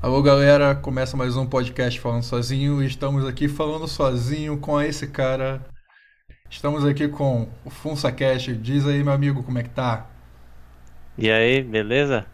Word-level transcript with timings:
Alô 0.00 0.22
galera, 0.22 0.76
começa 0.76 1.16
mais 1.16 1.36
um 1.36 1.44
podcast 1.44 1.98
falando 1.98 2.22
sozinho 2.22 2.80
e 2.80 2.86
estamos 2.86 3.26
aqui 3.26 3.48
falando 3.48 3.88
sozinho 3.88 4.56
com 4.56 4.80
esse 4.80 5.08
cara. 5.08 5.60
Estamos 6.48 6.84
aqui 6.84 7.08
com 7.08 7.48
o 7.64 7.70
Funsa 7.70 8.12
Cash. 8.12 8.56
Diz 8.62 8.86
aí, 8.86 9.02
meu 9.02 9.12
amigo, 9.12 9.42
como 9.42 9.58
é 9.58 9.64
que 9.64 9.70
tá? 9.70 10.06
E 11.16 11.28
aí, 11.28 11.64
beleza? 11.64 12.24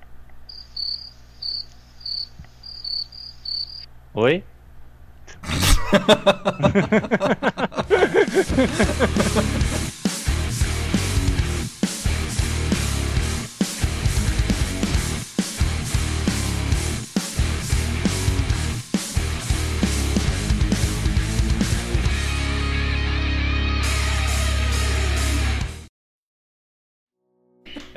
Oi? 4.12 4.44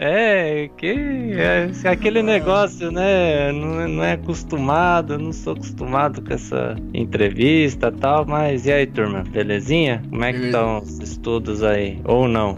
É, 0.09 0.69
que 0.77 1.33
é, 1.33 1.69
aquele 1.89 2.23
negócio, 2.23 2.89
né? 2.89 3.51
Não, 3.51 3.85
não 3.89 4.03
é 4.05 4.13
acostumado, 4.13 5.19
não 5.19 5.33
sou 5.33 5.51
acostumado 5.51 6.21
com 6.21 6.33
essa 6.33 6.77
entrevista 6.93 7.89
e 7.93 7.99
tal, 7.99 8.25
mas 8.25 8.65
e 8.65 8.71
aí, 8.71 8.87
turma, 8.87 9.25
belezinha? 9.29 10.01
Como 10.09 10.23
é 10.23 10.31
que 10.31 10.45
estão 10.45 10.79
os 10.79 10.97
estudos 10.99 11.61
aí? 11.61 11.99
Ou 12.05 12.25
não? 12.25 12.55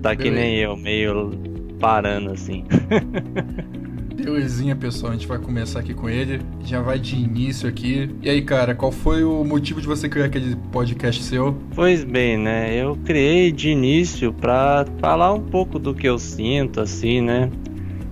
Tá 0.00 0.16
que 0.16 0.30
nem 0.30 0.56
eu, 0.56 0.74
meio 0.74 1.32
parando 1.78 2.32
assim. 2.32 2.64
Belezinha, 4.24 4.74
pessoal. 4.74 5.12
A 5.12 5.14
gente 5.14 5.26
vai 5.26 5.38
começar 5.38 5.80
aqui 5.80 5.92
com 5.92 6.08
ele. 6.08 6.40
Já 6.64 6.80
vai 6.80 6.98
de 6.98 7.14
início 7.14 7.68
aqui. 7.68 8.08
E 8.22 8.30
aí, 8.30 8.40
cara, 8.40 8.74
qual 8.74 8.90
foi 8.90 9.22
o 9.22 9.44
motivo 9.44 9.82
de 9.82 9.86
você 9.86 10.08
criar 10.08 10.24
aquele 10.24 10.56
podcast 10.72 11.22
seu? 11.22 11.54
Pois 11.74 12.02
bem, 12.02 12.38
né? 12.38 12.74
Eu 12.74 12.96
criei 13.04 13.52
de 13.52 13.68
início 13.68 14.32
para 14.32 14.86
falar 14.98 15.34
um 15.34 15.40
pouco 15.40 15.78
do 15.78 15.94
que 15.94 16.08
eu 16.08 16.18
sinto, 16.18 16.80
assim, 16.80 17.20
né? 17.20 17.50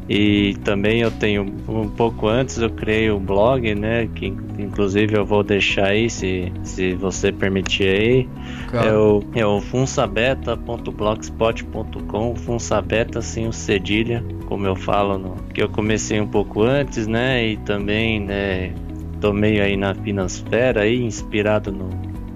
E 0.08 0.54
também 0.64 1.00
eu 1.00 1.10
tenho 1.10 1.42
um 1.68 1.88
pouco 1.88 2.28
antes 2.28 2.56
eu 2.58 2.70
criei 2.70 3.10
o 3.10 3.20
blog, 3.20 3.74
né? 3.74 4.08
Que 4.14 4.26
inclusive 4.58 5.16
eu 5.16 5.24
vou 5.24 5.44
deixar 5.44 5.88
aí 5.88 6.10
se, 6.10 6.52
se 6.64 6.94
você 6.94 7.32
permitir 7.32 7.88
aí. 7.88 8.28
Claro. 8.68 8.88
É 8.88 8.92
o, 8.92 9.22
é 9.34 9.46
o 9.46 9.60
funsabeta.blogspot.com, 9.60 12.36
funsabeta 12.36 13.22
sem 13.22 13.46
o 13.46 13.52
cedilha, 13.52 14.24
como 14.46 14.66
eu 14.66 14.74
falo, 14.74 15.18
no, 15.18 15.36
que 15.54 15.62
eu 15.62 15.68
comecei 15.68 16.20
um 16.20 16.26
pouco 16.26 16.62
antes, 16.62 17.06
né? 17.06 17.46
E 17.46 17.56
também, 17.58 18.18
né? 18.20 18.74
Tô 19.20 19.32
meio 19.32 19.62
aí 19.62 19.76
na 19.76 19.94
Finansfera 19.94 20.80
aí, 20.82 21.00
inspirado 21.00 21.70
no, 21.70 21.90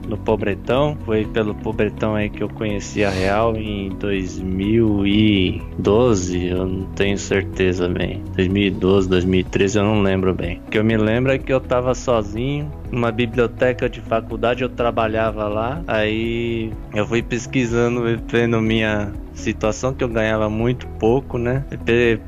no 0.08 0.16
Pobretão. 0.16 0.96
Foi 1.04 1.24
pelo 1.24 1.54
Pobretão 1.54 2.14
aí 2.14 2.30
que 2.30 2.42
eu 2.42 2.48
conheci 2.48 3.04
a 3.04 3.10
Real 3.10 3.56
em 3.56 3.90
2012, 3.90 6.46
eu 6.46 6.66
não 6.66 6.86
tenho 6.86 7.18
certeza 7.18 7.88
bem. 7.88 8.22
2012, 8.34 9.08
2013, 9.08 9.78
eu 9.78 9.84
não 9.84 10.02
lembro 10.02 10.34
bem. 10.34 10.60
O 10.66 10.70
que 10.70 10.78
eu 10.78 10.84
me 10.84 10.96
lembro 10.96 11.32
é 11.32 11.38
que 11.38 11.52
eu 11.52 11.60
tava 11.60 11.94
sozinho 11.94 12.70
numa 12.90 13.10
biblioteca 13.10 13.88
de 13.88 14.00
faculdade, 14.00 14.62
eu 14.62 14.68
trabalhava 14.68 15.48
lá. 15.48 15.82
Aí 15.86 16.72
eu 16.94 17.06
fui 17.06 17.22
pesquisando, 17.22 18.02
vendo 18.27 18.60
minha 18.60 19.12
situação 19.34 19.92
que 19.92 20.02
eu 20.02 20.08
ganhava 20.08 20.48
muito 20.48 20.86
pouco, 20.98 21.38
né? 21.38 21.64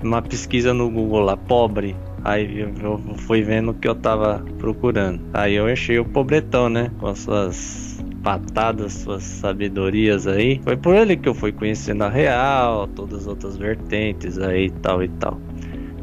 Uma 0.03 0.23
pesquisa 0.23 0.75
no 0.75 0.91
Google 0.91 1.21
lá, 1.21 1.37
pobre. 1.37 1.95
Aí 2.29 2.61
eu 2.61 2.99
fui 3.17 3.41
vendo 3.41 3.71
o 3.71 3.75
que 3.75 3.89
eu 3.89 3.95
tava 3.95 4.45
procurando. 4.59 5.19
Aí 5.33 5.55
eu 5.55 5.65
achei 5.65 5.99
o 5.99 6.05
pobretão, 6.05 6.69
né? 6.69 6.93
Com 6.99 7.15
suas 7.15 8.05
patadas, 8.23 8.93
suas 8.93 9.23
sabedorias 9.23 10.27
aí. 10.27 10.61
Foi 10.63 10.77
por 10.77 10.95
ele 10.95 11.17
que 11.17 11.27
eu 11.27 11.33
fui 11.33 11.53
conhecendo 11.53 12.05
a 12.05 12.11
real, 12.11 12.87
todas 12.89 13.21
as 13.21 13.27
outras 13.27 13.57
vertentes 13.57 14.39
aí, 14.39 14.69
tal 14.69 15.03
e 15.03 15.09
tal. 15.09 15.41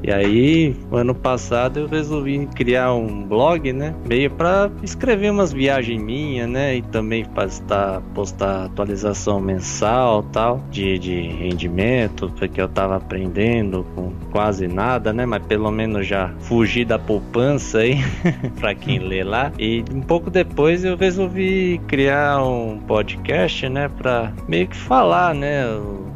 E 0.03 0.11
aí, 0.11 0.75
ano 0.91 1.15
passado 1.15 1.79
eu 1.79 1.87
resolvi 1.87 2.45
criar 2.53 2.93
um 2.93 3.23
blog, 3.23 3.73
né? 3.73 3.95
Meio 4.07 4.29
para 4.29 4.69
escrever 4.83 5.31
umas 5.31 5.51
viagens 5.51 6.01
minhas, 6.01 6.47
né? 6.47 6.75
E 6.75 6.81
também 6.81 7.25
postar, 7.25 8.01
postar 8.13 8.65
atualização 8.65 9.39
mensal 9.39 10.23
tal 10.23 10.63
de, 10.69 10.99
de 10.99 11.21
rendimento, 11.21 12.31
porque 12.37 12.61
eu 12.61 12.67
tava 12.67 12.97
aprendendo 12.97 13.85
com 13.95 14.11
quase 14.31 14.67
nada, 14.67 15.11
né? 15.11 15.25
Mas 15.25 15.45
pelo 15.45 15.71
menos 15.71 16.05
já 16.05 16.33
fugi 16.39 16.85
da 16.85 16.99
poupança 16.99 17.79
aí, 17.79 17.97
para 18.59 18.75
quem 18.75 18.99
lê 18.99 19.23
lá. 19.23 19.51
E 19.57 19.83
um 19.91 20.01
pouco 20.01 20.29
depois 20.29 20.83
eu 20.83 20.95
resolvi 20.95 21.81
criar 21.87 22.43
um 22.43 22.77
podcast, 22.79 23.67
né? 23.69 23.89
Para 23.89 24.31
meio 24.47 24.67
que 24.67 24.77
falar, 24.77 25.33
né? 25.33 25.63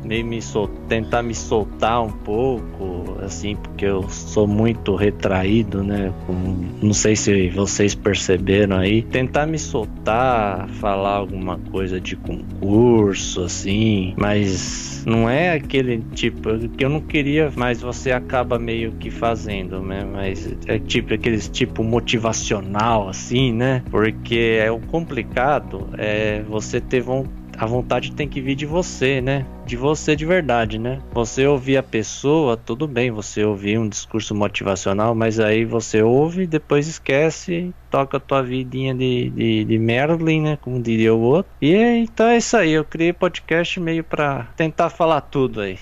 Meio 0.10 0.26
me 0.26 0.42
sol 0.42 0.68
tentar 0.88 1.22
me 1.22 1.36
soltar 1.36 2.02
um 2.02 2.10
pouco, 2.10 3.16
assim, 3.22 3.56
porque 3.56 3.86
eu 3.86 4.10
sou 4.10 4.48
muito 4.48 4.96
retraído, 4.96 5.84
né? 5.84 6.12
não 6.82 6.94
sei 6.94 7.16
se 7.16 7.50
vocês 7.50 7.94
perceberam 7.94 8.78
aí. 8.78 9.04
Tentar 9.04 9.46
me 9.46 9.60
soltar, 9.60 10.68
falar 10.70 11.18
alguma 11.18 11.60
coisa 11.60 12.02
de 12.02 12.16
concurso, 12.16 13.44
assim, 13.44 14.16
mas 14.18 15.04
não 15.06 15.30
é 15.30 15.52
aquele 15.52 16.00
tipo 16.16 16.58
que 16.70 16.84
eu 16.84 16.90
não 16.90 17.02
queria, 17.02 17.52
mas 17.56 17.80
você 17.80 18.12
acaba 18.12 18.58
meio 18.58 18.94
que 18.94 19.12
fazendo, 19.12 19.80
né? 19.80 20.04
Mas 20.04 20.56
é 20.66 20.80
tipo 20.80 21.14
aqueles 21.14 21.48
tipo 21.48 21.84
motivacional, 21.84 23.08
assim, 23.08 23.54
né? 23.54 23.84
Porque 23.92 24.58
é 24.60 24.72
o 24.72 24.80
complicado 24.80 25.90
é 26.00 26.42
você 26.50 26.82
ter 26.82 27.02
vontade 27.02 27.39
a 27.60 27.66
vontade 27.66 28.14
tem 28.14 28.28
que 28.28 28.40
vir 28.40 28.56
de 28.56 28.66
você, 28.66 29.20
né? 29.20 29.46
De 29.66 29.76
você 29.76 30.16
de 30.16 30.26
verdade, 30.26 30.80
né? 30.80 31.00
Você 31.12 31.46
ouvir 31.46 31.76
a 31.76 31.84
pessoa, 31.84 32.56
tudo 32.56 32.88
bem, 32.88 33.12
você 33.12 33.44
ouvir 33.44 33.78
um 33.78 33.90
discurso 33.90 34.34
motivacional, 34.34 35.14
mas 35.14 35.40
aí 35.40 35.66
você 35.66 36.02
ouve, 36.02 36.48
depois 36.48 36.88
esquece, 36.88 37.74
toca 37.92 38.16
a 38.16 38.20
tua 38.20 38.42
vidinha 38.42 38.96
de, 38.96 39.30
de, 39.30 39.66
de 39.66 39.78
Merlin, 39.78 40.42
né? 40.42 40.58
Como 40.62 40.82
diria 40.82 41.14
o 41.14 41.20
outro. 41.20 41.52
E 41.62 41.76
então 41.76 42.28
é 42.28 42.38
isso 42.38 42.56
aí, 42.56 42.72
eu 42.72 42.86
criei 42.86 43.12
podcast 43.12 43.78
meio 43.80 44.06
pra 44.06 44.48
tentar 44.56 44.90
falar 44.90 45.20
tudo 45.22 45.60
aí. 45.60 45.78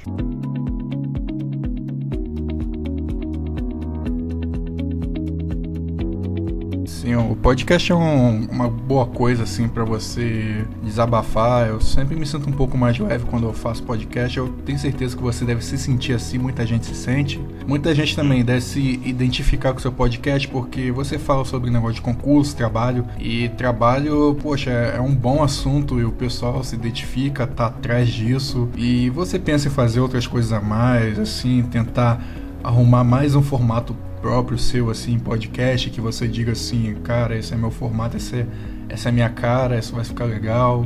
Sim, 7.08 7.16
o 7.16 7.38
podcast 7.38 7.90
é 7.90 7.96
um, 7.96 8.48
uma 8.52 8.68
boa 8.68 9.06
coisa 9.06 9.44
assim 9.44 9.70
para 9.70 9.86
você 9.86 10.66
desabafar. 10.84 11.66
Eu 11.66 11.80
sempre 11.80 12.18
me 12.18 12.26
sinto 12.26 12.50
um 12.50 12.52
pouco 12.52 12.78
mais 12.78 13.00
leve 13.00 13.24
quando 13.24 13.48
eu 13.48 13.54
faço 13.54 13.82
podcast. 13.84 14.38
Eu 14.38 14.50
tenho 14.66 14.78
certeza 14.78 15.16
que 15.16 15.24
você 15.24 15.46
deve 15.46 15.64
se 15.64 15.78
sentir 15.78 16.12
assim, 16.12 16.38
muita 16.38 16.66
gente 16.66 16.86
se 16.86 16.94
sente. 16.94 17.40
Muita 17.66 17.96
gente 17.96 18.14
também 18.14 18.44
deve 18.44 18.60
se 18.60 19.00
identificar 19.06 19.72
com 19.72 19.80
o 19.80 19.82
seu 19.82 19.94
podcast 19.94 20.50
porque 20.50 20.92
você 20.92 21.18
fala 21.18 21.46
sobre 21.46 21.70
negócio 21.70 21.96
de 21.96 22.02
concurso, 22.02 22.54
trabalho 22.54 23.06
e 23.18 23.48
trabalho, 23.56 24.38
poxa, 24.42 24.72
é 24.72 25.00
um 25.00 25.16
bom 25.16 25.42
assunto 25.42 26.02
e 26.02 26.04
o 26.04 26.12
pessoal 26.12 26.62
se 26.62 26.76
identifica, 26.76 27.48
tá 27.48 27.68
atrás 27.68 28.10
disso. 28.10 28.68
E 28.76 29.10
você 29.12 29.40
pensa 29.40 29.70
em 29.70 29.72
fazer 29.72 30.02
outras 30.02 30.28
coisas 30.28 30.52
a 30.52 30.60
mais, 30.60 31.18
assim, 31.18 31.64
tentar 31.72 32.22
arrumar 32.62 33.06
mais 33.06 33.34
um 33.34 33.42
formato 33.42 33.96
próprio 34.28 34.58
seu, 34.58 34.90
assim, 34.90 35.18
podcast, 35.18 35.90
que 35.90 36.02
você 36.02 36.28
diga 36.28 36.52
assim, 36.52 36.96
cara, 36.96 37.38
esse 37.38 37.54
é 37.54 37.58
meu 37.58 37.72
formato, 37.72 38.18
esse 38.18 38.36
é, 38.36 38.46
essa 38.90 39.08
é 39.08 39.12
minha 39.12 39.30
cara, 39.30 39.80
isso 39.80 39.96
vai 39.96 40.04
ficar 40.04 40.26
legal. 40.26 40.86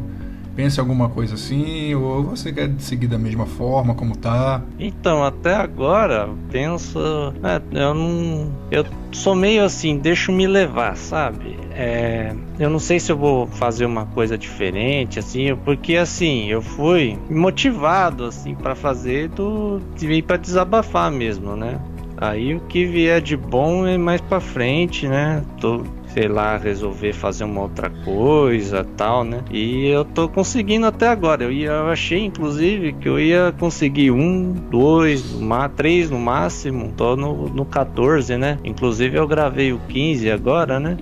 Pense 0.55 0.77
em 0.77 0.81
alguma 0.81 1.09
coisa 1.09 1.33
assim, 1.33 1.95
ou 1.95 2.21
você 2.23 2.51
quer 2.53 2.69
seguir 2.77 3.07
da 3.07 3.17
mesma 3.17 3.47
forma 3.47 3.95
como 3.95 4.15
tá? 4.15 4.61
Então, 4.77 5.23
até 5.23 5.55
agora, 5.55 6.29
penso. 6.51 6.99
É, 7.41 7.79
eu 7.79 7.93
não. 7.95 8.51
Eu 8.69 8.85
sou 9.11 9.33
meio 9.33 9.63
assim, 9.63 9.97
deixo 9.97 10.31
me 10.31 10.45
levar, 10.45 10.95
sabe? 10.95 11.57
É, 11.71 12.35
eu 12.59 12.69
não 12.69 12.79
sei 12.79 12.99
se 12.99 13.11
eu 13.11 13.17
vou 13.17 13.47
fazer 13.47 13.85
uma 13.85 14.05
coisa 14.07 14.37
diferente, 14.37 15.17
assim, 15.17 15.55
porque 15.63 15.95
assim, 15.95 16.47
eu 16.47 16.61
fui 16.61 17.17
motivado, 17.29 18.25
assim, 18.25 18.53
para 18.53 18.75
fazer 18.75 19.29
do. 19.29 19.81
de 19.95 20.05
vir 20.05 20.21
pra 20.21 20.35
desabafar 20.35 21.09
mesmo, 21.09 21.55
né? 21.55 21.79
Aí 22.21 22.53
o 22.53 22.59
que 22.59 22.85
vier 22.85 23.19
de 23.19 23.35
bom 23.35 23.87
é 23.87 23.97
mais 23.97 24.21
para 24.21 24.39
frente, 24.39 25.07
né? 25.07 25.43
Tô, 25.59 25.81
sei 26.05 26.27
lá, 26.27 26.55
resolver 26.55 27.13
fazer 27.13 27.45
uma 27.45 27.61
outra 27.61 27.89
coisa, 27.89 28.83
tal, 28.95 29.23
né? 29.23 29.43
E 29.49 29.87
eu 29.87 30.05
tô 30.05 30.29
conseguindo 30.29 30.85
até 30.85 31.07
agora. 31.07 31.43
Eu, 31.43 31.51
ia, 31.51 31.71
eu 31.71 31.87
achei, 31.87 32.23
inclusive, 32.23 32.93
que 32.93 33.09
eu 33.09 33.19
ia 33.19 33.51
conseguir 33.57 34.11
um, 34.11 34.53
dois, 34.53 35.33
uma, 35.33 35.67
três 35.67 36.11
no 36.11 36.19
máximo. 36.19 36.93
Tô 36.95 37.15
no, 37.15 37.49
no 37.49 37.65
14, 37.65 38.37
né? 38.37 38.59
Inclusive 38.63 39.17
eu 39.17 39.27
gravei 39.27 39.73
o 39.73 39.79
15 39.89 40.29
agora, 40.29 40.79
né? 40.79 40.97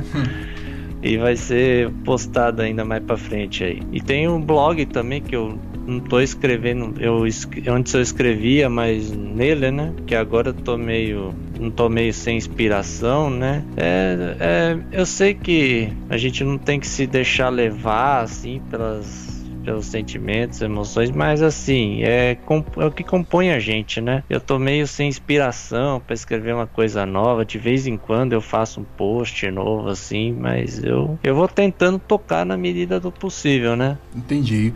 e 1.02 1.18
vai 1.18 1.36
ser 1.36 1.90
postado 2.06 2.62
ainda 2.62 2.86
mais 2.86 3.04
para 3.04 3.18
frente 3.18 3.62
aí. 3.64 3.82
E 3.92 4.00
tem 4.00 4.26
um 4.26 4.40
blog 4.40 4.86
também 4.86 5.20
que 5.20 5.36
eu 5.36 5.58
não 5.86 6.00
tô 6.00 6.20
escrevendo. 6.20 6.94
Eu 7.00 7.24
antes 7.68 7.94
eu 7.94 8.00
escrevia, 8.00 8.68
mas 8.68 9.10
nele, 9.10 9.70
né? 9.70 9.92
Que 10.06 10.14
agora 10.14 10.50
eu 10.50 10.54
tô 10.54 10.76
meio 10.76 11.34
não 11.58 11.70
tô 11.70 11.88
meio 11.88 12.12
sem 12.12 12.36
inspiração, 12.36 13.30
né? 13.30 13.64
É, 13.76 14.36
é, 14.40 14.78
eu 14.90 15.06
sei 15.06 15.34
que 15.34 15.88
a 16.08 16.16
gente 16.16 16.42
não 16.42 16.58
tem 16.58 16.80
que 16.80 16.86
se 16.86 17.06
deixar 17.06 17.48
levar 17.48 18.22
assim 18.22 18.60
pelas 18.70 19.42
pelos 19.62 19.86
sentimentos, 19.86 20.60
emoções, 20.60 21.10
mas 21.10 21.42
assim, 21.42 22.02
é, 22.02 22.32
é, 22.32 22.84
o 22.84 22.90
que 22.90 23.04
compõe 23.04 23.50
a 23.50 23.58
gente, 23.58 24.00
né? 24.00 24.24
Eu 24.28 24.40
tô 24.40 24.58
meio 24.58 24.86
sem 24.86 25.08
inspiração 25.08 26.00
para 26.00 26.14
escrever 26.14 26.54
uma 26.54 26.66
coisa 26.66 27.06
nova, 27.06 27.44
de 27.44 27.58
vez 27.58 27.86
em 27.86 27.96
quando 27.96 28.32
eu 28.32 28.40
faço 28.40 28.80
um 28.80 28.84
post 28.84 29.48
novo 29.50 29.88
assim, 29.88 30.32
mas 30.32 30.82
eu, 30.82 31.18
eu 31.22 31.34
vou 31.34 31.48
tentando 31.48 31.98
tocar 31.98 32.44
na 32.44 32.56
medida 32.56 32.98
do 32.98 33.12
possível, 33.12 33.76
né? 33.76 33.98
Entendi. 34.14 34.74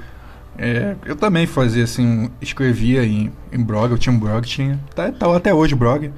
É, 0.59 0.97
eu 1.05 1.17
também 1.17 1.47
fazia 1.47 1.85
assim, 1.85 2.31
escrevia 2.41 3.05
em, 3.05 3.31
em 3.53 3.63
blog, 3.63 3.91
eu 3.91 3.99
tinha 3.99 4.15
um 4.15 4.19
blog, 4.19 4.47
tinha. 4.47 4.79
Tá, 4.95 5.11
tá 5.13 5.37
até 5.37 5.53
hoje 5.53 5.75
o 5.75 5.77
blog. 5.77 6.11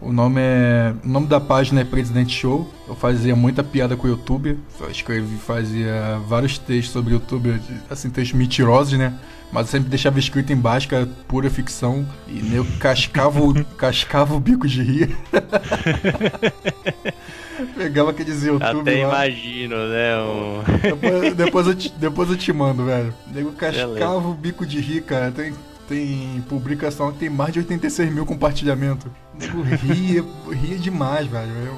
O 0.00 0.12
nome 0.12 0.40
é. 0.40 0.94
O 1.04 1.08
nome 1.08 1.26
da 1.26 1.40
página 1.40 1.80
é 1.80 1.84
Presidente 1.84 2.34
Show. 2.34 2.70
Eu 2.86 2.94
fazia 2.94 3.34
muita 3.34 3.64
piada 3.64 3.96
com 3.96 4.06
o 4.06 4.10
YouTube. 4.10 4.58
Eu 4.78 4.90
escrevi, 4.90 5.36
fazia 5.36 6.20
vários 6.28 6.58
textos 6.58 6.92
sobre 6.92 7.12
o 7.12 7.14
YouTube, 7.14 7.60
assim, 7.88 8.10
textos 8.10 8.36
mentirosos, 8.38 8.98
né? 8.98 9.14
Mas 9.52 9.66
eu 9.66 9.72
sempre 9.72 9.88
deixava 9.88 10.18
escrito 10.18 10.52
embaixo 10.52 10.88
que 10.88 10.94
era 10.94 11.06
pura 11.28 11.48
ficção. 11.48 12.06
E 12.26 12.54
eu 12.54 12.66
cascava, 12.78 13.40
o, 13.40 13.64
cascava 13.76 14.34
o 14.34 14.40
bico 14.40 14.66
de 14.66 14.82
rir. 14.82 15.16
Pegava 17.74 18.10
aqueles 18.10 18.42
YouTube. 18.42 18.90
Até 18.90 19.06
lá. 19.06 19.26
imagino, 19.26 19.76
né? 19.88 20.20
Um... 20.20 20.62
Depois, 20.82 21.34
depois, 21.34 21.66
eu 21.66 21.74
te, 21.74 21.88
depois 21.96 22.30
eu 22.30 22.36
te 22.36 22.52
mando, 22.52 22.84
velho. 22.84 23.14
Eu 23.34 23.52
cascava 23.52 23.86
Beleza. 23.94 24.18
o 24.18 24.34
bico 24.34 24.66
de 24.66 24.80
rir, 24.80 25.02
cara. 25.02 25.30
Tem 25.30 25.54
tem 25.88 26.44
publicação 26.48 27.12
que 27.12 27.18
tem 27.18 27.30
mais 27.30 27.52
de 27.52 27.60
86 27.60 28.12
mil 28.12 28.26
compartilhamentos. 28.26 29.10
Nego 29.38 29.62
ria, 29.62 30.24
ria 30.50 30.78
demais, 30.78 31.26
velho. 31.26 31.52
Eu, 31.52 31.76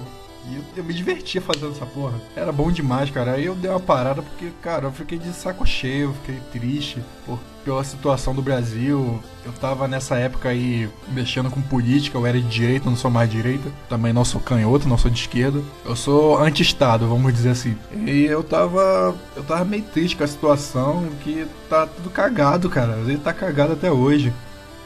eu, 0.56 0.62
eu, 0.76 0.84
me 0.84 0.94
divertia 0.94 1.40
fazendo 1.40 1.72
essa 1.72 1.86
porra. 1.86 2.14
Era 2.36 2.52
bom 2.52 2.70
demais, 2.70 3.10
cara. 3.10 3.32
Aí 3.32 3.44
eu 3.44 3.54
dei 3.54 3.70
uma 3.70 3.80
parada 3.80 4.22
porque, 4.22 4.50
cara, 4.62 4.86
eu 4.86 4.92
fiquei 4.92 5.18
de 5.18 5.32
saco 5.32 5.66
cheio, 5.66 6.14
fiquei 6.22 6.40
triste 6.52 7.02
por, 7.24 7.38
pela 7.64 7.82
situação 7.84 8.34
do 8.34 8.42
Brasil. 8.42 9.22
Eu 9.44 9.52
tava 9.52 9.86
nessa 9.86 10.16
época 10.16 10.48
aí 10.48 10.88
mexendo 11.12 11.50
com 11.50 11.60
política, 11.60 12.16
eu 12.16 12.26
era 12.26 12.40
de 12.40 12.48
direita, 12.48 12.88
não 12.88 12.96
sou 12.96 13.10
mais 13.10 13.30
direita. 13.30 13.70
Também 13.88 14.12
não 14.12 14.24
sou 14.24 14.40
canhoto, 14.40 14.88
não 14.88 14.98
sou 14.98 15.10
de 15.10 15.20
esquerda. 15.20 15.62
Eu 15.84 15.96
sou 15.96 16.38
anti-estado, 16.38 17.08
vamos 17.08 17.32
dizer 17.32 17.50
assim. 17.50 17.76
E 17.92 18.24
eu 18.24 18.42
tava. 18.42 19.14
Eu 19.36 19.42
tava 19.44 19.64
meio 19.64 19.82
triste 19.84 20.16
com 20.16 20.24
a 20.24 20.28
situação, 20.28 21.08
que 21.22 21.46
tá 21.68 21.86
tudo 21.86 22.10
cagado, 22.10 22.68
cara. 22.68 22.98
Ele 22.98 23.18
tá 23.18 23.32
cagado 23.32 23.74
até 23.74 23.90
hoje. 23.90 24.32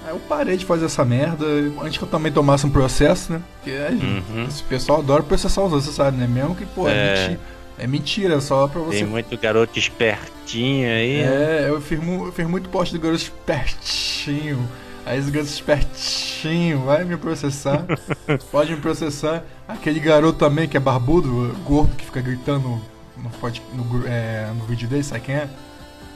Aí 0.05 0.11
eu 0.11 0.21
parei 0.29 0.57
de 0.57 0.65
fazer 0.65 0.87
essa 0.87 1.05
merda, 1.05 1.45
antes 1.81 1.97
que 1.97 2.05
eu 2.05 2.09
também 2.09 2.33
tomasse 2.33 2.67
um 2.67 2.71
processo, 2.71 3.33
né? 3.33 3.43
Porque 3.57 3.71
uhum. 3.71 4.47
esse 4.49 4.63
pessoal 4.65 4.99
adora 4.99 5.23
processar 5.23 5.63
os 5.63 5.73
outros, 5.73 5.85
você 5.85 5.93
sabe, 5.93 6.17
né? 6.17 6.27
Mesmo 6.27 6.57
que, 6.57 6.67
pô, 6.67 6.89
é, 6.89 6.93
é, 6.93 7.29
mentira, 7.29 7.41
é 7.79 7.87
mentira 7.87 8.41
só 8.41 8.67
pra 8.67 8.81
você. 8.81 8.99
Tem 8.99 9.07
muito 9.07 9.37
garoto 9.39 9.79
espertinho 9.79 10.89
aí. 10.89 11.21
É, 11.21 11.67
eu 11.69 11.81
fiz, 11.81 12.01
eu 12.03 12.33
fiz 12.33 12.47
muito 12.47 12.69
post 12.69 12.93
de 12.93 13.01
garoto 13.01 13.23
espertinho. 13.23 14.69
Aí 15.07 15.19
os 15.19 15.29
garotos 15.29 15.55
espertinho, 15.55 16.85
vai 16.85 17.05
me 17.05 17.17
processar. 17.17 17.85
pode 18.51 18.73
me 18.73 18.81
processar. 18.81 19.45
Aquele 19.69 20.01
garoto 20.01 20.39
também 20.39 20.69
que 20.69 20.77
é 20.77 20.81
barbudo, 20.81 21.55
gordo, 21.65 21.95
que 21.97 22.05
fica 22.05 22.21
gritando 22.21 22.81
no, 23.17 23.31
no, 23.73 24.07
é, 24.07 24.51
no 24.57 24.65
vídeo 24.65 24.89
dele, 24.89 25.03
sabe 25.05 25.21
quem 25.21 25.35
é? 25.37 25.49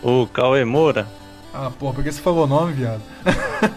O 0.03 0.27
Cauê 0.27 0.65
Moura. 0.65 1.07
Ah, 1.59 1.71
porra, 1.71 1.95
por 1.95 2.05
que 2.05 2.13
você 2.13 2.21
falou 2.21 2.45
o 2.45 2.47
nome, 2.47 2.75
viado? 2.75 3.01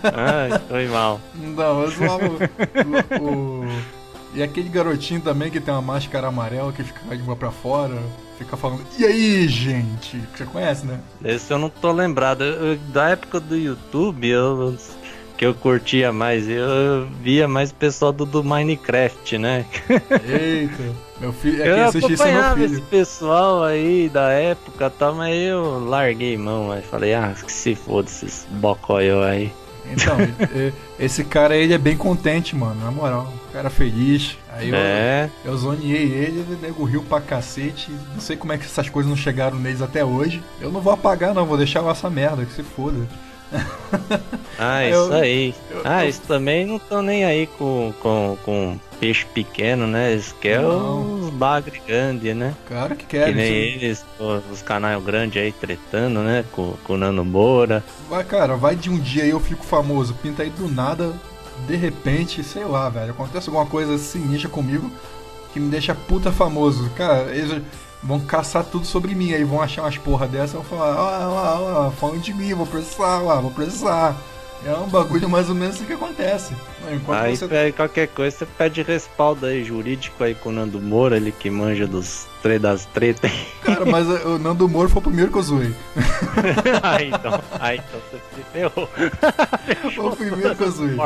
Ah, 0.03 0.59
foi 0.67 0.87
mal. 0.89 1.21
Não, 1.33 1.83
eu 1.83 1.91
zoava 1.91 2.25
o, 2.27 3.23
o, 3.23 3.65
E 4.33 4.43
aquele 4.43 4.67
garotinho 4.67 5.21
também 5.21 5.49
que 5.49 5.61
tem 5.61 5.73
uma 5.73 5.81
máscara 5.81 6.27
amarela 6.27 6.73
que 6.73 6.83
fica 6.83 7.15
de 7.15 7.23
boa 7.23 7.37
pra 7.37 7.51
fora, 7.51 7.97
fica 8.37 8.57
falando, 8.57 8.83
e 8.97 9.05
aí, 9.05 9.47
gente? 9.47 10.21
Você 10.35 10.43
conhece, 10.43 10.85
né? 10.85 10.99
Esse 11.23 11.53
eu 11.53 11.57
não 11.57 11.69
tô 11.69 11.93
lembrado. 11.93 12.43
Eu, 12.43 12.77
da 12.91 13.11
época 13.11 13.39
do 13.39 13.55
YouTube, 13.55 14.27
eu 14.27 14.77
que 15.39 15.45
eu 15.45 15.53
curtia 15.53 16.11
mais. 16.11 16.49
Eu 16.49 17.07
via 17.23 17.47
mais 17.47 17.71
o 17.71 17.75
pessoal 17.75 18.11
do, 18.11 18.25
do 18.25 18.43
Minecraft, 18.43 19.37
né? 19.37 19.65
Eita, 20.27 20.83
meu 21.17 21.31
filho, 21.31 21.63
é 21.63 21.87
isso 21.87 21.97
é 21.97 22.01
filho. 22.01 22.65
esse 22.65 22.81
pessoal 22.81 23.63
aí 23.63 24.09
da 24.09 24.29
época, 24.31 24.89
tá, 24.89 25.13
mas 25.13 25.33
eu 25.33 25.79
larguei 25.85 26.37
mão, 26.37 26.73
aí 26.73 26.81
falei, 26.81 27.13
ah, 27.13 27.33
que 27.33 27.53
se 27.53 27.73
foda 27.73 28.09
esses 28.09 28.45
bocóio 28.51 29.23
aí. 29.23 29.49
Então, 29.85 30.17
esse 30.99 31.23
cara 31.23 31.53
aí, 31.53 31.63
ele 31.63 31.73
é 31.73 31.77
bem 31.77 31.95
contente, 31.95 32.53
mano, 32.53 32.83
na 32.83 32.91
moral. 32.91 33.33
O 33.49 33.53
cara 33.53 33.69
feliz. 33.69 34.37
Aí 34.51 34.71
é. 34.73 35.29
eu, 35.45 35.53
eu 35.53 35.57
zoneei 35.57 36.03
ele, 36.03 36.39
ele 36.41 36.57
nego 36.61 36.83
riu 36.83 37.01
pra 37.01 37.21
cacete. 37.21 37.89
Não 38.13 38.19
sei 38.19 38.35
como 38.35 38.51
é 38.51 38.57
que 38.57 38.65
essas 38.65 38.89
coisas 38.89 39.09
não 39.09 39.17
chegaram 39.17 39.57
neles 39.57 39.81
até 39.81 40.03
hoje. 40.03 40.43
Eu 40.59 40.69
não 40.69 40.81
vou 40.81 40.91
apagar, 40.91 41.33
não, 41.33 41.45
vou 41.45 41.57
deixar 41.57 41.81
essa 41.89 42.09
merda, 42.09 42.45
que 42.45 42.51
se 42.51 42.61
foda. 42.61 43.07
Ah, 44.61 44.83
isso 44.83 44.93
eu, 44.93 45.13
aí. 45.13 45.55
Eu, 45.71 45.81
ah, 45.85 46.03
eu... 46.03 46.09
isso 46.09 46.21
também 46.27 46.65
não 46.65 46.75
estão 46.75 47.01
nem 47.01 47.23
aí 47.23 47.47
com, 47.47 47.93
com, 48.01 48.37
com 48.43 48.79
peixe 48.99 49.25
pequeno, 49.25 49.87
né? 49.87 50.11
Eles 50.11 50.33
querem 50.33 50.65
os 50.65 51.29
bagre 51.29 51.81
grandes, 51.87 52.35
né? 52.35 52.53
Claro 52.67 52.93
que 52.97 53.05
querem. 53.05 53.33
Que 53.33 53.39
nem 53.39 53.53
eles, 53.53 54.05
os 54.51 54.61
canais 54.61 55.01
grandes 55.01 55.41
aí 55.41 55.53
tretando, 55.53 56.19
né? 56.19 56.43
Com, 56.51 56.73
com 56.83 56.93
o 56.93 56.97
Nano 56.97 57.23
Moura. 57.23 57.81
Vai, 58.09 58.25
cara, 58.25 58.57
vai 58.57 58.75
de 58.75 58.89
um 58.89 58.99
dia 58.99 59.23
aí 59.23 59.29
eu 59.29 59.39
fico 59.39 59.63
famoso. 59.63 60.13
Pinta 60.15 60.43
aí 60.43 60.49
do 60.49 60.67
nada, 60.67 61.13
de 61.65 61.77
repente, 61.77 62.43
sei 62.43 62.65
lá, 62.65 62.89
velho. 62.89 63.11
Acontece 63.11 63.47
alguma 63.47 63.65
coisa 63.65 63.97
sinistra 63.97 64.49
comigo 64.49 64.91
que 65.53 65.59
me 65.59 65.69
deixa 65.69 65.95
puta 65.95 66.33
famoso. 66.33 66.89
Cara, 66.97 67.33
eles 67.33 67.61
vão 68.03 68.19
caçar 68.19 68.63
tudo 68.63 68.85
sobre 68.85 69.13
mim, 69.13 69.33
aí 69.33 69.43
vão 69.43 69.61
achar 69.61 69.83
umas 69.83 69.97
porra 69.97 70.27
dessa 70.27 70.53
e 70.53 70.57
vão 70.57 70.63
falar, 70.63 70.93
ah, 70.93 71.25
ah, 71.25 71.87
ah, 71.87 71.91
falando 71.91 72.21
de 72.21 72.33
mim, 72.33 72.53
vou 72.53 72.65
processar, 72.65 73.17
ah, 73.17 73.41
vou 73.41 73.51
processar. 73.51 74.15
É 74.65 74.73
um 74.73 74.89
bagulho 74.89 75.29
mais 75.29 75.47
ou 75.47 75.55
menos 75.55 75.75
assim 75.75 75.85
que 75.85 75.93
acontece. 75.93 76.53
Enquanto 76.91 77.17
aí 77.17 77.37
você... 77.37 77.71
qualquer 77.71 78.07
coisa, 78.09 78.39
você 78.39 78.45
pede 78.45 78.81
respaldo 78.81 79.45
aí 79.45 79.63
jurídico 79.63 80.21
aí 80.21 80.35
com 80.35 80.49
o 80.49 80.51
Nando 80.51 80.81
Moura, 80.81 81.15
ele 81.15 81.31
que 81.31 81.49
manja 81.49 81.87
dos 81.87 82.27
tre 82.41 82.59
das 82.59 82.83
tretas. 82.85 83.31
Cara, 83.63 83.85
mas 83.85 84.05
o 84.25 84.37
Nando 84.37 84.67
Moura 84.67 84.89
foi 84.89 84.99
o 84.99 85.03
primeiro 85.03 85.31
que 85.31 85.37
eu 85.37 85.43
zoei. 85.43 85.73
ah, 86.83 87.01
então, 87.01 87.41
ah, 87.57 87.75
então 87.75 87.99
você 88.11 88.19
se 88.35 88.43
ferrou. 88.51 88.89
foi 89.95 90.05
o 90.05 90.15
primeiro 90.15 90.55
que 90.55 90.63
eu 90.63 90.71
zoei. 90.71 90.97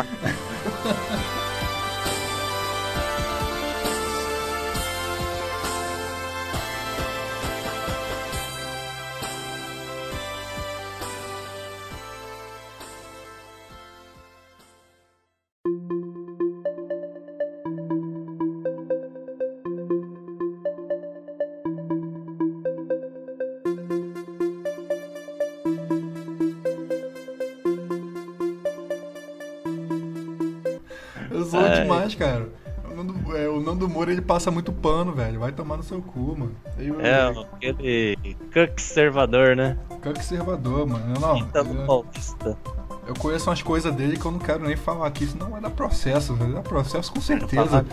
Demais, 31.82 32.16
cara. 32.16 32.50
O 32.90 32.96
Nando, 32.96 33.38
é, 33.38 33.48
o 33.48 33.60
Nando 33.60 33.90
Moura 33.90 34.12
ele 34.12 34.22
passa 34.22 34.52
muito 34.52 34.72
pano, 34.72 35.14
velho. 35.14 35.40
Vai 35.40 35.52
tomar 35.52 35.78
no 35.78 35.84
seu 35.84 36.02
cu, 36.02 36.36
mano. 36.38 36.56
Eu, 36.78 37.02
é, 37.02 37.34
aquele 37.56 38.18
conservador, 38.54 39.56
né? 39.56 39.78
Conservador, 40.02 40.86
mano. 40.88 41.14
Não, 41.20 41.40
eu, 41.40 42.58
eu 43.08 43.14
conheço 43.16 43.50
umas 43.50 43.62
coisas 43.62 43.94
dele 43.94 44.18
que 44.18 44.26
eu 44.26 44.32
não 44.32 44.40
quero 44.40 44.64
nem 44.64 44.76
falar 44.76 45.08
aqui, 45.08 45.26
senão 45.26 45.50
vai 45.50 45.62
dar 45.62 45.70
processo, 45.72 46.36
vai 46.36 46.52
dar 46.52 46.62
processo 46.62 47.12
com 47.12 47.20
certeza. 47.20 47.86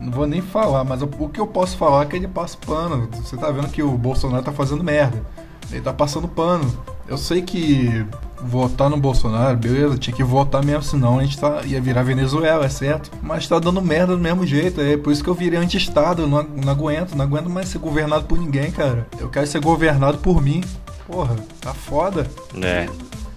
Não 0.00 0.10
vou 0.10 0.26
nem 0.26 0.40
falar, 0.40 0.82
mas 0.82 1.02
o 1.02 1.08
que 1.28 1.38
eu 1.38 1.46
posso 1.46 1.76
falar 1.76 2.04
é 2.04 2.06
que 2.06 2.16
ele 2.16 2.26
passa 2.26 2.56
pano. 2.56 3.08
Você 3.12 3.36
tá 3.36 3.50
vendo 3.50 3.68
que 3.68 3.82
o 3.82 3.90
Bolsonaro 3.90 4.42
tá 4.42 4.50
fazendo 4.50 4.82
merda. 4.82 5.22
Ele 5.70 5.82
tá 5.82 5.92
passando 5.92 6.26
pano. 6.26 6.64
Eu 7.06 7.18
sei 7.18 7.42
que 7.42 8.06
votar 8.42 8.88
no 8.88 8.96
Bolsonaro, 8.96 9.56
beleza, 9.56 9.98
tinha 9.98 10.14
que 10.14 10.22
votar 10.22 10.64
mesmo, 10.64 10.82
senão 10.82 11.18
a 11.18 11.22
gente 11.22 11.38
tá, 11.38 11.62
ia 11.64 11.80
virar 11.80 12.02
Venezuela, 12.02 12.64
é 12.64 12.68
certo? 12.68 13.10
Mas 13.22 13.46
tá 13.46 13.58
dando 13.58 13.82
merda 13.82 14.16
do 14.16 14.22
mesmo 14.22 14.46
jeito, 14.46 14.80
é 14.80 14.96
por 14.96 15.12
isso 15.12 15.22
que 15.22 15.30
eu 15.30 15.34
virei 15.34 15.58
anti-estado, 15.58 16.26
não, 16.26 16.42
não 16.42 16.72
aguento, 16.72 17.14
não 17.14 17.24
aguento 17.24 17.48
mais 17.48 17.68
ser 17.68 17.78
governado 17.78 18.24
por 18.24 18.38
ninguém, 18.38 18.70
cara. 18.70 19.06
Eu 19.18 19.28
quero 19.28 19.46
ser 19.46 19.60
governado 19.60 20.18
por 20.18 20.42
mim. 20.42 20.62
Porra, 21.06 21.36
tá 21.60 21.74
foda. 21.74 22.26
É. 22.62 22.88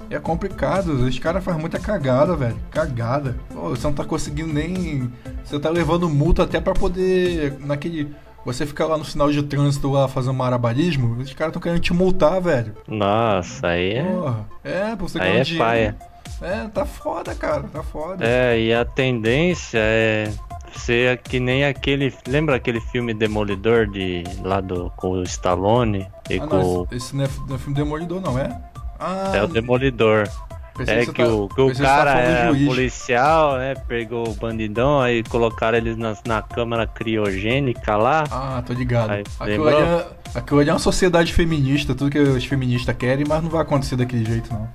É 0.10 0.20
complicado, 0.20 0.90
os 0.90 1.18
caras 1.18 1.44
fazem 1.44 1.60
muita 1.60 1.80
cagada, 1.80 2.36
velho. 2.36 2.56
Cagada. 2.70 3.36
Pô, 3.52 3.70
você 3.70 3.88
não 3.88 3.94
tá 3.94 4.06
conseguindo 4.06 4.54
nem. 4.54 5.12
Você 5.44 5.60
tá 5.60 5.72
levando 5.72 6.08
multa 6.08 6.44
até 6.44 6.62
para 6.62 6.74
poder. 6.74 7.58
Naquele 7.60 8.14
você 8.46 8.66
fica 8.66 8.86
lá 8.86 8.98
no 8.98 9.06
sinal 9.06 9.32
de 9.32 9.42
trânsito 9.44 9.92
lá 9.92 10.08
fazendo 10.08 10.34
marabarismo, 10.34 11.16
os 11.20 11.34
caras 11.34 11.52
estão 11.52 11.62
querendo 11.62 11.82
te 11.82 11.94
multar, 11.94 12.42
velho. 12.42 12.76
Nossa, 12.88 13.68
aí 13.68 13.94
é. 13.94 14.04
Porra. 14.04 14.46
É, 14.64 14.96
você 14.96 15.20
Aí 15.20 15.40
é 15.40 15.58
paia. 15.58 15.98
É, 16.42 16.68
tá 16.68 16.86
foda, 16.86 17.34
cara, 17.36 17.64
tá 17.72 17.82
foda. 17.82 18.26
É, 18.26 18.60
e 18.60 18.74
a 18.74 18.84
tendência 18.84 19.80
é 19.80 20.30
ser 20.78 21.18
que 21.20 21.40
nem 21.40 21.66
aquele. 21.66 22.14
Lembra 22.28 22.56
aquele 22.56 22.82
filme 22.82 23.14
Demolidor 23.14 23.88
de 23.88 24.24
lá 24.42 24.60
do 24.60 24.92
com 24.96 25.12
o 25.12 25.24
Stallone 25.24 26.08
e 26.30 26.40
Ah, 26.40 26.48
com 26.48 26.58
não, 26.58 26.88
esse, 26.92 26.96
esse 26.96 27.16
não, 27.16 27.24
é, 27.26 27.30
não 27.48 27.56
é 27.56 27.60
filme 27.60 27.76
Demolidor, 27.76 28.22
não, 28.22 28.38
é? 28.38 28.60
Ah, 29.00 29.32
é 29.36 29.44
o 29.44 29.48
Demolidor. 29.48 30.28
Pensei 30.76 30.96
É 31.02 31.06
que, 31.06 31.14
tá- 31.24 31.28
o, 31.28 31.48
que 31.50 31.62
o 31.62 31.68
você 31.74 31.84
tá 31.84 31.90
cara 31.98 32.14
do 32.14 32.20
é 32.20 32.48
juiz. 32.50 32.68
policial, 32.68 33.58
né? 33.58 33.76
Pegou 33.88 34.28
o 34.28 34.34
bandidão, 34.34 35.00
aí 35.02 35.24
colocaram 35.24 35.78
eles 35.78 35.98
na, 35.98 36.16
na 36.26 36.42
câmara 36.42 36.86
criogênica 36.88 37.96
lá. 37.96 38.24
Ah, 38.32 38.64
tô 38.66 38.74
ligado. 38.74 39.12
Aí, 39.12 39.24
aquilo, 39.40 39.68
ali 39.68 39.78
é, 39.78 40.08
aquilo 40.36 40.60
ali 40.60 40.70
é 40.70 40.74
uma 40.74 40.80
sociedade 40.80 41.34
feminista, 41.34 41.94
tudo 41.96 42.12
que 42.12 42.20
os 42.20 42.46
feministas 42.46 42.96
querem, 42.98 43.26
mas 43.28 43.42
não 43.44 43.50
vai 43.50 43.62
acontecer 43.62 43.96
daquele 43.96 44.26
jeito, 44.26 44.52
não. 44.54 44.68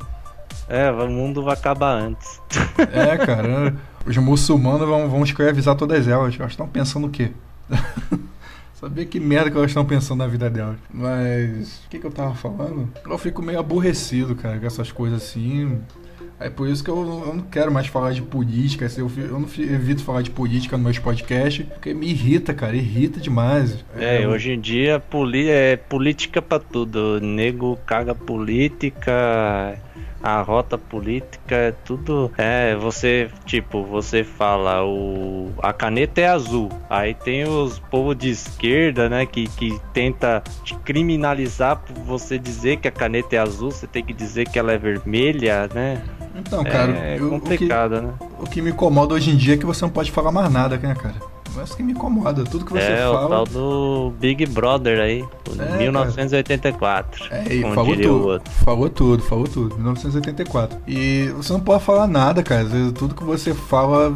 É, 0.69 0.91
o 0.91 1.09
mundo 1.09 1.43
vai 1.43 1.55
acabar 1.55 1.93
antes. 1.93 2.41
É, 2.93 3.17
cara, 3.17 3.75
os 4.07 4.17
muçulmanos 4.19 4.87
vão, 4.87 5.09
vão 5.09 5.23
escravizar 5.25 5.75
todas 5.77 6.07
elas. 6.07 6.39
Elas 6.39 6.53
estão 6.53 6.69
pensando 6.69 7.07
o 7.07 7.11
quê? 7.11 7.31
Sabia 8.81 9.05
que 9.05 9.19
merda 9.19 9.51
que 9.51 9.57
elas 9.57 9.71
estão 9.71 9.85
pensando 9.85 10.19
na 10.19 10.27
vida 10.27 10.49
delas. 10.49 10.77
Mas. 10.93 11.83
O 11.87 11.89
que, 11.89 11.99
que 11.99 12.07
eu 12.07 12.11
tava 12.13 12.35
falando? 12.35 12.89
Eu 13.05 13.19
fico 13.19 13.43
meio 13.43 13.59
aborrecido, 13.59 14.35
cara, 14.37 14.59
com 14.59 14.67
essas 14.67 14.93
coisas 14.93 15.23
assim. 15.23 15.81
É 16.41 16.49
por 16.49 16.69
isso 16.69 16.85
que 16.85 16.91
eu, 16.91 16.97
eu 17.27 17.35
não 17.35 17.43
quero 17.43 17.73
mais 17.73 17.89
falar 17.89 18.13
de 18.13 18.23
política. 18.23 18.87
assim, 18.87 19.01
Eu, 19.01 19.11
eu 19.17 19.41
não 19.41 19.49
evito 19.59 20.05
falar 20.05 20.23
de 20.23 20.31
política 20.31 20.77
nos 20.77 20.85
meus 20.85 20.99
podcasts, 21.01 21.67
porque 21.67 21.93
me 21.93 22.09
irrita, 22.09 22.55
cara, 22.55 22.77
irrita 22.77 23.19
demais. 23.19 23.85
É, 23.97 24.25
eu- 24.25 24.31
hoje 24.31 24.53
em 24.53 24.61
dia 24.61 25.01
poli 25.01 25.49
é 25.49 25.77
política 25.77 26.41
pra 26.41 26.61
tudo. 26.61 27.17
O 27.17 27.21
nego 27.21 27.77
caga 27.85 28.15
política, 28.15 29.77
a 30.23 30.41
rota 30.43 30.77
política 30.77 31.55
é 31.55 31.73
tudo. 31.73 32.31
É, 32.37 32.75
você, 32.77 33.31
tipo, 33.45 33.85
você 33.85 34.25
fala, 34.25 34.85
o 34.85 35.51
a 35.63 35.73
caneta 35.73 36.21
é 36.21 36.29
azul. 36.29 36.69
Aí 36.91 37.15
tem 37.15 37.45
os 37.49 37.79
povos 37.79 38.17
de 38.17 38.31
esquerda, 38.31 39.09
né, 39.09 39.27
que, 39.27 39.47
que 39.49 39.81
tenta 39.93 40.43
te 40.65 40.75
criminalizar 40.77 41.77
por 41.77 41.95
você 42.05 42.39
dizer 42.39 42.79
que 42.79 42.89
a 42.89 42.93
caneta 42.93 43.37
é 43.37 43.39
azul, 43.39 43.71
você 43.71 43.87
tem 43.87 44.05
que 44.05 44.13
dizer 44.13 44.49
que 44.49 44.59
ela 44.59 44.73
é 44.73 44.79
vermelha, 44.79 45.69
né? 45.75 46.03
Então, 46.35 46.63
cara, 46.65 46.93
é 46.93 47.17
eu- 47.19 47.27
o, 47.27 47.41
que, 47.41 47.41
complicado, 47.41 48.01
né? 48.03 48.13
o 48.39 48.45
que 48.45 48.61
me 48.63 48.71
incomoda 48.71 49.15
hoje 49.15 49.31
em 49.31 49.37
dia 49.37 49.55
é 49.55 49.57
que 49.57 49.67
você 49.67 49.85
não 49.85 49.91
pode 49.91 50.11
falar 50.13 50.31
mais 50.31 50.51
nada, 50.53 50.77
né, 50.77 50.95
cara? 50.95 51.17
É 51.61 51.65
isso 51.65 51.77
que 51.77 51.83
me 51.83 51.93
incomoda. 51.93 52.45
Tudo 52.45 52.65
que 52.65 52.73
você 52.73 52.83
É, 52.83 53.09
o 53.09 53.13
fala. 53.13 53.29
tal 53.29 53.45
do 53.47 54.13
Big 54.19 54.47
Brother 54.47 55.01
aí, 55.01 55.23
o 55.23 55.63
É, 55.63 55.79
1984. 55.79 57.25
É, 57.31 57.55
e 57.55 57.63
falou 57.75 57.93
o 57.93 57.97
tudo, 58.01 58.43
falou 58.65 58.91
tudo, 58.91 59.23
falou 59.23 59.49
tudo, 59.49 59.75
1984. 59.77 60.79
E 60.87 61.29
você 61.37 61.53
não 61.53 61.61
pode 61.61 61.85
falar 61.85 62.07
nada, 62.07 62.43
cara. 62.43 62.63
Às 62.63 62.73
vezes 62.73 62.93
Tudo 62.93 63.15
que 63.15 63.25
você 63.25 63.53
fala, 63.55 64.13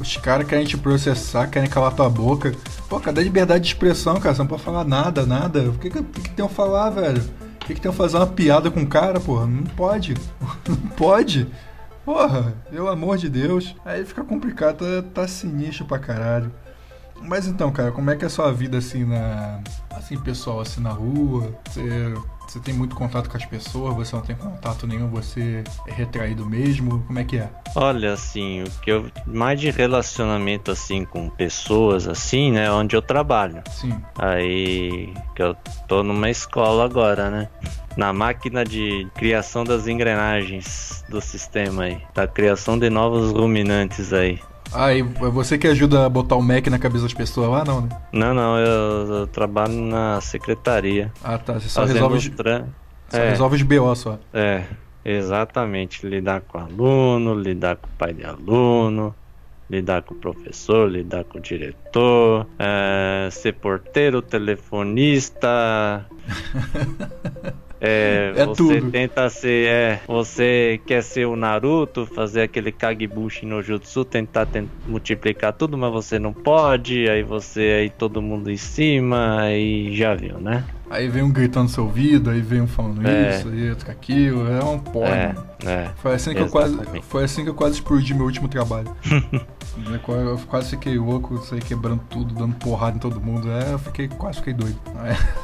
os 0.00 0.16
caras 0.16 0.46
querem 0.46 0.64
te 0.64 0.76
processar, 0.76 1.46
querem 1.48 1.68
calar 1.68 1.92
tua 1.94 2.08
boca. 2.08 2.52
Pô, 2.88 2.98
cadê 3.00 3.20
a 3.20 3.24
liberdade 3.24 3.64
de 3.64 3.68
expressão, 3.68 4.18
cara? 4.20 4.34
Você 4.34 4.40
não 4.42 4.48
pode 4.48 4.62
falar 4.62 4.84
nada, 4.84 5.26
nada. 5.26 5.60
O 5.68 5.72
que 5.74 5.88
o 5.88 5.90
que, 5.90 6.20
que 6.22 6.30
tem 6.30 6.44
a 6.44 6.48
falar, 6.48 6.90
velho? 6.90 7.20
O 7.62 7.66
que, 7.66 7.74
que 7.74 7.80
tem 7.80 7.90
a 7.90 7.94
fazer 7.94 8.16
uma 8.16 8.26
piada 8.26 8.70
com 8.70 8.80
o 8.80 8.86
cara, 8.86 9.20
porra? 9.20 9.46
Não 9.46 9.62
pode. 9.64 10.14
Não 10.66 10.76
pode. 10.96 11.46
Porra, 12.04 12.54
pelo 12.70 12.88
amor 12.88 13.18
de 13.18 13.28
Deus. 13.28 13.76
Aí 13.84 14.02
fica 14.06 14.24
complicado, 14.24 14.78
tá, 15.02 15.22
tá 15.22 15.28
sinistro 15.28 15.84
pra 15.84 15.98
caralho. 15.98 16.50
Mas 17.22 17.46
então, 17.46 17.70
cara, 17.70 17.92
como 17.92 18.10
é 18.10 18.16
que 18.16 18.24
é 18.24 18.26
a 18.26 18.30
sua 18.30 18.52
vida 18.52 18.78
assim 18.78 19.04
na. 19.04 19.60
Assim, 19.90 20.18
pessoal, 20.18 20.60
assim 20.60 20.80
na 20.80 20.90
rua? 20.90 21.52
Você, 21.68 22.14
você 22.46 22.60
tem 22.60 22.72
muito 22.72 22.96
contato 22.96 23.28
com 23.28 23.36
as 23.36 23.44
pessoas, 23.44 23.94
você 23.94 24.16
não 24.16 24.22
tem 24.22 24.34
contato 24.34 24.86
nenhum, 24.86 25.08
você 25.08 25.62
é 25.86 25.92
retraído 25.92 26.46
mesmo? 26.46 27.02
Como 27.06 27.18
é 27.18 27.24
que 27.24 27.36
é? 27.36 27.50
Olha, 27.74 28.14
assim, 28.14 28.62
o 28.62 28.70
que 28.80 28.90
eu 28.90 29.10
mais 29.26 29.60
de 29.60 29.70
relacionamento 29.70 30.70
assim 30.70 31.04
com 31.04 31.28
pessoas 31.28 32.08
assim, 32.08 32.50
né, 32.52 32.70
onde 32.70 32.96
eu 32.96 33.02
trabalho. 33.02 33.62
Sim. 33.70 34.00
Aí 34.16 35.12
que 35.34 35.42
eu 35.42 35.54
tô 35.86 36.02
numa 36.02 36.30
escola 36.30 36.84
agora, 36.84 37.28
né? 37.28 37.48
Na 37.96 38.12
máquina 38.12 38.64
de 38.64 39.06
criação 39.14 39.64
das 39.64 39.86
engrenagens 39.86 41.04
do 41.08 41.20
sistema 41.20 41.84
aí, 41.84 42.00
da 42.14 42.26
criação 42.26 42.78
de 42.78 42.88
novos 42.88 43.32
ruminantes 43.32 44.12
aí. 44.12 44.40
Ah, 44.72 44.92
e 44.92 45.00
é 45.00 45.02
você 45.02 45.56
que 45.58 45.66
ajuda 45.66 46.06
a 46.06 46.08
botar 46.08 46.36
o 46.36 46.42
Mac 46.42 46.66
na 46.66 46.78
cabeça 46.78 47.04
das 47.04 47.14
pessoas 47.14 47.48
lá, 47.50 47.64
não, 47.64 47.82
né? 47.82 47.88
Não, 48.12 48.34
não, 48.34 48.58
eu, 48.58 49.14
eu 49.14 49.26
trabalho 49.26 49.74
na 49.74 50.20
secretaria. 50.20 51.12
Ah, 51.22 51.38
tá. 51.38 51.54
Você 51.54 51.68
só 51.68 51.84
resolve, 51.84 52.16
os 52.18 52.28
tran... 52.28 52.66
só 53.08 53.18
é. 53.18 53.30
resolve 53.30 53.56
os 53.56 53.62
BO 53.62 53.94
só. 53.94 54.18
É, 54.32 54.64
exatamente. 55.04 56.06
Lidar 56.06 56.42
com 56.42 56.58
aluno, 56.58 57.34
lidar 57.34 57.76
com 57.76 57.86
o 57.86 57.90
pai 57.98 58.12
de 58.12 58.24
aluno, 58.24 59.14
lidar 59.70 60.02
com 60.02 60.14
o 60.14 60.16
professor, 60.16 60.90
lidar 60.90 61.24
com 61.24 61.38
o 61.38 61.40
diretor, 61.40 62.46
é, 62.58 63.28
ser 63.30 63.54
porteiro, 63.54 64.20
telefonista. 64.20 66.06
É, 67.80 68.32
É 68.36 68.44
você 68.44 68.80
tudo. 68.80 68.90
tenta 68.90 69.28
ser, 69.30 69.68
é, 69.68 70.00
você 70.06 70.80
quer 70.86 71.02
ser 71.02 71.26
o 71.26 71.36
Naruto, 71.36 72.06
fazer 72.06 72.42
aquele 72.42 72.72
Kagebushi 72.72 73.46
no 73.46 73.62
Jutsu, 73.62 74.04
tentar 74.04 74.46
ten- 74.46 74.68
multiplicar 74.86 75.52
tudo, 75.52 75.78
mas 75.78 75.92
você 75.92 76.18
não 76.18 76.32
pode, 76.32 77.08
aí 77.08 77.22
você 77.22 77.60
aí 77.80 77.90
todo 77.90 78.20
mundo 78.20 78.50
em 78.50 78.56
cima, 78.56 79.40
aí 79.42 79.94
já 79.96 80.14
viu, 80.14 80.38
né? 80.40 80.64
Aí 80.90 81.06
vem 81.06 81.22
um 81.22 81.30
gritando 81.30 81.64
no 81.64 81.68
seu 81.68 81.84
ouvido, 81.84 82.30
aí 82.30 82.40
vem 82.40 82.62
um 82.62 82.66
falando 82.66 83.06
É. 83.06 83.30
isso, 83.38 83.48
aí 83.48 83.68
outro 83.70 83.90
aquilo. 83.90 84.50
É 84.50 84.64
um 84.64 84.78
porra. 84.78 85.08
É, 85.14 85.26
mano. 85.34 85.46
é. 85.66 85.90
Foi 85.96 86.14
assim, 86.14 86.32
que 86.34 86.40
eu 86.40 86.48
quase, 86.48 86.76
foi 87.02 87.24
assim 87.24 87.44
que 87.44 87.50
eu 87.50 87.54
quase 87.54 87.74
explodi 87.74 88.14
meu 88.14 88.24
último 88.24 88.48
trabalho. 88.48 88.88
eu 90.08 90.38
quase 90.46 90.70
fiquei 90.70 90.98
louco, 90.98 91.38
saí 91.38 91.60
quebrando 91.60 92.02
tudo, 92.08 92.34
dando 92.34 92.54
porrada 92.56 92.96
em 92.96 93.00
todo 93.00 93.20
mundo. 93.20 93.50
É, 93.50 93.72
eu 93.72 93.78
fiquei, 93.78 94.08
quase 94.08 94.38
fiquei 94.38 94.52
doido. 94.52 94.78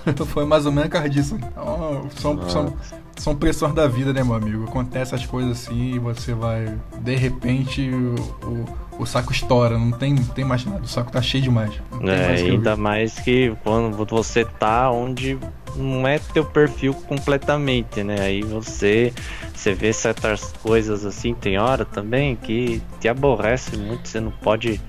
É, 0.06 0.12
foi 0.26 0.44
mais 0.44 0.66
ou 0.66 0.72
menos 0.72 0.88
por 0.88 0.92
causa 0.92 1.10
disso. 1.10 1.36
Então, 1.36 2.08
são, 2.16 2.48
são, 2.48 2.76
são 3.16 3.36
pressões 3.36 3.74
da 3.74 3.86
vida, 3.86 4.12
né, 4.12 4.22
meu 4.22 4.34
amigo? 4.34 4.64
Acontece 4.64 5.14
as 5.14 5.24
coisas 5.24 5.52
assim 5.52 5.94
e 5.94 5.98
você 5.98 6.34
vai. 6.34 6.76
De 7.00 7.14
repente 7.16 7.90
o, 7.90 8.14
o, 8.46 9.02
o 9.02 9.06
saco 9.06 9.32
estoura, 9.32 9.78
não 9.78 9.92
tem, 9.92 10.14
não 10.14 10.24
tem 10.24 10.44
mais 10.44 10.64
nada. 10.64 10.82
O 10.82 10.88
saco 10.88 11.10
tá 11.10 11.22
cheio 11.22 11.44
demais. 11.44 11.72
É, 12.02 12.26
mais 12.28 12.42
ainda 12.42 12.76
mais 12.76 13.18
que 13.18 13.56
quando 13.62 14.06
você 14.06 14.44
tá 14.44 14.90
onde 14.90 15.38
não 15.76 16.06
é 16.06 16.18
teu 16.18 16.44
perfil 16.44 16.94
completamente, 16.94 18.02
né? 18.02 18.20
Aí 18.20 18.42
você 18.42 19.12
você 19.54 19.72
vê 19.72 19.92
certas 19.92 20.52
coisas 20.62 21.06
assim, 21.06 21.32
tem 21.34 21.58
hora 21.58 21.84
também 21.84 22.36
que 22.36 22.82
te 23.00 23.08
aborrece 23.08 23.76
muito, 23.76 24.08
você 24.08 24.20
não 24.20 24.30
pode 24.30 24.80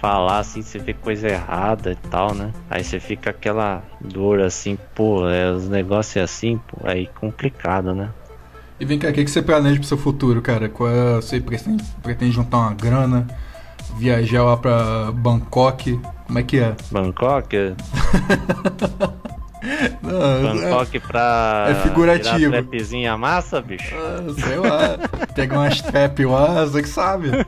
falar 0.00 0.38
assim, 0.38 0.62
você 0.62 0.78
vê 0.78 0.92
coisa 0.92 1.28
errada 1.28 1.92
e 1.92 2.08
tal, 2.08 2.34
né? 2.34 2.52
Aí 2.70 2.82
você 2.82 2.98
fica 2.98 3.30
aquela 3.30 3.82
dor 4.00 4.40
assim, 4.40 4.78
pô, 4.94 5.28
é, 5.28 5.50
os 5.50 5.68
negócios 5.68 6.16
é 6.16 6.22
assim, 6.22 6.58
pô, 6.68 6.88
aí 6.88 7.06
complicado, 7.06 7.94
né? 7.94 8.10
E 8.78 8.84
vem 8.84 8.98
cá, 8.98 9.08
o 9.08 9.12
que, 9.12 9.24
que 9.24 9.30
você 9.30 9.40
planeja 9.40 9.78
pro 9.78 9.88
seu 9.88 9.96
futuro, 9.96 10.42
cara? 10.42 10.68
Qual 10.68 10.90
é, 10.90 11.16
você 11.16 11.40
pretende, 11.40 11.82
pretende 12.02 12.32
juntar 12.32 12.58
uma 12.58 12.74
grana, 12.74 13.26
viajar 13.96 14.44
lá 14.44 14.56
pra 14.56 15.10
Bangkok? 15.12 15.98
Como 16.26 16.38
é 16.38 16.42
que 16.42 16.58
é? 16.58 16.74
Bangkok, 16.90 17.56
Bangkok 20.02 21.00
pra 21.00 21.66
é 21.68 21.74
figurativo. 21.82 22.50
trapzinha 22.50 23.16
massa, 23.16 23.60
bicho. 23.60 23.94
Ah, 23.94 24.40
sei 24.40 24.58
lá, 24.58 24.98
pegar 25.34 25.58
umas 25.58 25.80
trap 25.80 26.24
lá, 26.24 26.64
você 26.64 26.82
que 26.82 26.88
sabe. 26.88 27.30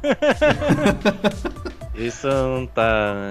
Isso 1.95 2.29
não 2.29 2.67
tá. 2.67 3.29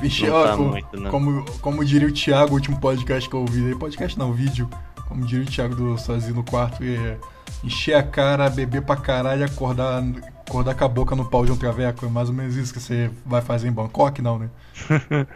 Vixe, 0.00 0.26
não 0.26 0.34
ó, 0.34 0.44
tá 0.44 0.56
como, 0.56 0.70
muito, 0.70 1.00
não. 1.00 1.10
como, 1.10 1.44
como 1.60 1.84
diria 1.84 2.06
o 2.06 2.12
Thiago, 2.12 2.52
o 2.52 2.54
último 2.54 2.78
podcast 2.78 3.28
que 3.28 3.34
eu 3.34 3.40
ouvi, 3.40 3.74
podcast 3.74 4.16
não, 4.16 4.32
vídeo, 4.32 4.68
como 5.08 5.26
diria 5.26 5.44
o 5.44 5.50
Thiago 5.50 5.74
do 5.74 5.98
Sozinho 5.98 6.36
no 6.36 6.44
quarto, 6.44 6.84
é 6.84 7.16
encher 7.64 7.94
a 7.94 8.02
cara, 8.02 8.48
beber 8.48 8.82
pra 8.82 8.96
caralho 8.96 9.40
e 9.40 9.44
acordar, 9.44 10.02
acordar 10.46 10.74
com 10.74 10.84
a 10.84 10.88
boca 10.88 11.16
no 11.16 11.24
pau 11.24 11.44
de 11.44 11.50
um 11.50 11.56
traveco. 11.56 12.06
É 12.06 12.08
mais 12.08 12.28
ou 12.28 12.34
menos 12.34 12.56
isso 12.56 12.72
que 12.72 12.80
você 12.80 13.10
vai 13.26 13.42
fazer 13.42 13.68
em 13.68 13.72
Bangkok, 13.72 14.22
não, 14.22 14.38
né? 14.38 14.48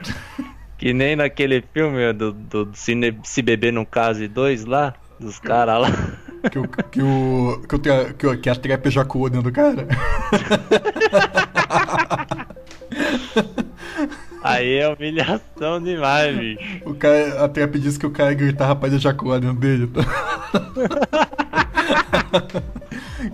Que 0.78 0.92
nem 0.94 1.16
naquele 1.16 1.62
filme 1.74 2.12
do, 2.12 2.32
do 2.32 2.70
Cine, 2.72 3.18
Se 3.24 3.42
Beber 3.42 3.72
no 3.72 3.84
Case 3.84 4.28
2 4.28 4.64
lá, 4.64 4.94
dos 5.18 5.38
caras 5.38 5.82
lá. 5.82 5.90
Que, 6.52 6.58
o, 6.58 6.68
que, 6.68 7.02
o, 7.02 7.60
que, 7.68 7.74
o, 7.74 8.14
que, 8.14 8.26
o- 8.28 8.38
que 8.40 8.48
a 8.48 8.54
trap 8.54 8.86
ejaculou 8.86 9.28
dentro 9.28 9.50
do 9.50 9.52
cara. 9.52 9.88
Aí 14.42 14.76
é 14.78 14.88
humilhação 14.88 15.82
demais, 15.82 16.36
bicho. 16.38 16.60
O 16.88 16.94
cara, 16.94 17.44
a 17.44 17.48
trap 17.48 17.76
disse 17.78 17.98
que 17.98 18.06
o 18.06 18.10
cara 18.10 18.32
gritava 18.34 18.76
pra 18.76 18.88
ejacular 18.88 19.40
dentro 19.40 19.56
dele. 19.58 19.90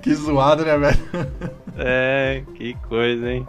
que 0.02 0.14
zoado, 0.14 0.64
né, 0.64 0.78
velho? 0.78 0.98
É, 1.76 2.42
que 2.54 2.74
coisa, 2.88 3.30
hein? 3.30 3.46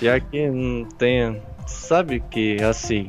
Pior 0.00 0.20
que 0.20 0.48
não 0.50 0.84
tem. 0.98 1.40
Sabe 1.70 2.20
que, 2.30 2.62
assim, 2.62 3.06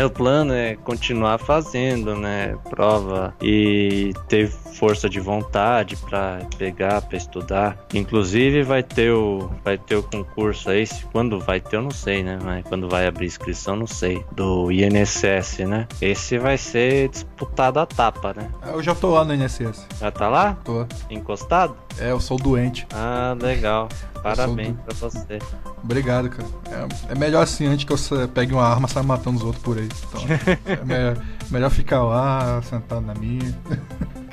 o 0.00 0.08
plano 0.08 0.54
é 0.54 0.74
continuar 0.76 1.38
fazendo, 1.38 2.14
né? 2.14 2.56
Prova 2.70 3.34
e 3.42 4.14
ter 4.28 4.48
força 4.48 5.08
de 5.08 5.20
vontade 5.20 5.96
para 5.96 6.38
pegar, 6.56 7.02
para 7.02 7.18
estudar. 7.18 7.78
Inclusive 7.92 8.62
vai 8.62 8.82
ter 8.82 9.12
o 9.12 9.50
vai 9.62 9.76
ter 9.76 9.96
o 9.96 10.02
concurso 10.02 10.70
aí, 10.70 10.88
quando 11.12 11.38
vai 11.38 11.60
ter 11.60 11.76
eu 11.76 11.82
não 11.82 11.90
sei, 11.90 12.22
né? 12.22 12.38
Mas 12.42 12.64
quando 12.66 12.88
vai 12.88 13.06
abrir 13.06 13.26
inscrição 13.26 13.76
não 13.76 13.86
sei, 13.86 14.24
do 14.32 14.70
INSS, 14.70 15.58
né? 15.66 15.86
Esse 16.00 16.38
vai 16.38 16.56
ser 16.56 17.08
disputado 17.08 17.78
a 17.78 17.84
tapa, 17.86 18.32
né? 18.34 18.50
Eu 18.66 18.82
já 18.82 18.94
tô 18.94 19.10
lá 19.10 19.24
no 19.24 19.34
INSS. 19.34 19.86
Já 20.00 20.10
tá 20.10 20.28
lá? 20.28 20.56
Tô. 20.64 20.86
Encostado? 21.10 21.76
É, 21.98 22.10
eu 22.10 22.20
sou 22.20 22.36
doente. 22.36 22.86
Ah, 22.92 23.36
legal. 23.40 23.88
Parabéns 24.22 24.76
do... 24.76 24.82
pra 24.82 24.94
você. 24.94 25.38
Obrigado, 25.82 26.30
cara. 26.30 26.48
É, 26.70 27.12
é, 27.12 27.14
melhor 27.14 27.42
assim 27.42 27.66
antes 27.66 27.84
que 27.84 27.92
eu 27.92 28.28
pegue 28.28 28.52
uma 28.52 28.64
arma 28.64 28.86
e 28.88 28.90
saia 28.90 29.04
matando 29.04 29.38
os 29.38 29.44
outros 29.44 29.62
por 29.62 29.78
aí. 29.78 29.88
Então, 30.08 30.22
é 30.66 30.84
melhor, 30.84 31.24
melhor 31.50 31.70
ficar 31.70 32.02
lá, 32.02 32.62
sentado 32.62 33.04
na 33.04 33.14
minha. 33.14 33.52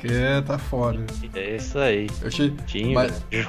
Porque 0.00 0.42
tá 0.46 0.58
foda. 0.58 1.04
É 1.34 1.56
isso 1.56 1.78
aí. 1.78 2.08
Eu 2.22 2.30
te... 2.30 2.94
Mas... 2.94 3.24
eu... 3.30 3.44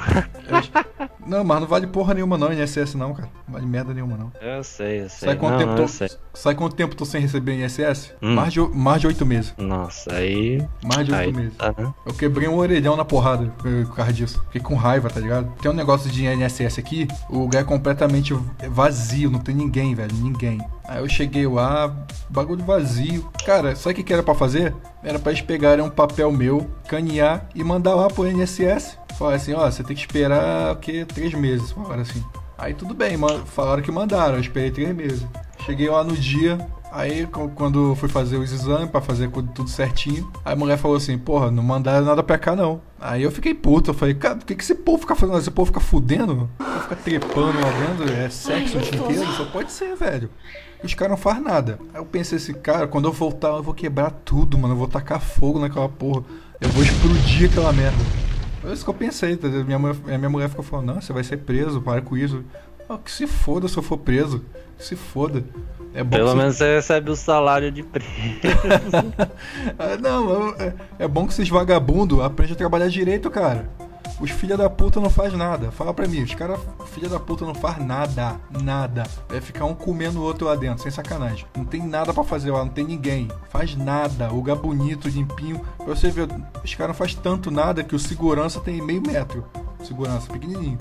Não, 1.25 1.43
mas 1.43 1.62
não 1.62 1.67
vale 1.67 1.88
porra 1.88 2.13
nenhuma 2.13 2.38
não, 2.38 2.51
INSS 2.51 2.96
não, 2.96 3.13
cara. 3.13 3.29
Não 3.48 3.53
vale 3.53 3.65
merda 3.65 3.93
nenhuma 3.93 4.17
não. 4.17 4.31
Eu 4.41 4.63
sei, 4.63 5.03
eu 5.03 5.10
sei. 5.10 5.29
Sai 5.29 5.36
quanto, 5.38 5.51
não, 5.51 5.60
tempo, 5.60 5.75
tô... 5.75 5.88
sei. 5.88 6.10
Sai 6.34 6.55
quanto 6.55 6.75
tempo 6.75 6.96
tô 6.96 7.05
sem 7.05 7.22
receber 7.22 7.53
INSS? 7.53 8.13
Hum. 8.22 8.36
Mais, 8.36 8.51
de, 8.51 8.60
mais 8.60 9.01
de 9.01 9.08
oito 9.08 9.25
meses. 9.25 9.53
Nossa, 9.58 10.13
aí... 10.13 10.65
Mais 10.84 11.05
de 11.05 11.13
oito 11.13 11.38
meses. 11.38 11.55
Tá, 11.58 11.74
né? 11.77 11.93
Eu 12.05 12.13
quebrei 12.13 12.48
um 12.48 12.58
orelhão 12.58 12.96
na 12.96 13.05
porrada 13.05 13.46
por 13.58 13.96
causa 13.96 14.12
disso. 14.12 14.41
Fiquei 14.48 14.62
com 14.62 14.75
raiva, 14.75 15.10
tá 15.10 15.20
ligado? 15.20 15.51
Tem 15.62 15.72
um 15.72 15.75
negócio 15.75 16.10
de 16.10 16.25
INSS 16.25 16.79
aqui, 16.79 17.08
o 17.29 17.39
lugar 17.39 17.62
é 17.62 17.65
completamente 17.65 18.38
vazio, 18.70 19.29
não 19.29 19.39
tem 19.39 19.55
ninguém, 19.55 19.96
velho, 19.96 20.13
ninguém. 20.15 20.60
Aí 20.91 21.00
eu 21.00 21.07
cheguei 21.07 21.48
lá, 21.48 21.95
bagulho 22.27 22.65
vazio. 22.65 23.25
Cara, 23.45 23.74
sabe 23.77 23.93
o 23.93 23.95
que, 23.95 24.03
que 24.03 24.12
era 24.12 24.21
para 24.21 24.36
fazer? 24.36 24.75
Era 25.01 25.17
para 25.17 25.31
eles 25.31 25.41
pegarem 25.41 25.81
um 25.81 25.89
papel 25.89 26.29
meu, 26.33 26.69
canear 26.86 27.48
e 27.55 27.63
mandar 27.63 27.95
lá 27.95 28.10
pro 28.10 28.27
INSS. 28.27 28.98
Falaram 29.17 29.38
assim, 29.38 29.53
ó, 29.53 29.71
você 29.71 29.86
tem 29.86 29.95
que 29.95 30.01
esperar 30.01 30.74
o 30.74 30.75
quê? 30.75 31.05
Três 31.05 31.33
meses. 31.33 31.71
Falaram 31.71 32.01
assim. 32.01 32.21
Aí 32.57 32.74
tudo 32.74 32.93
bem, 32.93 33.17
falaram 33.45 33.81
que 33.81 33.89
mandaram, 33.89 34.33
eu 34.33 34.41
esperei 34.41 34.69
três 34.69 34.93
meses. 34.93 35.25
Cheguei 35.65 35.89
lá 35.89 36.03
no 36.03 36.13
dia, 36.13 36.57
Aí, 36.91 37.25
quando 37.55 37.95
fui 37.95 38.10
fazer 38.10 38.36
os 38.36 38.51
exames 38.51 38.89
para 38.89 39.00
fazer 39.00 39.31
tudo 39.31 39.69
certinho, 39.69 40.29
a 40.43 40.53
mulher 40.57 40.77
falou 40.77 40.98
assim: 40.98 41.17
Porra, 41.17 41.50
não 41.50 41.63
mandaram 41.63 42.05
nada 42.05 42.21
pra 42.21 42.38
cá 42.38 42.53
não. 42.53 42.81
Aí 43.00 43.24
eu 43.24 43.31
fiquei 43.31 43.53
puto. 43.53 43.91
Eu 43.91 43.93
falei: 43.93 44.13
Cara, 44.13 44.36
o 44.36 44.45
que, 44.45 44.53
que 44.53 44.62
esse 44.62 44.75
povo 44.75 44.98
fica 44.98 45.15
fazendo? 45.15 45.38
Esse 45.38 45.50
povo 45.50 45.67
fica 45.67 45.79
fudendo? 45.79 46.50
Fica 46.81 46.95
trepando 46.98 47.57
lá 47.62 47.69
dentro? 47.71 48.13
É 48.13 48.29
sexo 48.29 48.77
o 48.77 48.81
dia 48.81 49.00
inteiro? 49.00 49.31
Só 49.31 49.45
pode 49.45 49.71
ser, 49.71 49.95
velho. 49.95 50.29
Os 50.83 50.93
caras 50.93 51.11
não 51.11 51.17
fazem 51.17 51.43
nada. 51.43 51.79
Aí 51.93 52.00
eu 52.00 52.05
pensei 52.05 52.38
assim: 52.38 52.53
Cara, 52.53 52.88
quando 52.88 53.07
eu 53.07 53.11
voltar, 53.11 53.50
eu 53.50 53.63
vou 53.63 53.73
quebrar 53.73 54.11
tudo, 54.11 54.57
mano. 54.57 54.73
Eu 54.73 54.77
vou 54.77 54.88
tacar 54.88 55.21
fogo 55.21 55.59
naquela 55.59 55.89
porra. 55.89 56.23
Eu 56.59 56.69
vou 56.69 56.83
explodir 56.83 57.50
aquela 57.50 57.71
merda. 57.71 57.97
Foi 58.61 58.73
isso 58.73 58.83
que 58.83 58.89
eu 58.89 58.93
pensei. 58.93 59.38
Tá? 59.38 59.47
Minha, 59.47 59.79
mulher, 59.79 59.95
minha 60.05 60.29
mulher 60.29 60.50
ficou 60.50 60.63
falando: 60.63 60.88
Não, 60.88 61.01
você 61.01 61.13
vai 61.13 61.23
ser 61.23 61.38
preso, 61.38 61.81
para 61.81 62.01
com 62.01 62.17
isso. 62.17 62.43
Oh, 62.89 62.97
que 62.97 63.11
se 63.11 63.27
foda 63.27 63.67
se 63.67 63.77
eu 63.77 63.83
for 63.83 63.97
preso. 63.97 64.43
Que 64.77 64.85
se 64.85 64.95
foda. 64.95 65.43
É 65.93 66.03
Pelo 66.03 66.29
você... 66.29 66.35
menos 66.35 66.55
você 66.57 66.75
recebe 66.75 67.11
o 67.11 67.15
salário 67.15 67.71
de 67.71 67.83
preso. 67.83 68.07
Ah, 69.77 69.97
não, 70.01 70.50
é, 70.51 70.73
é, 71.00 71.07
bom 71.07 71.25
que 71.25 71.33
esses 71.33 71.50
vagabundos 71.50 72.19
aprendam 72.21 72.53
a 72.53 72.57
trabalhar 72.57 72.88
direito, 72.88 73.29
cara. 73.29 73.69
Os 74.20 74.29
filha 74.29 74.55
da 74.55 74.70
puta 74.70 75.00
não 75.00 75.10
faz 75.10 75.34
nada. 75.34 75.72
Fala 75.72 75.93
pra 75.93 76.08
mim, 76.08 76.22
os 76.22 76.34
caras, 76.36 76.60
filha 76.93 77.10
da 77.10 77.20
puta 77.20 77.46
não 77.46 77.55
faz 77.55 77.84
nada. 77.84 78.39
Nada. 78.62 79.03
É 79.34 79.41
ficar 79.41 79.65
um 79.65 79.74
comendo 79.74 80.20
o 80.20 80.24
outro 80.24 80.46
lá 80.46 80.55
dentro, 80.55 80.84
sem 80.84 80.91
sacanagem. 80.91 81.46
Não 81.58 81.65
tem 81.65 81.81
nada 81.81 82.13
para 82.13 82.24
fazer 82.24 82.51
lá, 82.51 82.60
não 82.60 82.72
tem 82.72 82.86
ninguém. 82.86 83.29
Faz 83.50 83.75
nada. 83.75 84.31
O 84.31 84.36
lugar 84.36 84.55
bonito, 84.55 85.10
limpinho. 85.10 85.62
Pra 85.77 85.88
você 85.88 86.10
ver, 86.10 86.27
os 86.63 86.75
caras 86.75 86.89
não 86.89 86.98
faz 86.98 87.15
tanto 87.15 87.50
nada 87.50 87.84
que 87.84 87.96
o 87.96 88.00
segurança 88.00 88.60
tem 88.60 88.81
meio 88.81 89.01
metro. 89.01 89.46
Segurança, 89.84 90.31
pequenininho. 90.31 90.77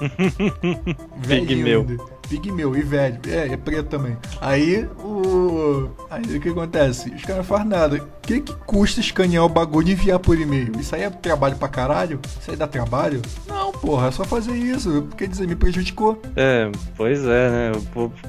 Velhinho 1.16 1.64
meu. 1.64 2.19
Pigmeu 2.30 2.76
e 2.76 2.82
velho. 2.82 3.20
É, 3.26 3.52
é 3.52 3.56
preto 3.56 3.88
também. 3.88 4.16
Aí 4.40 4.86
o. 5.04 5.90
Aí 6.08 6.22
o 6.36 6.40
que 6.40 6.48
acontece? 6.48 7.10
Os 7.10 7.22
caras 7.22 7.38
não 7.38 7.44
fazem 7.44 7.66
nada. 7.66 7.96
O 7.96 8.20
que, 8.22 8.40
que 8.40 8.54
custa 8.54 9.00
escanear 9.00 9.44
o 9.44 9.48
bagulho 9.48 9.88
e 9.88 9.92
enviar 9.92 10.20
por 10.20 10.38
e-mail? 10.38 10.70
Isso 10.78 10.94
aí 10.94 11.02
é 11.02 11.10
trabalho 11.10 11.56
pra 11.56 11.66
caralho? 11.66 12.20
Isso 12.40 12.52
aí 12.52 12.56
dá 12.56 12.68
trabalho? 12.68 13.20
Não, 13.48 13.72
porra, 13.72 14.06
é 14.06 14.10
só 14.12 14.24
fazer 14.24 14.54
isso. 14.54 15.08
Quer 15.16 15.26
dizer, 15.26 15.48
me 15.48 15.56
prejudicou. 15.56 16.22
É, 16.36 16.70
pois 16.96 17.24
é, 17.24 17.50
né? 17.50 17.72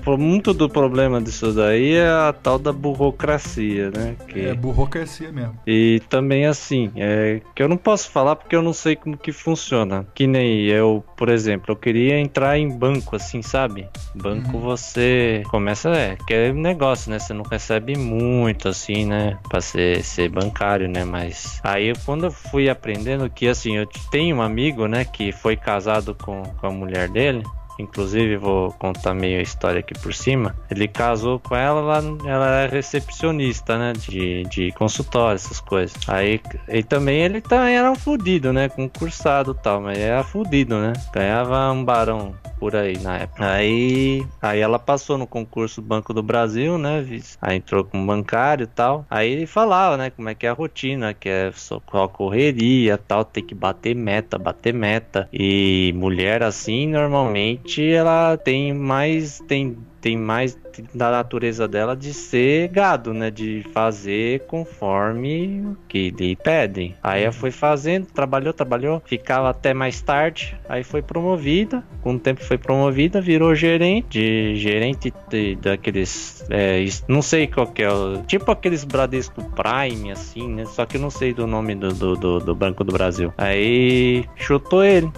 Por 0.03 0.17
muito 0.17 0.51
do 0.51 0.67
problema 0.67 1.21
disso 1.21 1.53
daí 1.53 1.93
é 1.93 2.09
a 2.09 2.33
tal 2.33 2.57
da 2.57 2.73
burocracia, 2.73 3.91
né? 3.91 4.15
Que... 4.27 4.47
É, 4.47 4.53
burocracia 4.55 5.31
mesmo. 5.31 5.59
E 5.67 6.01
também 6.09 6.47
assim, 6.47 6.91
é 6.95 7.41
que 7.55 7.61
eu 7.61 7.69
não 7.69 7.77
posso 7.77 8.09
falar 8.09 8.35
porque 8.35 8.55
eu 8.55 8.63
não 8.63 8.73
sei 8.73 8.95
como 8.95 9.15
que 9.15 9.31
funciona. 9.31 10.07
Que 10.15 10.25
nem 10.25 10.65
eu, 10.65 11.03
por 11.21 11.29
exemplo, 11.29 11.73
eu 11.73 11.75
queria 11.75 12.17
entrar 12.19 12.57
em 12.57 12.67
banco, 12.67 13.15
assim, 13.15 13.43
sabe? 13.43 13.87
Banco 14.15 14.57
uhum. 14.57 14.59
você 14.59 15.43
começa, 15.51 15.89
é, 15.91 16.17
que 16.25 16.33
é 16.33 16.51
negócio, 16.51 17.11
né? 17.11 17.19
Você 17.19 17.31
não 17.31 17.43
recebe 17.43 17.95
muito, 17.95 18.67
assim, 18.67 19.05
né? 19.05 19.37
Pra 19.47 19.61
ser, 19.61 20.03
ser 20.03 20.29
bancário, 20.29 20.89
né? 20.89 21.05
Mas 21.05 21.61
aí 21.63 21.93
quando 22.07 22.25
eu 22.25 22.31
fui 22.31 22.67
aprendendo 22.69 23.29
que, 23.29 23.47
assim, 23.47 23.77
eu 23.77 23.85
tenho 24.09 24.37
um 24.37 24.41
amigo, 24.41 24.87
né? 24.87 25.05
Que 25.05 25.31
foi 25.31 25.55
casado 25.55 26.15
com, 26.15 26.41
com 26.41 26.65
a 26.65 26.71
mulher 26.71 27.07
dele. 27.07 27.43
Inclusive, 27.81 28.37
vou 28.37 28.71
contar 28.73 29.13
meio 29.13 29.39
a 29.39 29.41
história 29.41 29.79
aqui 29.79 29.93
por 29.99 30.13
cima. 30.13 30.55
Ele 30.69 30.87
casou 30.87 31.39
com 31.39 31.55
ela, 31.55 31.79
ela, 31.81 32.17
ela 32.25 32.61
é 32.61 32.67
recepcionista, 32.67 33.77
né? 33.77 33.93
De, 33.93 34.43
de 34.43 34.71
consultório, 34.73 35.35
essas 35.35 35.59
coisas. 35.59 35.97
Aí, 36.07 36.39
e 36.67 36.83
também 36.83 37.21
ele 37.21 37.41
também 37.41 37.75
era 37.75 37.91
um 37.91 37.95
fudido, 37.95 38.53
né? 38.53 38.69
Concursado 38.69 39.55
e 39.57 39.63
tal, 39.63 39.81
mas 39.81 39.97
era 39.97 40.23
fudido, 40.23 40.77
né? 40.79 40.93
Ganhava 41.13 41.71
um 41.71 41.83
barão 41.83 42.33
por 42.59 42.75
aí 42.75 42.97
na 42.99 43.17
época. 43.17 43.51
Aí, 43.51 44.23
aí 44.41 44.59
ela 44.59 44.77
passou 44.77 45.17
no 45.17 45.25
concurso 45.25 45.81
do 45.81 45.87
Banco 45.87 46.13
do 46.13 46.21
Brasil, 46.21 46.77
né? 46.77 47.03
Aí 47.41 47.57
entrou 47.57 47.83
como 47.83 48.05
bancário 48.05 48.65
e 48.65 48.67
tal. 48.67 49.05
Aí 49.09 49.31
ele 49.31 49.47
falava, 49.47 49.97
né? 49.97 50.11
Como 50.11 50.29
é 50.29 50.35
que 50.35 50.45
é 50.45 50.49
a 50.49 50.53
rotina, 50.53 51.13
que 51.13 51.27
é 51.27 51.51
só 51.53 51.79
correria 52.07 52.97
tal, 52.97 53.25
tem 53.25 53.43
que 53.43 53.55
bater 53.55 53.95
meta, 53.95 54.37
bater 54.37 54.73
meta. 54.73 55.27
E 55.33 55.93
mulher 55.95 56.43
assim, 56.43 56.87
normalmente 56.87 57.70
ela 57.79 58.35
tem 58.37 58.73
mais, 58.73 59.39
tem 59.47 59.77
tem 60.01 60.17
mais 60.17 60.57
da 60.93 61.11
natureza 61.11 61.67
dela 61.67 61.95
de 61.95 62.13
ser 62.13 62.69
gado, 62.69 63.13
né? 63.13 63.29
De 63.29 63.63
fazer 63.71 64.41
conforme 64.47 65.61
o 65.61 65.77
que 65.87 66.09
lhe 66.09 66.35
pedem. 66.35 66.95
Aí 67.03 67.23
ela 67.23 67.31
foi 67.31 67.51
fazendo, 67.51 68.07
trabalhou, 68.07 68.51
trabalhou, 68.51 69.01
ficava 69.05 69.49
até 69.49 69.73
mais 69.73 70.01
tarde. 70.01 70.57
Aí 70.67 70.83
foi 70.83 71.03
promovida. 71.03 71.83
Com 72.01 72.15
o 72.15 72.19
tempo 72.19 72.43
foi 72.43 72.57
promovida, 72.57 73.21
virou 73.21 73.53
gerente. 73.53 74.55
Gerente 74.55 75.13
de, 75.29 75.55
daqueles. 75.57 76.43
É, 76.49 76.83
não 77.07 77.21
sei 77.21 77.45
qual 77.45 77.67
que 77.67 77.83
é. 77.83 77.89
Tipo 78.25 78.51
aqueles 78.51 78.83
Bradesco 78.83 79.43
Prime, 79.51 80.11
assim, 80.11 80.49
né? 80.49 80.65
Só 80.65 80.85
que 80.85 80.97
eu 80.97 81.01
não 81.01 81.11
sei 81.11 81.31
do 81.31 81.45
nome 81.45 81.75
do, 81.75 81.93
do, 81.93 82.15
do, 82.15 82.39
do 82.39 82.55
Banco 82.55 82.83
do 82.83 82.91
Brasil. 82.91 83.31
Aí 83.37 84.25
chutou 84.35 84.83
ele. 84.83 85.11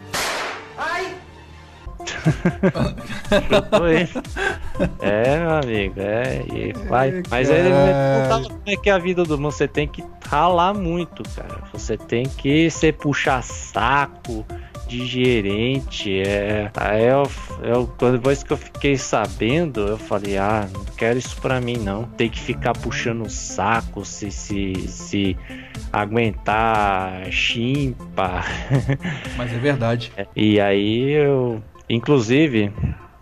Ele. 3.89 4.09
É, 5.01 5.39
meu 5.39 5.51
amigo, 5.51 5.99
é. 5.99 6.45
E 6.53 6.73
vai. 6.87 7.23
Mas 7.29 7.49
ele 7.49 7.69
não 7.69 8.29
tava 8.29 8.43
como 8.43 8.61
é 8.65 8.75
que 8.75 8.89
é 8.89 8.93
a 8.93 8.97
vida 8.97 9.23
do 9.23 9.37
mundo. 9.37 9.51
Você 9.51 9.67
tem 9.67 9.87
que 9.87 10.03
ralar 10.27 10.73
muito, 10.73 11.23
cara. 11.35 11.63
Você 11.71 11.97
tem 11.97 12.25
que 12.25 12.69
ser 12.69 12.93
puxar 12.93 13.43
saco 13.43 14.45
de 14.87 15.05
gerente. 15.05 16.21
É. 16.21 16.71
Aí 16.75 17.05
eu, 17.05 17.23
eu, 17.63 18.11
depois 18.11 18.43
que 18.43 18.53
eu 18.53 18.57
fiquei 18.57 18.97
sabendo, 18.97 19.81
eu 19.81 19.97
falei, 19.97 20.37
ah, 20.37 20.67
não 20.71 20.85
quero 20.97 21.17
isso 21.17 21.35
pra 21.41 21.59
mim 21.59 21.77
não. 21.77 22.03
Tem 22.03 22.29
que 22.29 22.39
ficar 22.39 22.73
puxando 22.73 23.23
o 23.23 23.29
saco, 23.29 24.05
se, 24.05 24.31
se, 24.31 24.87
se 24.87 25.37
aguentar 25.91 27.31
chimpa. 27.31 28.43
Mas 29.37 29.53
é 29.53 29.57
verdade. 29.57 30.11
E 30.35 30.59
aí 30.59 31.11
eu 31.11 31.61
Inclusive, 31.89 32.71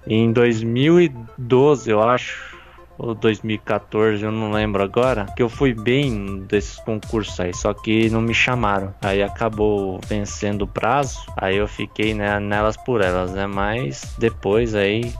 em 0.06 0.32
2012, 0.32 1.90
eu 1.90 2.02
acho, 2.02 2.58
ou 2.98 3.14
2014, 3.16 4.24
eu 4.24 4.32
não 4.32 4.52
lembro 4.52 4.84
agora, 4.84 5.26
que 5.36 5.44
eu 5.44 5.50
fui 5.50 5.74
bem 5.74 6.40
desses 6.48 6.78
concursos 6.78 7.40
aí, 7.40 7.54
só 7.54 7.74
que 7.74 8.10
não 8.10 8.22
me 8.22 8.34
chamaram. 8.34 8.94
Aí 9.02 9.22
acabou 9.22 10.00
vencendo 10.08 10.64
o 10.64 10.68
prazo, 10.68 11.20
aí 11.38 11.58
eu 11.58 11.68
fiquei 11.68 12.14
né, 12.14 12.40
nelas 12.40 12.78
por 12.78 13.02
elas, 13.02 13.32
né? 13.34 13.48
Mas 13.48 14.16
depois 14.18 14.76
aí 14.76 15.14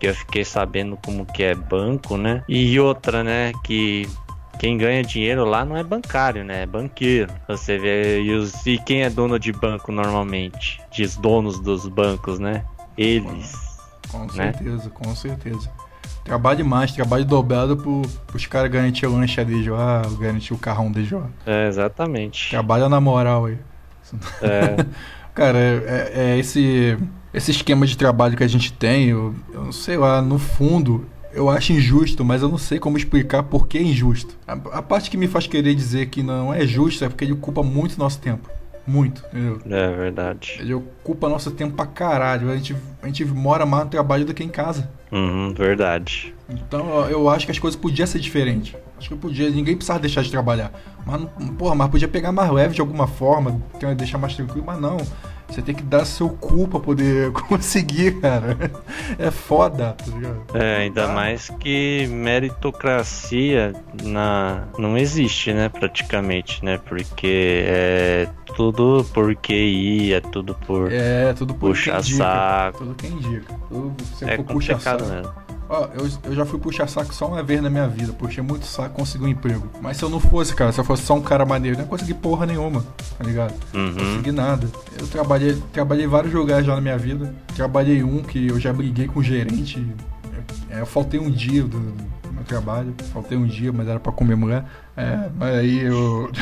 que 0.00 0.08
eu 0.08 0.14
fiquei 0.16 0.44
sabendo 0.44 0.98
como 1.04 1.24
que 1.24 1.44
é 1.44 1.54
banco, 1.54 2.16
né? 2.16 2.42
E 2.48 2.78
outra, 2.80 3.22
né, 3.22 3.52
que 3.62 4.08
quem 4.62 4.78
ganha 4.78 5.02
dinheiro 5.02 5.44
lá 5.44 5.64
não 5.64 5.76
é 5.76 5.82
bancário, 5.82 6.44
né? 6.44 6.62
É 6.62 6.66
banqueiro. 6.66 7.32
Você 7.48 7.76
vê. 7.78 8.22
E, 8.22 8.32
os, 8.32 8.64
e 8.64 8.78
quem 8.78 9.02
é 9.02 9.10
dono 9.10 9.36
de 9.36 9.52
banco 9.52 9.90
normalmente? 9.90 10.80
Diz 10.88 11.16
donos 11.16 11.58
dos 11.58 11.88
bancos, 11.88 12.38
né? 12.38 12.64
Eles. 12.96 13.56
Com, 14.08 14.20
né? 14.20 14.52
certeza, 14.52 14.88
com 14.88 15.16
certeza. 15.16 15.68
Trabalhe 16.22 16.62
mais, 16.62 16.92
trabalhe 16.92 17.24
dobrado 17.24 17.76
pro, 17.76 18.02
pros 18.28 18.46
caras 18.46 18.70
garantir 18.70 19.04
o 19.04 19.12
lanche 19.12 19.40
ali, 19.40 19.64
João. 19.64 20.14
garantir 20.20 20.54
o 20.54 20.58
carrão 20.58 20.92
de 20.92 21.04
João. 21.04 21.28
É, 21.44 21.66
exatamente. 21.66 22.50
Trabalha 22.50 22.88
na 22.88 23.00
moral 23.00 23.46
aí. 23.46 23.58
É. 24.40 24.86
Cara, 25.34 25.58
é, 25.58 26.12
é, 26.14 26.38
esse, 26.38 26.96
esse 27.34 27.50
esquema 27.50 27.84
de 27.84 27.98
trabalho 27.98 28.36
que 28.36 28.44
a 28.44 28.48
gente 28.48 28.72
tem, 28.72 29.08
eu, 29.08 29.34
eu 29.52 29.64
não 29.64 29.72
sei 29.72 29.96
lá, 29.96 30.22
no 30.22 30.38
fundo, 30.38 31.04
eu 31.34 31.48
acho 31.48 31.72
injusto, 31.72 32.24
mas 32.24 32.42
eu 32.42 32.48
não 32.48 32.58
sei 32.58 32.78
como 32.78 32.96
explicar 32.96 33.42
por 33.42 33.66
que 33.66 33.78
é 33.78 33.82
injusto. 33.82 34.36
A, 34.46 34.52
a, 34.52 34.82
parte 34.82 35.10
que 35.10 35.16
me 35.16 35.26
faz 35.26 35.46
querer 35.46 35.74
dizer 35.74 36.06
que 36.06 36.22
não 36.22 36.52
é 36.52 36.66
justo 36.66 37.04
é 37.04 37.08
porque 37.08 37.24
ele 37.24 37.32
ocupa 37.32 37.62
muito 37.62 37.98
nosso 37.98 38.18
tempo. 38.18 38.48
Muito, 38.86 39.24
entendeu? 39.26 39.60
É 39.66 39.96
verdade. 39.96 40.56
Ele 40.58 40.74
ocupa 40.74 41.28
nosso 41.28 41.52
tempo 41.52 41.74
pra 41.74 41.86
caralho. 41.86 42.50
A 42.50 42.56
gente, 42.56 42.74
a 43.00 43.06
gente 43.06 43.24
mora 43.24 43.64
mais 43.64 43.84
no 43.84 43.90
trabalho 43.90 44.24
do 44.24 44.34
que 44.34 44.42
em 44.42 44.48
casa. 44.48 44.90
Uhum, 45.12 45.54
verdade. 45.54 46.34
Então 46.48 47.08
eu 47.08 47.28
acho 47.28 47.46
que 47.46 47.52
as 47.52 47.58
coisas 47.58 47.78
podiam 47.80 48.06
ser 48.06 48.18
diferentes. 48.18 48.74
Acho 48.98 49.10
que 49.10 49.16
podia, 49.16 49.50
ninguém 49.50 49.76
precisava 49.76 50.00
deixar 50.00 50.22
de 50.22 50.30
trabalhar. 50.30 50.72
Mas, 51.06 51.22
porra, 51.56 51.74
mas 51.74 51.90
podia 51.90 52.08
pegar 52.08 52.32
mais 52.32 52.50
leve 52.50 52.74
de 52.74 52.80
alguma 52.80 53.06
forma, 53.06 53.60
deixar 53.96 54.18
mais 54.18 54.34
tranquilo, 54.34 54.64
mas 54.66 54.80
não. 54.80 54.96
Você 55.52 55.60
tem 55.60 55.74
que 55.74 55.82
dar 55.82 56.06
seu 56.06 56.30
cu 56.30 56.66
pra 56.66 56.80
poder 56.80 57.30
conseguir, 57.48 58.20
cara. 58.20 58.56
É 59.18 59.30
foda, 59.30 59.92
tá 59.92 60.04
ligado? 60.06 60.44
É, 60.54 60.76
ainda 60.78 61.08
mais 61.08 61.50
que 61.60 62.06
meritocracia 62.08 63.74
na... 64.02 64.64
não 64.78 64.96
existe, 64.96 65.52
né, 65.52 65.68
praticamente, 65.68 66.64
né? 66.64 66.78
Porque 66.78 67.64
é 67.66 68.28
tudo 68.56 69.04
por 69.12 69.34
QI, 69.36 70.14
é 70.14 70.20
tudo 70.20 70.54
por. 70.54 70.90
É, 70.90 71.32
tudo 71.34 71.54
por 71.54 71.70
puxa 71.70 72.02
saco. 72.02 72.78
Tudo 72.78 72.94
quem 72.94 73.10
indica. 73.10 73.54
Tudo, 73.68 73.94
você 74.04 74.24
é 74.24 74.36
complicado 74.38 75.04
mesmo. 75.06 75.32
Ó, 75.72 75.88
eu, 75.94 76.06
eu 76.24 76.34
já 76.34 76.44
fui 76.44 76.60
puxar 76.60 76.86
saco 76.86 77.14
só 77.14 77.26
uma 77.26 77.42
vez 77.42 77.62
na 77.62 77.70
minha 77.70 77.88
vida. 77.88 78.12
Puxei 78.12 78.44
muito 78.44 78.66
saco, 78.66 78.94
consegui 78.94 79.24
um 79.24 79.28
emprego. 79.28 79.70
Mas 79.80 79.96
se 79.96 80.02
eu 80.02 80.10
não 80.10 80.20
fosse, 80.20 80.54
cara, 80.54 80.70
se 80.70 80.78
eu 80.78 80.84
fosse 80.84 81.02
só 81.02 81.14
um 81.14 81.22
cara 81.22 81.46
maneiro, 81.46 81.78
eu 81.78 81.80
não 81.80 81.88
consegui 81.88 82.12
porra 82.12 82.44
nenhuma, 82.44 82.84
tá 83.16 83.24
ligado? 83.24 83.54
Uhum. 83.72 83.86
Não 83.86 83.94
consegui 83.94 84.32
nada. 84.32 84.68
Eu 85.00 85.06
trabalhei, 85.06 85.56
trabalhei 85.72 86.06
vários 86.06 86.34
lugares 86.34 86.66
já 86.66 86.74
na 86.74 86.80
minha 86.82 86.98
vida. 86.98 87.34
Trabalhei 87.56 88.02
um 88.02 88.22
que 88.22 88.48
eu 88.48 88.60
já 88.60 88.70
briguei 88.70 89.08
com 89.08 89.20
o 89.20 89.22
gerente. 89.22 89.82
É, 90.68 90.80
eu 90.80 90.86
faltei 90.86 91.18
um 91.18 91.30
dia 91.30 91.62
do, 91.62 91.78
meu 92.30 92.44
trabalho. 92.44 92.94
Faltei 93.10 93.38
um 93.38 93.46
dia, 93.46 93.72
mas 93.72 93.88
era 93.88 93.98
pra 93.98 94.12
comer 94.12 94.36
mulher. 94.36 94.66
É, 94.94 95.30
mas 95.38 95.54
aí 95.54 95.80
eu. 95.80 96.30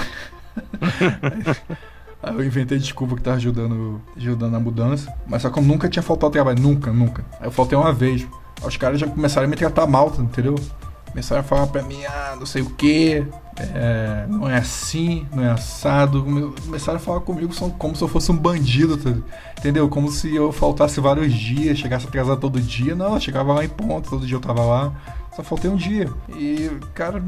Aí 2.23 2.35
eu 2.35 2.45
inventei 2.45 2.77
desculpa 2.77 3.17
que 3.17 3.23
tava 3.23 3.39
ajudando, 3.39 3.99
ajudando 4.15 4.55
a 4.55 4.61
mudança. 4.61 5.11
Mas 5.27 5.41
só 5.41 5.49
que 5.49 5.59
eu 5.59 5.63
nunca 5.63 5.89
tinha 5.89 6.03
faltado 6.03 6.31
trabalho. 6.31 6.61
Nunca, 6.61 6.93
nunca. 6.93 7.25
Aí 7.41 7.47
eu 7.47 7.51
faltei 7.51 7.79
uma 7.79 7.95
vez. 7.95 8.27
Os 8.63 8.77
caras 8.77 9.01
já 9.01 9.07
começaram 9.07 9.47
a 9.47 9.51
me 9.51 9.57
tratar 9.57 9.87
mal, 9.87 10.13
entendeu? 10.19 10.55
Começaram 11.11 11.41
a 11.41 11.45
falar 11.45 11.67
pra 11.67 11.83
mim, 11.83 12.05
ah, 12.05 12.37
não 12.39 12.47
sei 12.47 12.63
o 12.63 12.71
que, 12.71 13.27
é, 13.59 14.27
não 14.29 14.49
é 14.49 14.59
assim, 14.59 15.27
não 15.35 15.43
é 15.43 15.51
assado. 15.51 16.25
Começaram 16.65 16.99
a 16.99 17.01
falar 17.01 17.21
comigo 17.21 17.53
como 17.79 17.97
se 17.97 18.03
eu 18.03 18.09
fosse 18.09 18.31
um 18.31 18.37
bandido, 18.37 18.97
tá? 18.97 19.11
entendeu? 19.59 19.89
Como 19.89 20.11
se 20.11 20.35
eu 20.35 20.53
faltasse 20.53 21.01
vários 21.01 21.33
dias, 21.35 21.79
chegasse 21.79 22.07
atrasado 22.07 22.41
todo 22.41 22.61
dia. 22.61 22.95
Não, 22.95 23.15
eu 23.15 23.21
chegava 23.21 23.53
lá 23.53 23.65
em 23.65 23.69
ponto, 23.69 24.09
todo 24.09 24.27
dia 24.27 24.37
eu 24.37 24.41
tava 24.41 24.63
lá. 24.65 24.93
Só 25.35 25.43
faltei 25.45 25.71
um 25.71 25.77
dia. 25.77 26.09
E 26.37 26.71
cara 26.95 27.23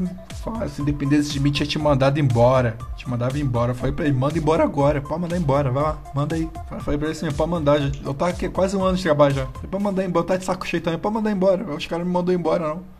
se 0.69 0.81
dependesse 0.83 1.31
de 1.31 1.39
mim, 1.39 1.51
tinha 1.51 1.65
te 1.65 1.79
mandado 1.79 2.19
embora. 2.19 2.77
Te 2.97 3.09
mandava 3.09 3.37
embora. 3.39 3.71
Eu 3.71 3.75
falei 3.75 3.93
pra 3.93 4.05
ele, 4.05 4.13
manda 4.13 4.37
embora 4.37 4.63
agora. 4.63 5.01
Pode 5.01 5.21
mandar 5.21 5.37
embora, 5.37 5.71
vai 5.71 5.83
lá, 5.83 5.97
manda 6.13 6.35
aí. 6.35 6.49
Eu 6.71 6.79
falei 6.79 6.97
pra 6.97 7.09
ele 7.09 7.17
assim, 7.17 7.31
pode 7.31 7.49
mandar. 7.49 7.79
Eu 8.03 8.13
tava 8.13 8.31
aqui 8.31 8.49
quase 8.49 8.75
um 8.75 8.83
ano 8.83 8.97
de 8.97 9.03
trabalho 9.03 9.35
já. 9.35 9.45
Pode 9.45 9.83
mandar 9.83 10.03
embora, 10.03 10.25
tá 10.25 10.37
de 10.37 10.45
saco 10.45 10.67
cheio 10.67 10.83
também, 10.83 10.99
pode 10.99 11.15
mandar 11.15 11.31
embora. 11.31 11.63
Os 11.73 11.85
caras 11.85 12.05
me 12.05 12.11
mandou 12.11 12.33
embora, 12.33 12.67
não. 12.67 12.93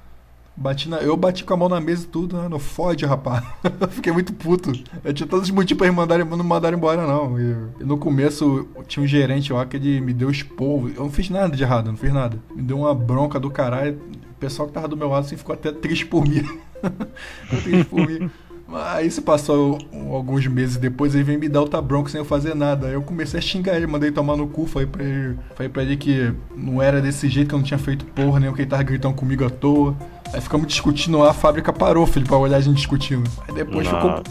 Bati 0.56 0.88
na, 0.88 0.98
eu 0.98 1.18
bati 1.18 1.44
com 1.44 1.54
a 1.56 1.58
mão 1.58 1.68
na 1.68 1.82
mesa 1.82 2.04
e 2.04 2.08
tudo, 2.08 2.38
né? 2.38 2.60
Fode, 2.60 3.06
rapaz. 3.06 3.44
Fiquei 3.90 4.14
muito 4.14 4.32
puto. 4.34 4.72
Eu 5.04 5.12
tinha 5.12 5.28
todos 5.28 5.46
os 5.46 5.52
motivos 5.52 5.80
pra 5.80 5.88
eles 5.88 5.98
mandarem, 5.98 6.24
não 6.24 6.44
mandarem 6.44 6.78
embora, 6.78 7.08
não. 7.08 7.40
E, 7.40 7.84
no 7.84 7.98
começo 7.98 8.68
tinha 8.88 9.04
um 9.04 9.08
gerente 9.08 9.52
lá 9.52 9.66
que 9.66 9.78
ele 9.78 10.00
me 10.00 10.14
deu 10.14 10.30
esporro. 10.30 10.90
Eu 10.90 11.04
não 11.04 11.12
fiz 11.12 11.28
nada 11.30 11.56
de 11.56 11.64
errado, 11.64 11.88
não 11.88 11.98
fiz 11.98 12.14
nada. 12.14 12.38
Me 12.56 12.62
deu 12.62 12.78
uma 12.78 12.94
bronca 12.94 13.40
do 13.40 13.50
caralho 13.50 14.00
pessoal 14.44 14.68
que 14.68 14.74
tava 14.74 14.90
do 14.90 14.98
meu 14.98 15.08
lado 15.08 15.26
assim 15.26 15.38
ficou 15.38 15.54
até 15.54 15.72
triste 15.72 16.06
por 16.06 16.28
mim. 16.28 16.44
triste 17.64 17.86
por 17.86 18.06
mim. 18.06 18.30
Aí 18.74 19.10
se 19.10 19.22
passou 19.22 19.78
alguns 20.12 20.48
meses 20.48 20.78
depois, 20.78 21.14
ele 21.14 21.24
veio 21.24 21.40
me 21.40 21.48
dar 21.48 21.62
outra 21.62 21.82
bronca 21.82 22.10
sem 22.10 22.20
eu 22.20 22.26
fazer 22.26 22.56
nada. 22.56 22.88
Aí 22.88 22.94
eu 22.94 23.02
comecei 23.04 23.38
a 23.40 23.42
xingar 23.42 23.76
ele, 23.76 23.86
mandei 23.88 24.12
tomar 24.12 24.36
no 24.36 24.48
cu, 24.48 24.66
falei 24.66 24.88
pra 24.88 25.04
ele, 25.04 25.38
falei 25.56 25.70
pra 25.70 25.84
ele 25.84 25.96
que 25.96 26.34
não 26.56 26.82
era 26.82 27.00
desse 27.00 27.30
jeito, 27.30 27.50
que 27.50 27.56
eu 27.56 27.60
não 27.60 27.66
tinha 27.66 27.78
feito 27.78 28.04
porra 28.06 28.40
nenhuma, 28.40 28.56
que 28.56 28.64
ele 28.64 28.70
tava 28.70 28.84
gritando 28.84 29.14
comigo 29.14 29.46
à 29.46 29.50
toa. 29.50 29.96
Aí 30.34 30.42
ficamos 30.42 30.68
discutindo 30.68 31.20
lá, 31.20 31.30
a 31.30 31.34
fábrica 31.34 31.72
parou, 31.72 32.06
filho, 32.08 32.26
pra 32.26 32.38
olhar 32.38 32.58
a 32.58 32.62
gente 32.62 32.78
discutindo. 32.78 33.30
Aí 33.48 33.54
depois 33.54 33.88
ficou 33.88 34.24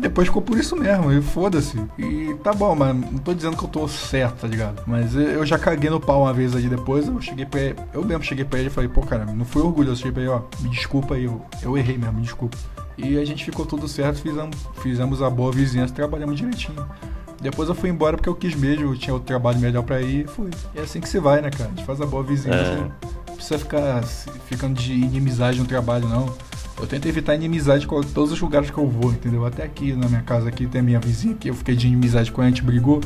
depois 0.00 0.28
ficou 0.28 0.42
por 0.42 0.58
isso 0.58 0.74
mesmo, 0.74 1.12
e 1.12 1.20
foda-se. 1.20 1.76
E 1.98 2.34
tá 2.42 2.52
bom, 2.52 2.74
mas 2.74 2.96
não 2.96 3.18
tô 3.18 3.34
dizendo 3.34 3.56
que 3.56 3.64
eu 3.64 3.68
tô 3.68 3.86
certo, 3.86 4.40
tá 4.40 4.48
ligado? 4.48 4.82
Mas 4.86 5.14
eu 5.14 5.44
já 5.44 5.58
caguei 5.58 5.90
no 5.90 6.00
pau 6.00 6.22
uma 6.22 6.32
vez 6.32 6.56
aí 6.56 6.68
depois, 6.68 7.06
eu 7.06 7.20
cheguei 7.20 7.46
pra 7.46 7.60
ele, 7.60 7.76
eu 7.92 8.04
mesmo 8.04 8.24
cheguei 8.24 8.44
pra 8.44 8.58
ele 8.58 8.68
e 8.68 8.70
falei, 8.70 8.88
pô, 8.88 9.02
cara, 9.02 9.24
não 9.26 9.44
fui 9.44 9.62
orgulhoso, 9.62 9.98
cheguei 9.98 10.12
pra 10.12 10.22
ele, 10.22 10.30
ó, 10.30 10.42
me 10.60 10.70
desculpa 10.70 11.14
aí, 11.14 11.24
eu, 11.24 11.40
eu 11.62 11.76
errei 11.76 11.98
mesmo, 11.98 12.14
me 12.14 12.22
desculpa. 12.22 12.56
E 12.96 13.18
a 13.18 13.24
gente 13.24 13.44
ficou 13.44 13.64
tudo 13.64 13.88
certo, 13.88 14.20
fizemos, 14.20 14.56
fizemos 14.82 15.22
a 15.22 15.30
boa 15.30 15.52
vizinhança, 15.52 15.94
trabalhamos 15.94 16.36
direitinho. 16.36 16.86
Depois 17.40 17.68
eu 17.70 17.74
fui 17.74 17.88
embora 17.88 18.16
porque 18.16 18.28
eu 18.28 18.34
quis 18.34 18.54
mesmo, 18.54 18.94
tinha 18.96 19.14
outro 19.14 19.26
trabalho 19.26 19.58
melhor 19.58 19.82
pra 19.82 20.02
ir 20.02 20.24
e 20.24 20.28
fui. 20.28 20.50
E 20.74 20.78
é 20.78 20.82
assim 20.82 21.00
que 21.00 21.08
você 21.08 21.18
vai, 21.18 21.40
né, 21.40 21.50
cara? 21.50 21.70
A 21.70 21.74
gente 21.74 21.86
faz 21.86 22.00
a 22.00 22.06
boa 22.06 22.22
vizinhança. 22.22 22.72
É. 22.72 22.76
Não 23.28 23.36
precisa 23.36 23.58
ficar 23.58 24.02
ficando 24.46 24.74
de 24.74 24.92
inimizade 24.92 25.58
no 25.58 25.64
trabalho, 25.64 26.06
não. 26.06 26.26
Eu 26.80 26.86
tento 26.86 27.06
evitar 27.06 27.34
inimizade 27.34 27.86
com 27.86 28.00
todos 28.00 28.32
os 28.32 28.40
lugares 28.40 28.70
que 28.70 28.78
eu 28.78 28.86
vou, 28.86 29.12
entendeu? 29.12 29.44
Até 29.44 29.62
aqui 29.62 29.92
na 29.92 30.08
minha 30.08 30.22
casa 30.22 30.48
aqui 30.48 30.66
tem 30.66 30.80
a 30.80 30.84
minha 30.84 30.98
vizinha 30.98 31.34
que 31.34 31.50
eu 31.50 31.54
fiquei 31.54 31.76
de 31.76 31.86
inimizade 31.86 32.32
com 32.32 32.40
ela, 32.40 32.48
a 32.48 32.50
gente 32.50 32.62
brigou. 32.62 33.00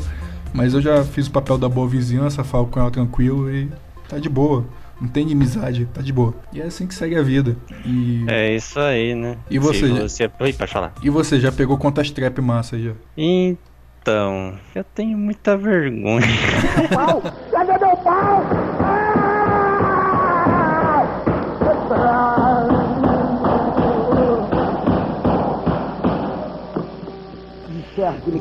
Mas 0.53 0.73
eu 0.73 0.81
já 0.81 1.03
fiz 1.03 1.27
o 1.27 1.33
papel 1.33 1.59
da 1.59 1.69
boa 1.69 1.89
vizinhança, 1.89 2.45
falo 2.45 2.67
com 2.67 2.79
ela 2.79 2.91
tranquilo 2.91 3.51
e 3.51 3.69
tá 4.09 4.19
de 4.19 4.29
boa. 4.29 4.65
Não 5.01 5.09
tem 5.09 5.25
inimizade, 5.25 5.89
tá 5.93 6.01
de 6.01 6.13
boa. 6.13 6.33
E 6.53 6.61
é 6.61 6.65
assim 6.65 6.87
que 6.87 6.95
segue 6.95 7.17
a 7.17 7.23
vida. 7.23 7.57
E... 7.85 8.25
É 8.29 8.55
isso 8.55 8.79
aí, 8.79 9.17
né? 9.17 9.37
E 9.51 9.59
você? 9.59 9.89
Se 9.89 9.89
você... 9.89 10.31
Oi, 10.39 10.53
pode 10.53 10.73
falar. 10.73 10.95
E 11.03 11.11
você 11.11 11.41
já 11.41 11.51
pegou 11.51 11.77
quantas 11.77 12.13
trap 12.13 12.41
massa 12.41 12.77
aí? 12.77 12.95
Então, 13.17 14.55
eu 14.73 14.85
tenho 14.85 15.19
muita 15.19 15.57
vergonha. 15.57 16.29
Pau! 16.95 17.21
Cadê 17.51 17.73
meu 17.73 17.97
pau? 17.97 18.45
Ah! 21.91 22.54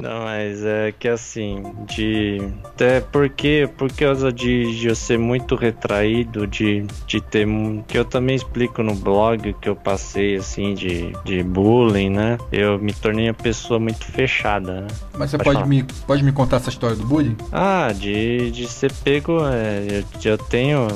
Não, 0.01 0.23
mas 0.23 0.63
é 0.63 0.91
que 0.91 1.07
assim, 1.07 1.63
de. 1.85 2.39
Até 2.63 3.01
porque, 3.01 3.69
por 3.77 3.91
causa 3.91 4.31
de, 4.31 4.79
de 4.79 4.87
eu 4.87 4.95
ser 4.95 5.17
muito 5.17 5.55
retraído, 5.55 6.47
de, 6.47 6.85
de 7.05 7.21
ter. 7.21 7.47
Que 7.87 7.97
eu 7.97 8.05
também 8.05 8.35
explico 8.35 8.81
no 8.81 8.95
blog 8.95 9.53
que 9.61 9.69
eu 9.69 9.75
passei, 9.75 10.35
assim, 10.35 10.73
de, 10.73 11.13
de 11.23 11.43
bullying, 11.43 12.09
né? 12.09 12.37
Eu 12.51 12.79
me 12.79 12.93
tornei 12.93 13.27
uma 13.27 13.33
pessoa 13.33 13.79
muito 13.79 14.05
fechada, 14.05 14.81
né? 14.81 14.87
Mas 15.17 15.31
você 15.31 15.37
pode, 15.37 15.57
pode 15.57 15.69
me, 15.69 15.83
pode 16.07 16.23
me 16.23 16.31
contar 16.31 16.57
essa 16.57 16.69
história 16.69 16.95
do 16.95 17.05
bullying? 17.05 17.37
Ah, 17.51 17.91
de, 17.93 18.51
de 18.51 18.67
ser 18.67 18.91
pego. 19.03 19.39
É, 19.45 19.99
eu, 19.99 20.31
eu 20.31 20.37
tenho 20.37 20.87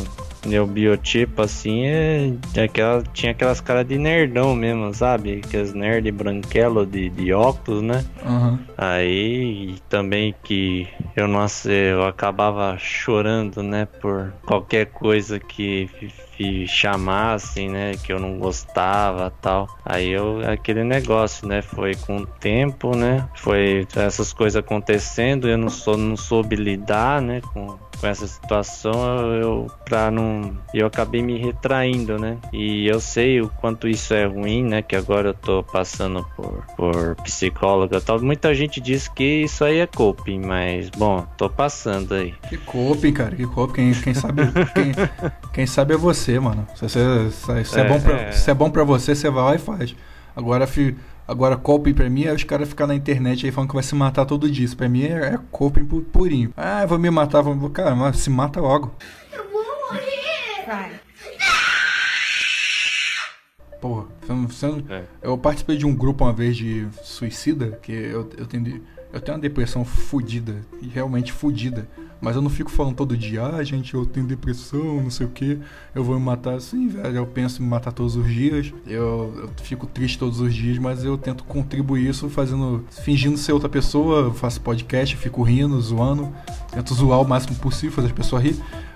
meu 0.46 0.66
biotipo, 0.66 1.42
assim, 1.42 1.86
é, 1.86 2.34
é 2.56 2.64
aquela, 2.64 3.04
tinha 3.14 3.32
aquelas 3.32 3.62
caras 3.62 3.88
de 3.88 3.98
nerdão 3.98 4.56
mesmo, 4.56 4.94
sabe? 4.94 5.42
Aqueles 5.44 5.74
nerd 5.74 6.12
branquelo 6.12 6.86
de, 6.86 7.10
de 7.10 7.34
óculos, 7.34 7.82
né? 7.82 8.06
Uhum. 8.26 8.60
Aí 8.78 9.76
também 9.90 10.36
que 10.44 10.88
eu 11.16 11.28
não 11.28 11.46
eu 11.66 12.04
acabava 12.06 12.78
chorando, 12.78 13.64
né? 13.64 13.88
Por 14.02 14.34
qualquer 14.46 14.88
coisa 14.88 15.40
que 15.40 15.90
chamassem, 16.68 17.70
né, 17.70 17.94
que 18.04 18.14
eu 18.14 18.20
não 18.20 18.38
gostava, 18.38 19.32
tal. 19.42 19.68
Aí 19.84 20.10
eu 20.10 20.42
aquele 20.48 20.84
negócio, 20.84 21.48
né, 21.48 21.62
foi 21.62 21.96
com 21.96 22.18
o 22.18 22.26
tempo, 22.28 22.96
né? 22.96 23.28
Foi 23.36 23.88
essas 23.96 24.34
coisas 24.34 24.56
acontecendo, 24.58 25.50
eu 25.50 25.58
não 25.58 25.70
sou 25.70 25.98
não 25.98 26.16
soube 26.16 26.56
lidar, 26.56 27.22
né, 27.22 27.42
com 27.54 27.78
com 28.00 28.08
essa 28.08 28.26
situação, 28.28 28.94
eu, 29.34 29.68
para 29.86 30.10
não, 30.10 30.58
eu 30.74 30.88
acabei 30.88 31.22
me 31.22 31.38
retraindo, 31.38 32.18
né? 32.18 32.38
E 32.54 32.88
eu 32.88 33.00
sei 33.00 33.42
o 33.42 33.50
quanto 33.50 33.88
isso 33.88 34.14
é 34.14 34.26
ruim, 34.26 34.64
né? 34.64 34.82
Que 34.82 34.96
agora 34.96 35.30
eu 35.30 35.34
tô 35.34 35.64
passando 35.64 36.26
por, 36.36 36.64
por 36.76 37.16
psicóloga, 37.24 38.00
tal. 38.00 38.22
Muita 38.22 38.54
gente 38.56 38.80
diz 38.80 39.08
que 39.08 39.44
isso 39.44 39.64
aí 39.64 39.80
é 39.80 39.88
coping, 39.88 40.40
mas 40.40 40.90
bom, 40.90 41.26
tô 41.38 41.50
passando 41.50 42.14
aí. 42.14 42.34
Que 42.50 42.58
coping, 42.58 43.14
cara? 43.14 43.36
Que 43.36 43.46
coping? 43.46 43.74
Quem, 43.74 43.94
quem 43.94 44.14
sabe, 44.14 44.42
quem, 44.74 44.94
quem 45.54 45.66
sabe 45.68 45.94
é 45.94 45.98
você 45.98 46.40
mano. 46.40 46.68
Se, 46.76 46.82
você, 46.82 47.32
se, 47.32 47.64
se 47.66 47.80
é, 47.80 47.84
é, 47.84 47.88
bom 47.88 48.00
pra, 48.00 48.22
é. 48.22 48.32
se 48.32 48.52
é 48.52 48.54
bom 48.54 48.70
pra 48.70 48.84
você, 48.84 49.16
você 49.16 49.30
vai 49.30 49.44
lá 49.44 49.56
e 49.56 49.60
faz. 49.60 49.96
Agora, 50.36 50.68
fi, 50.68 50.96
agora 51.28 51.58
coping 51.58 51.94
pra 51.94 52.10
mim 52.10 52.24
é 52.24 52.34
os 52.34 52.44
caras 52.44 52.70
ficar 52.70 52.88
na 52.88 52.96
internet 52.96 53.46
aí 53.46 53.52
falando 53.52 53.70
que 53.70 53.76
vai 53.76 53.84
se 53.84 53.96
matar 53.96 54.26
todo 54.26 54.50
dia. 54.50 54.66
Isso 54.66 54.78
pra 54.78 54.88
mim 54.88 55.04
é, 55.04 55.34
é 55.34 55.40
coping 55.52 55.86
purinho. 55.86 56.54
Ah, 56.56 56.86
vou 56.86 56.98
me 56.98 57.10
matar, 57.10 57.42
vou... 57.42 57.70
Cara, 57.70 57.96
mas 57.96 58.18
se 58.20 58.30
mata 58.30 58.62
logo. 58.62 58.96
Eu 59.34 59.44
vou 59.52 59.64
morrer. 59.92 60.66
Vai. 60.66 60.92
Porra, 63.80 64.06
você 64.48 64.68
não, 64.68 64.84
é. 64.90 65.04
eu 65.22 65.38
participei 65.38 65.78
de 65.78 65.86
um 65.86 65.96
grupo 65.96 66.24
uma 66.24 66.34
vez 66.34 66.58
de 66.58 66.88
suicida, 67.04 67.78
que 67.82 67.92
eu, 67.92 68.28
eu, 68.38 68.46
tenho, 68.48 68.82
eu 69.18 69.22
tenho 69.22 69.36
uma 69.38 69.42
depressão 69.42 69.84
fodida, 69.84 70.56
realmente 70.94 71.32
fodida. 71.32 71.88
Mas 72.20 72.36
eu 72.36 72.42
não 72.42 72.50
fico 72.50 72.72
falando 72.72 72.96
todo 72.96 73.16
dia, 73.16 73.46
ah, 73.46 73.64
gente, 73.64 73.94
eu 73.94 74.04
tenho 74.04 74.26
depressão, 74.26 75.02
não 75.02 75.12
sei 75.12 75.28
o 75.28 75.30
que, 75.30 75.60
eu 75.94 76.04
vou 76.04 76.18
me 76.18 76.26
matar 76.26 76.56
assim, 76.56 76.88
velho. 76.88 77.16
Eu 77.16 77.28
penso 77.28 77.62
em 77.62 77.66
me 77.66 77.70
matar 77.70 77.92
todos 77.92 78.16
os 78.16 78.28
dias, 78.28 78.74
eu, 78.88 79.34
eu, 79.38 79.50
fico 79.62 79.86
triste 79.86 80.18
todos 80.18 80.40
os 80.40 80.54
dias, 80.54 80.80
mas 80.80 81.04
eu 81.04 81.16
tento 81.16 81.44
contribuir 81.44 82.10
isso 82.10 82.28
fazendo, 82.28 82.84
fingindo 82.90 83.38
ser 83.38 83.52
outra 83.52 83.70
pessoa, 83.70 84.34
faço 84.34 84.60
podcast, 84.62 85.16
fico 85.16 85.44
rindo, 85.44 85.80
zoando, 85.80 86.34
tento 86.72 86.94
zoar 86.96 87.22
o 87.22 87.28
máximo 87.28 87.56
possível, 87.58 87.92
fazer 87.92 88.08
as 88.08 88.14
pessoas 88.14 88.42
rir, 88.42 88.56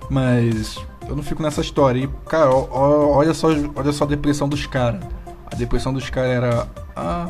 mas 0.09 0.77
eu 1.07 1.15
não 1.15 1.21
fico 1.21 1.43
nessa 1.43 1.61
história. 1.61 1.99
E, 1.99 2.07
cara, 2.27 2.49
olha 2.51 3.35
só, 3.35 3.49
olha 3.75 3.91
só 3.91 4.05
a 4.05 4.07
depressão 4.07 4.49
dos 4.49 4.65
caras. 4.65 5.03
A 5.45 5.55
depressão 5.55 5.93
dos 5.93 6.09
caras 6.09 6.31
era, 6.31 6.67
ah, 6.95 7.29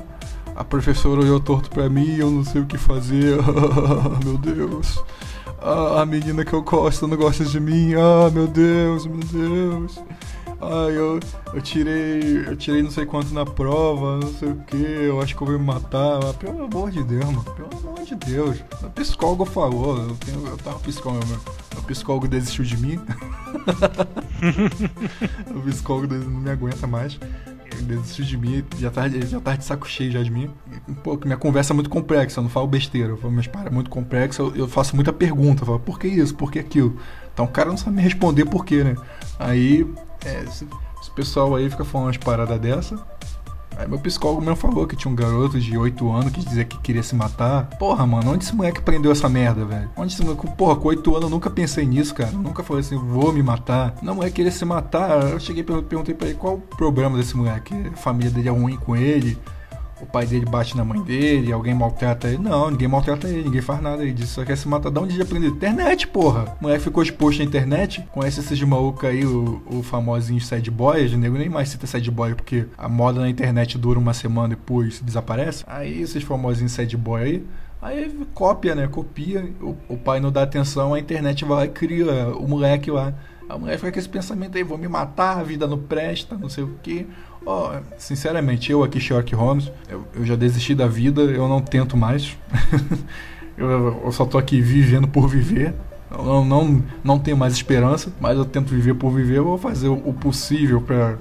a 0.56 0.64
professora 0.64 1.22
olhou 1.22 1.40
torto 1.40 1.70
pra 1.70 1.90
mim, 1.90 2.18
eu 2.18 2.30
não 2.30 2.44
sei 2.44 2.62
o 2.62 2.66
que 2.66 2.78
fazer, 2.78 3.38
meu 4.24 4.38
Deus. 4.38 5.02
Ah, 5.64 6.02
a 6.02 6.06
menina 6.06 6.44
que 6.44 6.54
eu 6.54 6.64
gosto 6.64 7.08
não 7.08 7.16
gosta 7.16 7.46
de 7.46 7.60
mim. 7.60 7.94
Ah, 7.94 8.32
meu 8.32 8.48
Deus, 8.48 9.06
meu 9.06 9.20
Deus. 9.20 10.00
Ai, 10.60 10.98
eu, 10.98 11.20
eu 11.54 11.62
tirei. 11.62 12.48
Eu 12.48 12.58
tirei 12.58 12.82
não 12.82 12.90
sei 12.90 13.06
quanto 13.06 13.32
na 13.32 13.46
prova, 13.46 14.18
não 14.18 14.34
sei 14.34 14.50
o 14.50 14.56
que. 14.56 14.76
Eu 14.76 15.22
acho 15.22 15.36
que 15.36 15.44
eu 15.44 15.48
vou 15.48 15.60
me 15.60 15.66
matar. 15.66 16.20
Mas, 16.24 16.36
pelo 16.36 16.64
amor 16.64 16.90
de 16.90 17.04
Deus, 17.04 17.26
mano. 17.26 17.44
Pelo 17.44 17.70
amor 17.78 18.04
de 18.04 18.16
Deus. 18.16 18.58
O 18.82 18.90
psicólogo 18.90 19.46
falou. 19.46 20.00
Eu, 20.00 20.16
tenho, 20.18 20.48
eu 20.48 20.58
tava 20.58 20.80
psicólogo. 20.80 21.40
O 21.78 21.84
psicólogo 21.84 22.28
desistiu 22.28 22.66
de 22.66 22.78
mim. 22.78 23.00
o 25.56 25.62
psicólogo 25.62 26.14
não 26.14 26.42
me 26.42 26.50
aguenta 26.50 26.88
mais 26.88 27.20
desistiu 27.84 28.26
de 28.26 28.38
mim, 28.38 28.64
já 28.80 28.90
tá, 28.90 29.08
já 29.08 29.40
tá 29.40 29.56
de 29.56 29.66
saco 29.66 29.88
cheio 29.88 30.12
já 30.12 30.22
de 30.22 30.30
mim. 30.32 30.50
Pô, 31.04 31.20
minha 31.24 31.38
conversa 31.38 31.74
é 31.74 31.76
muito 31.76 31.90
complexa, 31.90 32.40
eu 32.40 32.44
não 32.44 32.50
falo 32.50 32.68
besteira, 32.68 33.10
eu 33.10 33.18
falo 33.18 33.32
minhas 33.32 33.48
paradas 33.48 33.72
é 33.72 33.76
muito 33.76 33.90
complexa, 33.90 34.42
eu, 34.42 34.56
eu, 34.56 34.68
faço 34.68 34.96
muita 34.96 35.12
pergunta, 35.14 35.64
eu 35.64 35.66
falo, 35.66 35.80
por 35.80 36.00
que 36.00 36.08
isso, 36.08 36.36
por 36.36 36.52
que 36.52 36.60
aquilo? 36.60 36.98
Então 37.34 37.46
o 37.46 37.48
cara 37.48 37.70
não 37.70 37.78
sabe 37.78 37.96
me 37.96 38.02
responder 38.02 38.46
por 38.46 38.66
quê, 38.66 38.84
né? 38.84 38.96
Aí, 39.40 39.88
é, 40.26 40.44
esse, 40.44 40.68
esse 41.02 41.12
pessoal 41.12 41.56
aí 41.56 41.70
fica 41.70 41.86
falando 41.86 42.08
umas 42.08 42.18
paradas 42.18 42.60
dessa, 42.60 43.04
Aí 43.78 43.88
meu 43.88 44.00
psicólogo 44.00 44.42
mesmo 44.42 44.56
falou 44.56 44.86
que 44.86 44.96
tinha 44.96 45.12
um 45.12 45.16
garoto 45.16 45.60
de 45.60 45.78
8 45.78 46.12
anos 46.12 46.32
que 46.32 46.42
dizia 46.42 46.66
que 46.66 46.78
queria 46.80 47.04
se 47.04 47.16
matar. 47.16 47.66
Porra, 47.78 48.06
mano, 48.06 48.32
onde 48.32 48.44
esse 48.44 48.56
moleque 48.56 48.80
aprendeu 48.80 49.12
essa 49.12 49.28
merda, 49.30 49.66
velho? 49.66 49.90
Onde 49.96 50.14
esse 50.14 50.24
moleque. 50.24 50.48
Porra, 50.56 50.76
com 50.76 50.88
8 50.90 51.10
anos 51.12 51.24
eu 51.24 51.30
nunca 51.30 51.50
pensei 51.50 51.86
nisso, 51.86 52.14
cara. 52.14 52.32
Eu 52.32 52.40
nunca 52.40 52.64
falei 52.64 52.82
assim, 52.82 52.98
vou 52.98 53.32
me 53.34 53.42
matar. 53.42 53.96
Não, 54.02 54.16
moleque 54.16 54.36
queria 54.36 54.52
se 54.52 54.66
matar. 54.66 55.32
Eu 55.32 55.40
cheguei 55.40 55.64
e 55.64 55.82
perguntei 55.84 56.14
pra 56.14 56.28
ele 56.28 56.38
qual 56.38 56.56
o 56.56 56.62
problema 56.62 57.18
desse 57.18 57.36
moleque. 57.36 57.74
A 57.94 57.98
família 57.98 58.32
dele 58.32 58.50
é 58.50 58.52
ruim 58.52 58.78
com 58.78 58.96
ele 58.96 59.38
o 60.02 60.06
pai 60.06 60.26
dele 60.26 60.46
bate 60.46 60.76
na 60.76 60.84
mãe 60.84 61.02
dele, 61.02 61.52
alguém 61.52 61.74
maltrata 61.74 62.28
ele. 62.28 62.38
Não, 62.38 62.72
ninguém 62.72 62.88
maltrata 62.88 63.28
ele, 63.28 63.44
ninguém 63.44 63.62
faz 63.62 63.82
nada. 63.82 64.02
Ele 64.04 64.14
disse, 64.14 64.34
só 64.34 64.44
quer 64.44 64.58
se 64.58 64.68
matar. 64.68 64.90
De 64.90 65.00
onde 65.00 65.16
ele 65.16 65.24
aprendeu? 65.24 65.50
Internet, 65.50 66.08
porra. 66.08 66.56
O 66.60 66.64
moleque 66.64 66.84
ficou 66.84 67.04
exposto 67.04 67.40
na 67.40 67.46
internet. 67.46 68.04
Conhece 68.12 68.40
esses 68.40 68.58
de 68.58 68.66
maluco 68.66 69.06
aí, 69.06 69.26
o, 69.26 69.62
o 69.68 69.84
famosinho 69.84 70.42
sad 70.42 70.70
boy. 70.72 71.06
O 71.08 71.18
nego 71.18 71.38
nem 71.38 71.50
mais 71.50 71.70
cita 71.70 71.86
sad 71.86 72.10
boy, 72.10 72.34
porque 72.36 72.66
a 72.78 72.90
moda 72.90 73.22
na 73.22 73.30
internet 73.30 73.78
dura 73.78 74.00
uma 74.00 74.14
semana 74.14 74.50
depois 74.50 75.00
desaparece. 75.00 75.64
Aí 75.68 76.02
esses 76.02 76.24
famosinhos 76.24 76.72
sad 76.72 76.96
boy 76.98 77.22
aí. 77.22 77.46
Aí 77.82 78.28
cópia, 78.34 78.76
né? 78.76 78.88
Copia. 78.88 79.52
O, 79.62 79.76
o 79.90 79.98
pai 79.98 80.20
não 80.20 80.32
dá 80.32 80.44
atenção, 80.44 80.94
a 80.94 81.00
internet 81.00 81.44
vai 81.46 81.58
lá 81.58 81.66
e 81.66 81.70
cria 81.70 82.28
o 82.36 82.48
moleque 82.48 82.92
lá. 82.92 83.14
A 83.50 83.58
mulher 83.58 83.78
fica 83.78 83.92
com 83.92 84.00
esse 84.00 84.08
pensamento 84.08 84.58
aí, 84.58 84.64
vou 84.64 84.78
me 84.78 84.88
matar, 84.88 85.40
a 85.40 85.44
vida 85.44 85.68
não 85.68 85.78
presta, 85.78 86.38
não 86.38 86.48
sei 86.48 86.64
o 86.64 86.76
que. 86.82 87.06
Oh, 87.46 87.70
sinceramente, 87.98 88.72
eu 88.72 88.84
aqui, 88.84 89.00
Sherlock 89.00 89.34
Holmes, 89.34 89.72
eu, 89.90 90.06
eu, 90.16 90.26
já 90.26 90.36
desisti 90.36 90.76
da 90.76 90.86
vida, 90.88 91.22
eu 91.22 91.48
não 91.48 91.60
tento 91.60 91.98
mais. 91.98 92.38
eu, 93.58 94.02
eu, 94.06 94.12
só 94.12 94.26
tô 94.26 94.38
aqui 94.38 94.62
vivendo 94.62 95.08
por 95.08 95.28
viver. 95.28 95.74
Eu 96.12 96.24
não, 96.24 96.46
não, 96.46 96.84
não 97.04 97.20
tenho 97.20 97.36
mais 97.36 97.54
esperança, 97.54 98.14
mas 98.20 98.38
eu 98.38 98.46
tento 98.46 98.70
viver 98.70 98.94
por 98.94 99.12
viver. 99.12 99.38
Eu 99.38 99.46
vou 99.46 99.58
fazer 99.58 99.88
o, 99.88 99.94
o 99.94 100.14
possível 100.14 100.82
para 100.82 101.18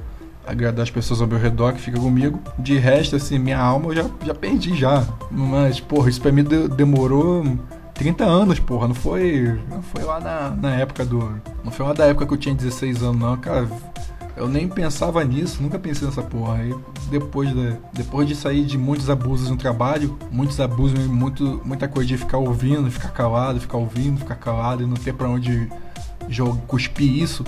agradar 0.46 0.83
as 0.83 0.90
pessoas 0.90 1.22
ao 1.22 1.26
meu 1.26 1.38
redor 1.38 1.72
que 1.72 1.80
ficam 1.80 2.02
comigo. 2.02 2.38
De 2.59 2.76
resto, 2.76 3.16
assim, 3.16 3.38
minha 3.38 3.59
alma 3.59 3.87
eu 3.87 3.96
já, 3.96 4.11
já 4.26 4.35
perdi 4.35 4.76
já. 4.76 5.06
Mas, 5.30 5.80
porra, 5.80 6.11
isso 6.11 6.20
pra 6.20 6.30
mim 6.30 6.44
de, 6.44 6.68
demorou 6.68 7.56
30 7.94 8.24
anos, 8.24 8.59
porra. 8.59 8.88
Não 8.88 8.94
foi, 8.94 9.59
não 9.70 9.80
foi 9.80 10.04
lá 10.04 10.20
na, 10.20 10.50
na 10.50 10.74
época 10.74 11.02
do. 11.02 11.40
Não 11.64 11.72
foi 11.72 11.87
lá 11.87 11.94
da 11.94 12.04
época 12.04 12.26
que 12.26 12.35
eu 12.35 12.38
tinha 12.38 12.54
16 12.54 13.02
anos, 13.02 13.18
não, 13.18 13.37
cara 13.38 13.66
eu 14.37 14.49
nem 14.49 14.69
pensava 14.69 15.23
nisso, 15.25 15.62
nunca 15.62 15.79
pensei 15.79 16.07
nessa 16.07 16.23
porra. 16.23 16.55
Aí 16.55 16.75
depois 17.11 17.53
de, 17.53 17.77
depois 17.93 18.29
de 18.29 18.35
sair 18.35 18.64
de 18.64 18.79
muitos 18.79 19.11
abusos 19.11 19.51
no 19.51 19.57
trabalho, 19.57 20.19
muitos 20.31 20.61
abusos, 20.61 20.99
muito, 21.07 21.61
muita 21.64 21.88
coisa 21.88 22.09
de 22.09 22.16
ficar 22.16 22.38
ouvindo, 22.38 22.90
ficar 22.90 23.11
calado, 23.11 23.61
ficar 23.61 23.79
ouvindo, 23.79 24.19
ficar 24.19 24.37
calado 24.37 24.83
e 24.83 24.87
não 24.87 24.95
ter 24.95 25.12
pra 25.12 25.29
onde 25.29 25.69
jogar, 26.29 26.61
cuspir 26.62 27.23
isso. 27.23 27.45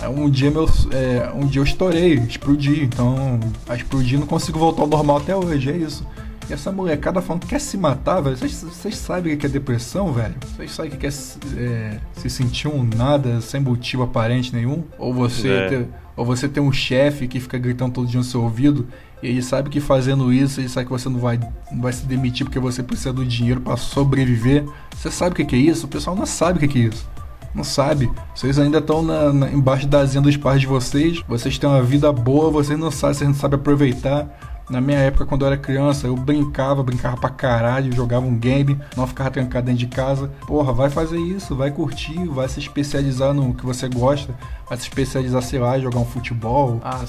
Aí 0.00 0.08
um 0.08 0.28
dia 0.28 0.50
meu, 0.50 0.68
é, 0.90 1.30
um 1.34 1.46
dia 1.46 1.60
eu 1.60 1.64
estourei, 1.64 2.14
explodi. 2.14 2.82
Então, 2.82 3.40
a 3.68 3.74
explodir 3.74 4.18
não 4.18 4.26
consigo 4.26 4.58
voltar 4.58 4.82
ao 4.82 4.88
normal 4.88 5.18
até 5.18 5.34
hoje, 5.34 5.70
é 5.70 5.76
isso. 5.76 6.06
E 6.48 6.52
essa 6.52 6.70
molecada 6.70 7.20
falando 7.20 7.42
que 7.42 7.48
quer 7.48 7.60
se 7.60 7.76
matar, 7.76 8.20
velho. 8.20 8.36
Vocês, 8.36 8.62
vocês 8.62 8.96
sabem 8.96 9.34
o 9.34 9.36
que 9.38 9.46
é 9.46 9.48
depressão, 9.48 10.12
velho? 10.12 10.34
Vocês 10.54 10.70
sabem 10.70 10.92
o 10.92 10.96
que 10.96 11.06
é, 11.06 11.10
é 11.10 12.00
se 12.12 12.30
sentir 12.30 12.68
um 12.68 12.84
nada 12.84 13.40
sem 13.40 13.60
motivo 13.60 14.04
aparente 14.04 14.54
nenhum? 14.54 14.84
Ou 14.96 15.12
você 15.12 15.48
é. 15.48 15.68
ter, 15.68 15.88
ou 16.16 16.24
você 16.24 16.48
tem 16.48 16.62
um 16.62 16.72
chefe 16.72 17.28
que 17.28 17.38
fica 17.38 17.58
gritando 17.58 17.92
todo 17.92 18.06
dia 18.06 18.18
no 18.18 18.24
seu 18.24 18.42
ouvido 18.42 18.88
e 19.22 19.28
ele 19.28 19.42
sabe 19.42 19.70
que 19.70 19.80
fazendo 19.80 20.32
isso, 20.32 20.60
ele 20.60 20.68
sabe 20.68 20.86
que 20.86 20.92
você 20.92 21.08
não 21.08 21.18
vai, 21.18 21.38
não 21.70 21.80
vai 21.80 21.92
se 21.92 22.04
demitir 22.06 22.44
porque 22.44 22.58
você 22.58 22.82
precisa 22.82 23.12
do 23.12 23.24
dinheiro 23.24 23.60
para 23.60 23.76
sobreviver. 23.76 24.64
Você 24.94 25.10
sabe 25.10 25.42
o 25.42 25.46
que 25.46 25.56
é 25.56 25.58
isso? 25.58 25.86
O 25.86 25.88
pessoal 25.88 26.14
não 26.14 26.26
sabe 26.26 26.64
o 26.64 26.68
que 26.68 26.78
é 26.78 26.82
isso. 26.82 27.08
Não 27.54 27.64
sabe. 27.64 28.10
Vocês 28.34 28.58
ainda 28.58 28.78
estão 28.78 29.02
na, 29.02 29.32
na, 29.32 29.50
embaixo 29.50 29.86
da 29.86 30.00
asinha 30.00 30.20
dos 30.20 30.36
pais 30.36 30.60
de 30.60 30.66
vocês. 30.66 31.22
Vocês 31.26 31.56
têm 31.56 31.68
uma 31.68 31.82
vida 31.82 32.12
boa, 32.12 32.50
vocês 32.50 32.78
não 32.78 32.90
sabem, 32.90 33.14
vocês 33.14 33.28
não 33.30 33.36
sabem 33.36 33.58
aproveitar. 33.58 34.55
Na 34.68 34.80
minha 34.80 34.98
época, 34.98 35.24
quando 35.24 35.42
eu 35.42 35.46
era 35.46 35.56
criança, 35.56 36.08
eu 36.08 36.16
brincava, 36.16 36.82
brincava 36.82 37.16
pra 37.16 37.30
caralho, 37.30 37.94
jogava 37.94 38.26
um 38.26 38.36
game, 38.36 38.80
não 38.96 39.06
ficava 39.06 39.30
trancado 39.30 39.66
dentro 39.66 39.78
de 39.78 39.86
casa. 39.86 40.28
Porra, 40.44 40.72
vai 40.72 40.90
fazer 40.90 41.18
isso, 41.18 41.54
vai 41.54 41.70
curtir, 41.70 42.26
vai 42.26 42.48
se 42.48 42.58
especializar 42.58 43.32
no 43.32 43.54
que 43.54 43.64
você 43.64 43.88
gosta, 43.88 44.34
vai 44.68 44.76
se 44.76 44.84
especializar, 44.84 45.40
sei 45.42 45.60
lá, 45.60 45.78
jogar 45.78 46.00
um 46.00 46.04
futebol. 46.04 46.80
Ah, 46.82 47.04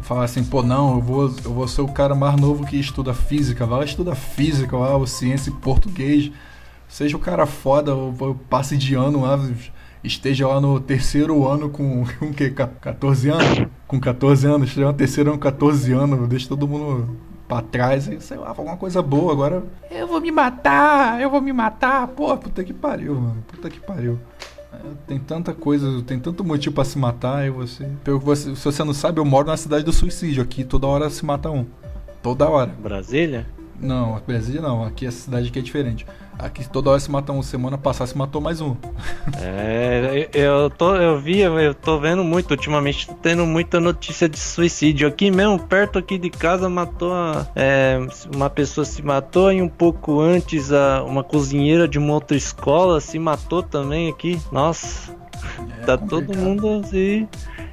falar 0.00 0.24
assim, 0.24 0.42
pô, 0.42 0.62
não, 0.62 0.94
eu 0.94 1.00
vou, 1.00 1.34
eu 1.44 1.52
vou 1.52 1.68
ser 1.68 1.82
o 1.82 1.88
cara 1.88 2.14
mais 2.14 2.40
novo 2.40 2.66
que 2.66 2.76
estuda 2.76 3.12
física, 3.12 3.66
vai 3.66 3.80
lá 3.80 3.84
estudar 3.84 4.14
física, 4.14 4.74
lá, 4.76 4.96
ou 4.96 5.06
ciência 5.06 5.50
e 5.50 5.52
português. 5.52 6.32
Seja 6.88 7.16
o 7.16 7.20
cara 7.20 7.46
foda, 7.46 7.94
ou 7.94 8.34
passe 8.48 8.76
de 8.76 8.94
ano 8.94 9.20
lá 9.20 9.38
esteja 10.04 10.48
lá 10.48 10.60
no 10.60 10.80
terceiro 10.80 11.46
ano 11.46 11.70
com, 11.70 12.04
com 12.18 12.26
o 12.26 12.34
quê? 12.34 12.50
14 12.50 13.28
anos? 13.28 13.68
Com 13.92 14.00
14 14.00 14.46
anos, 14.46 14.68
esteja 14.68 14.86
no 14.86 14.94
terceiro 14.94 15.28
ano 15.28 15.38
com 15.38 15.42
14 15.42 15.92
anos, 15.92 16.26
deixa 16.26 16.48
todo 16.48 16.66
mundo 16.66 17.14
pra 17.46 17.60
trás 17.60 18.08
e 18.08 18.18
sei 18.22 18.38
lá, 18.38 18.48
alguma 18.48 18.74
coisa 18.74 19.02
boa. 19.02 19.32
Agora, 19.32 19.62
eu 19.90 20.08
vou 20.08 20.18
me 20.18 20.32
matar, 20.32 21.20
eu 21.20 21.28
vou 21.28 21.42
me 21.42 21.52
matar. 21.52 22.08
Pô, 22.08 22.34
puta 22.38 22.64
que 22.64 22.72
pariu, 22.72 23.14
mano. 23.16 23.44
Puta 23.46 23.68
que 23.68 23.78
pariu. 23.78 24.18
Tem 25.06 25.18
tanta 25.18 25.52
coisa, 25.52 26.02
tem 26.06 26.18
tanto 26.18 26.42
motivo 26.42 26.74
para 26.74 26.86
se 26.86 26.96
matar 26.96 27.46
e 27.46 27.50
você. 27.50 27.86
Pelo 28.02 28.18
que 28.18 28.24
você. 28.24 28.56
Se 28.56 28.64
você 28.64 28.82
não 28.82 28.94
sabe, 28.94 29.20
eu 29.20 29.26
moro 29.26 29.48
na 29.48 29.58
cidade 29.58 29.84
do 29.84 29.92
suicídio. 29.92 30.42
Aqui 30.42 30.64
toda 30.64 30.86
hora 30.86 31.10
se 31.10 31.22
mata 31.26 31.50
um. 31.50 31.66
Toda 32.22 32.48
hora. 32.48 32.74
Brasília? 32.82 33.46
Não, 33.80 34.20
Brasília 34.26 34.60
não. 34.60 34.84
Aqui 34.84 35.06
a 35.06 35.12
cidade 35.12 35.48
aqui 35.48 35.58
é 35.58 35.62
diferente. 35.62 36.06
Aqui 36.38 36.68
toda 36.68 36.90
hora 36.90 37.00
se 37.00 37.10
mata 37.10 37.32
um, 37.32 37.42
semana 37.42 37.76
passada 37.76 38.08
se 38.08 38.16
matou 38.16 38.40
mais 38.40 38.60
um. 38.60 38.74
É, 39.40 40.28
eu 40.32 40.70
tô, 40.70 40.96
eu 40.96 41.20
vi, 41.20 41.40
eu 41.40 41.74
tô 41.74 41.98
vendo 41.98 42.24
muito 42.24 42.50
ultimamente, 42.52 43.06
tô 43.06 43.14
tendo 43.14 43.44
muita 43.44 43.78
notícia 43.78 44.28
de 44.28 44.38
suicídio. 44.38 45.06
Aqui 45.06 45.30
mesmo, 45.30 45.58
perto 45.58 45.98
aqui 45.98 46.18
de 46.18 46.30
casa, 46.30 46.68
matou 46.68 47.12
é, 47.54 47.98
uma 48.34 48.48
pessoa 48.48 48.84
se 48.84 49.02
matou 49.02 49.52
e 49.52 49.60
um 49.60 49.68
pouco 49.68 50.20
antes 50.20 50.72
a, 50.72 51.02
uma 51.04 51.22
cozinheira 51.22 51.86
de 51.86 51.98
uma 51.98 52.14
outra 52.14 52.36
escola 52.36 53.00
se 53.00 53.18
matou 53.18 53.62
também 53.62 54.08
aqui. 54.10 54.40
Nossa, 54.50 55.12
é 55.12 55.84
tá 55.84 55.98
complicado. 55.98 56.08
todo 56.08 56.36
mundo 56.36 56.80
assim. 56.84 57.28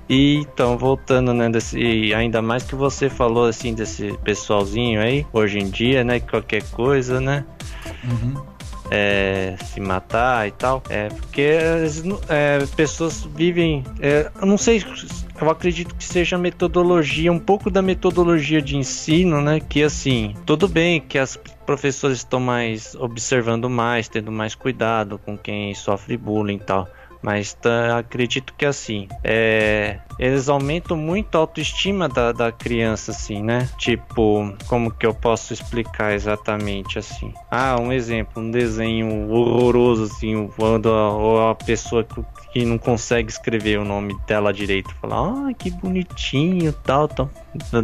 E 0.09 0.37
então, 0.37 0.75
voltando, 0.75 1.33
né, 1.35 1.49
desse, 1.49 2.13
ainda 2.15 2.41
mais 2.41 2.63
que 2.63 2.73
você 2.73 3.09
falou 3.09 3.45
assim 3.45 3.75
desse 3.75 4.17
pessoalzinho 4.23 4.99
aí, 4.99 5.23
hoje 5.31 5.59
em 5.59 5.69
dia, 5.69 6.03
né, 6.03 6.19
qualquer 6.19 6.63
coisa, 6.71 7.21
né? 7.21 7.45
Uhum. 8.03 8.43
É, 8.91 9.55
se 9.65 9.79
matar 9.79 10.47
e 10.47 10.51
tal. 10.51 10.81
É 10.89 11.09
porque 11.09 11.47
é, 12.27 12.65
pessoas 12.75 13.23
vivem. 13.35 13.83
É, 13.99 14.31
eu 14.41 14.47
não 14.47 14.57
sei, 14.57 14.83
eu 15.39 15.47
acredito 15.47 15.93
que 15.93 16.03
seja 16.03 16.39
metodologia, 16.39 17.31
um 17.31 17.37
pouco 17.37 17.69
da 17.69 17.83
metodologia 17.83 18.59
de 18.59 18.75
ensino, 18.77 19.41
né? 19.41 19.59
Que 19.59 19.83
assim, 19.83 20.33
tudo 20.43 20.67
bem 20.67 20.99
que 20.99 21.19
as 21.19 21.37
professores 21.67 22.17
estão 22.17 22.39
mais 22.39 22.95
observando 22.95 23.69
mais, 23.69 24.07
tendo 24.07 24.31
mais 24.31 24.55
cuidado 24.55 25.19
com 25.19 25.37
quem 25.37 25.75
sofre 25.75 26.17
bullying 26.17 26.55
e 26.55 26.59
tal. 26.59 26.87
Mas 27.21 27.53
tá, 27.53 27.97
acredito 27.97 28.53
que 28.57 28.65
assim, 28.65 29.07
é, 29.23 29.99
eles 30.17 30.47
aumentam 30.47 30.95
muito 30.95 31.35
a 31.35 31.39
autoestima 31.39 32.07
da, 32.07 32.31
da 32.31 32.51
criança, 32.51 33.11
assim, 33.11 33.43
né? 33.43 33.69
Tipo, 33.77 34.53
como 34.67 34.91
que 34.91 35.05
eu 35.05 35.13
posso 35.13 35.51
explicar 35.51 36.13
exatamente 36.13 36.97
assim? 36.97 37.33
Ah, 37.51 37.77
um 37.79 37.91
exemplo, 37.91 38.41
um 38.41 38.49
desenho 38.49 39.29
horroroso, 39.29 40.03
assim, 40.03 40.49
quando 40.55 40.89
a, 40.89 41.51
a 41.51 41.55
pessoa 41.55 42.03
que, 42.03 42.23
que 42.53 42.65
não 42.65 42.77
consegue 42.77 43.29
escrever 43.29 43.79
o 43.79 43.85
nome 43.85 44.17
dela 44.25 44.53
direito 44.53 44.95
fala, 45.01 45.49
ah, 45.49 45.53
que 45.53 45.69
bonitinho, 45.71 46.71
tal, 46.71 47.07
tal. 47.07 47.29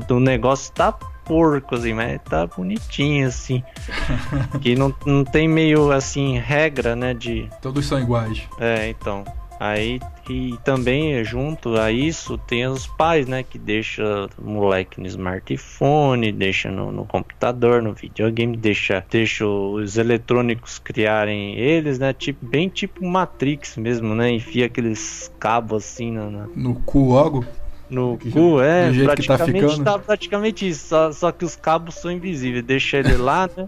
O 0.09 0.19
negócio 0.19 0.73
tá 0.73 0.97
porco, 1.25 1.75
assim, 1.75 1.93
mas 1.93 2.21
tá 2.23 2.47
bonitinho, 2.47 3.27
assim. 3.27 3.63
que 4.61 4.75
não, 4.75 4.93
não 5.05 5.23
tem 5.23 5.47
meio, 5.47 5.91
assim, 5.91 6.37
regra, 6.37 6.95
né, 6.95 7.13
de... 7.13 7.49
Todos 7.61 7.85
são 7.85 7.99
iguais. 7.99 8.41
É, 8.59 8.89
então... 8.89 9.23
Aí 9.59 10.01
e 10.29 10.57
também 10.63 11.23
junto 11.23 11.77
a 11.77 11.91
isso 11.91 12.37
tem 12.37 12.65
os 12.67 12.87
pais, 12.87 13.27
né, 13.27 13.43
que 13.43 13.59
deixa 13.59 14.27
o 14.37 14.49
moleque 14.49 14.99
no 14.99 15.07
smartphone, 15.07 16.31
deixa 16.31 16.71
no, 16.71 16.91
no, 16.91 17.05
computador, 17.05 17.81
no 17.81 17.93
videogame, 17.93 18.57
deixa, 18.57 19.03
deixa 19.09 19.45
os 19.45 19.97
eletrônicos 19.97 20.79
criarem 20.79 21.55
eles, 21.55 21.99
né, 21.99 22.11
tipo 22.11 22.45
bem 22.45 22.67
tipo 22.67 23.05
Matrix 23.05 23.77
mesmo, 23.77 24.15
né, 24.15 24.31
enfia 24.31 24.65
aqueles 24.65 25.31
cabos 25.39 25.83
assim 25.85 26.11
na, 26.11 26.29
na... 26.29 26.47
no 26.55 26.75
cu 26.75 27.09
logo. 27.09 27.45
No 27.89 28.17
que 28.17 28.31
cu, 28.31 28.61
é, 28.61 28.91
praticamente 29.03 29.77
tá, 29.83 29.93
tá 29.93 29.99
praticamente 29.99 30.67
isso, 30.67 30.87
só, 30.87 31.11
só 31.11 31.31
que 31.31 31.45
os 31.45 31.55
cabos 31.55 31.95
são 31.95 32.11
invisíveis, 32.11 32.63
deixa 32.63 32.97
ele 32.97 33.15
lá, 33.15 33.49
né? 33.55 33.67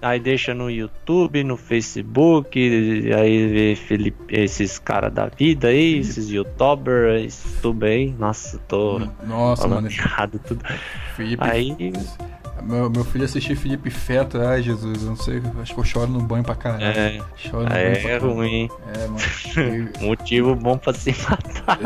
Aí 0.00 0.20
deixa 0.20 0.54
no 0.54 0.70
YouTube, 0.70 1.42
no 1.42 1.56
Facebook, 1.56 2.56
aí 3.12 3.46
vê 3.48 3.74
Felipe, 3.74 4.22
esses 4.28 4.78
caras 4.78 5.12
da 5.12 5.26
vida 5.26 5.68
aí, 5.68 5.98
esses 5.98 6.30
youtubers, 6.30 7.42
YouTube 7.56 7.84
aí. 7.84 8.14
Nossa, 8.16 8.58
tô 8.68 9.00
Nossa, 9.26 9.66
mano. 9.66 9.88
errado 9.88 10.38
tudo. 10.46 10.64
Felipe, 11.16 11.42
aí 11.42 11.92
meu, 12.62 12.90
meu 12.90 13.04
filho 13.04 13.24
assistiu 13.24 13.56
Felipe 13.56 13.90
Feta, 13.90 14.48
ai 14.48 14.62
Jesus, 14.62 15.02
eu 15.02 15.08
não 15.08 15.16
sei, 15.16 15.42
acho 15.60 15.74
que 15.74 15.80
eu 15.80 15.84
choro 15.84 16.10
no 16.10 16.20
banho 16.20 16.44
pra 16.44 16.54
caralho. 16.54 16.84
É, 16.84 17.20
choro 17.36 17.64
no 17.64 17.72
é, 17.72 17.94
banho 17.94 18.08
é 18.08 18.18
ruim. 18.18 18.70
É, 18.94 19.06
mano. 19.06 19.90
Motivo 20.00 20.54
bom 20.54 20.76
pra 20.78 20.92
se 20.92 21.14
matar. 21.22 21.78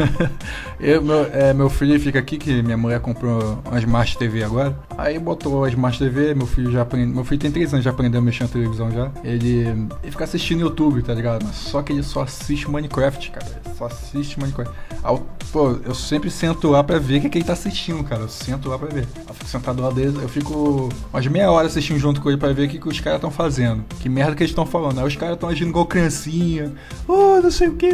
eu, 0.80 1.02
meu, 1.02 1.24
é, 1.32 1.52
meu 1.52 1.68
filho 1.68 1.98
fica 2.00 2.18
aqui, 2.18 2.38
que 2.38 2.62
minha 2.62 2.76
mulher 2.76 3.00
comprou 3.00 3.62
uma 3.64 3.78
Smart 3.78 4.16
TV 4.18 4.44
agora. 4.44 4.76
Aí 4.96 5.18
botou 5.18 5.64
a 5.64 5.68
Smart 5.68 5.98
TV, 5.98 6.34
meu 6.34 6.46
filho 6.46 6.70
já 6.70 6.82
aprende. 6.82 7.12
Meu 7.12 7.24
filho 7.24 7.40
tem 7.40 7.50
3 7.50 7.74
anos, 7.74 7.84
já 7.84 7.90
aprendeu 7.90 8.20
a 8.20 8.24
mexer 8.24 8.44
na 8.44 8.50
televisão 8.50 8.90
já. 8.90 9.10
Ele, 9.22 9.66
ele 10.02 10.10
fica 10.10 10.24
assistindo 10.24 10.60
YouTube, 10.60 11.02
tá 11.02 11.14
ligado? 11.14 11.46
Só 11.52 11.82
que 11.82 11.92
ele 11.92 12.02
só 12.02 12.22
assiste 12.22 12.70
Minecraft, 12.70 13.30
cara. 13.30 13.46
Ele 13.64 13.74
só 13.74 13.86
assiste 13.86 14.38
Minecraft. 14.38 14.72
Aí, 15.02 15.18
pô, 15.52 15.78
eu 15.84 15.94
sempre 15.94 16.30
sento 16.30 16.68
lá 16.68 16.82
pra 16.82 16.98
ver 16.98 17.18
o 17.18 17.20
que, 17.22 17.28
que 17.28 17.38
ele 17.38 17.44
tá 17.44 17.52
assistindo, 17.52 18.02
cara. 18.04 18.22
Eu 18.22 18.28
sento 18.28 18.68
lá 18.68 18.78
pra 18.78 18.88
ver. 18.88 19.06
Eu 19.28 19.34
fico 19.34 19.48
sentado 19.48 19.82
lá 19.82 19.90
eu 20.00 20.28
fico 20.28 20.88
umas 21.12 21.26
meia 21.26 21.50
hora 21.50 21.66
assistindo 21.66 21.98
junto 21.98 22.20
com 22.20 22.28
ele 22.28 22.38
pra 22.38 22.52
ver 22.52 22.66
o 22.66 22.70
que, 22.70 22.78
que 22.78 22.88
os 22.88 23.00
caras 23.00 23.18
estão 23.18 23.30
fazendo. 23.30 23.84
Que 24.00 24.08
merda 24.08 24.34
que 24.34 24.42
eles 24.42 24.50
estão 24.50 24.66
falando. 24.66 24.98
Aí 24.98 25.06
os 25.06 25.16
caras 25.16 25.34
estão 25.34 25.48
agindo 25.48 25.70
igual 25.70 25.86
criancinha. 25.86 26.72
Oh, 27.06 27.40
não 27.42 27.50
sei 27.50 27.68
o 27.68 27.76
que. 27.76 27.90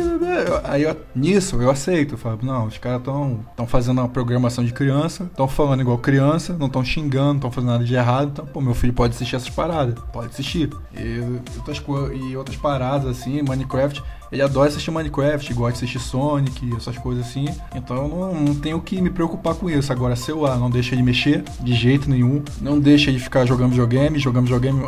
Aí 0.64 0.82
eu, 0.82 0.96
nisso 1.14 1.60
eu 1.60 1.70
aceito. 1.70 2.14
Eu 2.14 2.18
falo, 2.18 2.38
não, 2.42 2.66
os 2.66 2.78
caras 2.78 3.00
estão 3.00 3.66
fazendo 3.66 3.98
uma 3.98 4.08
programação 4.08 4.64
de 4.64 4.72
criança, 4.72 5.24
estão 5.24 5.48
falando 5.48 5.80
igual 5.80 5.98
criança, 5.98 6.56
não 6.58 6.66
estão 6.66 6.84
xingando, 6.84 7.28
não 7.28 7.36
estão 7.36 7.50
fazendo 7.50 7.70
nada 7.70 7.84
de 7.84 7.94
errado. 7.94 8.30
Então, 8.32 8.46
pô, 8.46 8.60
meu 8.60 8.74
filho 8.74 8.92
pode 8.92 9.14
assistir 9.14 9.36
essas 9.36 9.50
paradas. 9.50 9.94
Pode 10.12 10.28
assistir. 10.28 10.70
E 10.96 11.20
outras, 11.58 11.82
e 12.14 12.36
outras 12.36 12.56
paradas 12.56 13.18
assim, 13.18 13.42
Minecraft. 13.42 14.02
Ele 14.32 14.42
adora 14.42 14.68
assistir 14.68 14.90
Minecraft, 14.90 15.52
gosta 15.54 15.78
de 15.78 15.84
assistir 15.84 15.98
Sonic, 15.98 16.76
essas 16.76 16.96
coisas 16.96 17.26
assim. 17.26 17.46
Então 17.74 17.96
eu 17.96 18.08
não, 18.08 18.34
não 18.34 18.54
tenho 18.54 18.80
que 18.80 19.00
me 19.00 19.10
preocupar 19.10 19.54
com 19.54 19.68
isso. 19.68 19.92
Agora, 19.92 20.14
celular, 20.14 20.58
não 20.58 20.70
deixa 20.70 20.94
ele 20.94 21.02
mexer 21.02 21.42
de 21.60 21.74
jeito 21.74 22.08
nenhum. 22.08 22.42
Não 22.60 22.78
deixa 22.78 23.10
ele 23.10 23.18
ficar 23.18 23.44
jogando 23.44 23.70
videogame, 23.70 24.18
jogando 24.18 24.44
videogame 24.44 24.82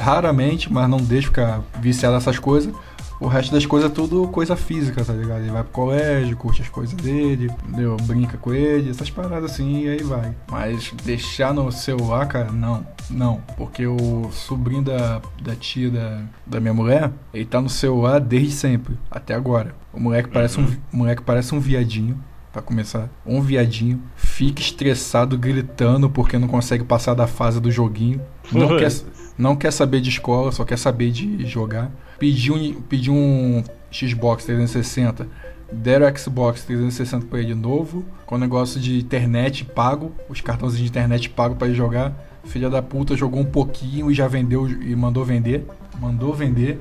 raramente, 0.00 0.72
mas 0.72 0.88
não 0.88 0.98
deixa 0.98 1.28
ficar 1.28 1.62
viciado 1.80 2.14
nessas 2.14 2.38
coisas. 2.38 2.74
O 3.22 3.28
resto 3.28 3.52
das 3.52 3.64
coisas 3.64 3.88
é 3.88 3.94
tudo 3.94 4.26
coisa 4.26 4.56
física, 4.56 5.04
tá 5.04 5.12
ligado? 5.12 5.42
Ele 5.42 5.52
vai 5.52 5.62
pro 5.62 5.70
colégio, 5.70 6.36
curte 6.36 6.60
as 6.60 6.68
coisas 6.68 6.92
dele, 6.92 7.48
entendeu? 7.68 7.96
brinca 8.02 8.36
com 8.36 8.52
ele, 8.52 8.90
essas 8.90 9.10
paradas 9.10 9.52
assim, 9.52 9.84
e 9.84 9.88
aí 9.90 10.02
vai. 10.02 10.34
Mas 10.50 10.92
deixar 11.04 11.54
no 11.54 11.70
celular, 11.70 12.26
cara, 12.26 12.50
não. 12.50 12.84
Não. 13.08 13.40
Porque 13.56 13.86
o 13.86 14.28
sobrinho 14.32 14.82
da, 14.82 15.22
da 15.40 15.54
tia 15.54 15.88
da, 15.88 16.22
da 16.44 16.58
minha 16.58 16.74
mulher, 16.74 17.12
ele 17.32 17.44
tá 17.44 17.60
no 17.60 17.68
celular 17.68 18.18
desde 18.18 18.50
sempre, 18.50 18.98
até 19.08 19.34
agora. 19.34 19.72
O 19.92 20.00
moleque 20.00 20.28
parece, 20.28 20.58
um, 20.58 20.66
o 20.92 20.96
moleque 20.96 21.22
parece 21.22 21.54
um 21.54 21.60
viadinho 21.60 22.18
para 22.52 22.60
começar. 22.60 23.08
Um 23.24 23.40
viadinho 23.40 24.02
fica 24.16 24.60
estressado 24.60 25.38
gritando 25.38 26.10
porque 26.10 26.38
não 26.38 26.48
consegue 26.48 26.82
passar 26.82 27.14
da 27.14 27.28
fase 27.28 27.60
do 27.60 27.70
joguinho. 27.70 28.20
Não 28.50 28.76
quer, 28.76 28.92
não 29.38 29.54
quer 29.54 29.70
saber 29.70 30.00
de 30.00 30.10
escola, 30.10 30.50
só 30.50 30.64
quer 30.64 30.76
saber 30.76 31.12
de 31.12 31.46
jogar 31.46 31.92
pediu 32.22 32.54
um, 32.54 32.72
pedi 32.82 33.10
um 33.10 33.64
Xbox 33.90 34.44
360, 34.44 35.26
deram 35.72 36.06
o 36.06 36.16
Xbox 36.16 36.62
360 36.62 37.26
para 37.26 37.40
ele 37.40 37.52
novo, 37.52 38.04
com 38.24 38.38
negócio 38.38 38.80
de 38.80 39.00
internet 39.00 39.64
pago, 39.64 40.12
os 40.28 40.40
cartãozinhos 40.40 40.84
de 40.84 40.90
internet 40.96 41.28
pago 41.28 41.56
para 41.56 41.66
ele 41.66 41.76
jogar. 41.76 42.14
Filha 42.44 42.70
da 42.70 42.80
puta 42.80 43.16
jogou 43.16 43.40
um 43.40 43.44
pouquinho 43.44 44.08
e 44.08 44.14
já 44.14 44.28
vendeu 44.28 44.68
e 44.68 44.94
mandou 44.94 45.24
vender. 45.24 45.66
Mandou 46.00 46.32
vender. 46.32 46.78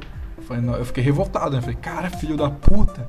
Eu 0.77 0.86
fiquei 0.86 1.04
revoltado, 1.04 1.56
né? 1.56 1.62
Falei, 1.62 1.77
cara, 1.77 2.10
filho 2.12 2.38
da 2.38 2.49
puta. 2.49 3.08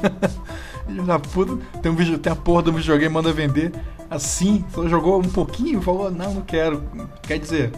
filho 0.88 1.02
da 1.02 1.18
puta. 1.18 1.58
Tem, 1.82 1.92
um 1.92 1.94
vídeo, 1.94 2.18
tem 2.18 2.32
a 2.32 2.36
porra 2.36 2.62
do 2.62 2.72
videogame, 2.72 3.12
manda 3.12 3.30
vender. 3.30 3.72
Assim, 4.08 4.64
só 4.72 4.88
jogou 4.88 5.18
um 5.18 5.28
pouquinho, 5.28 5.82
falou, 5.82 6.10
não, 6.10 6.32
não 6.34 6.42
quero. 6.42 6.82
Quer 7.22 7.38
dizer, 7.38 7.72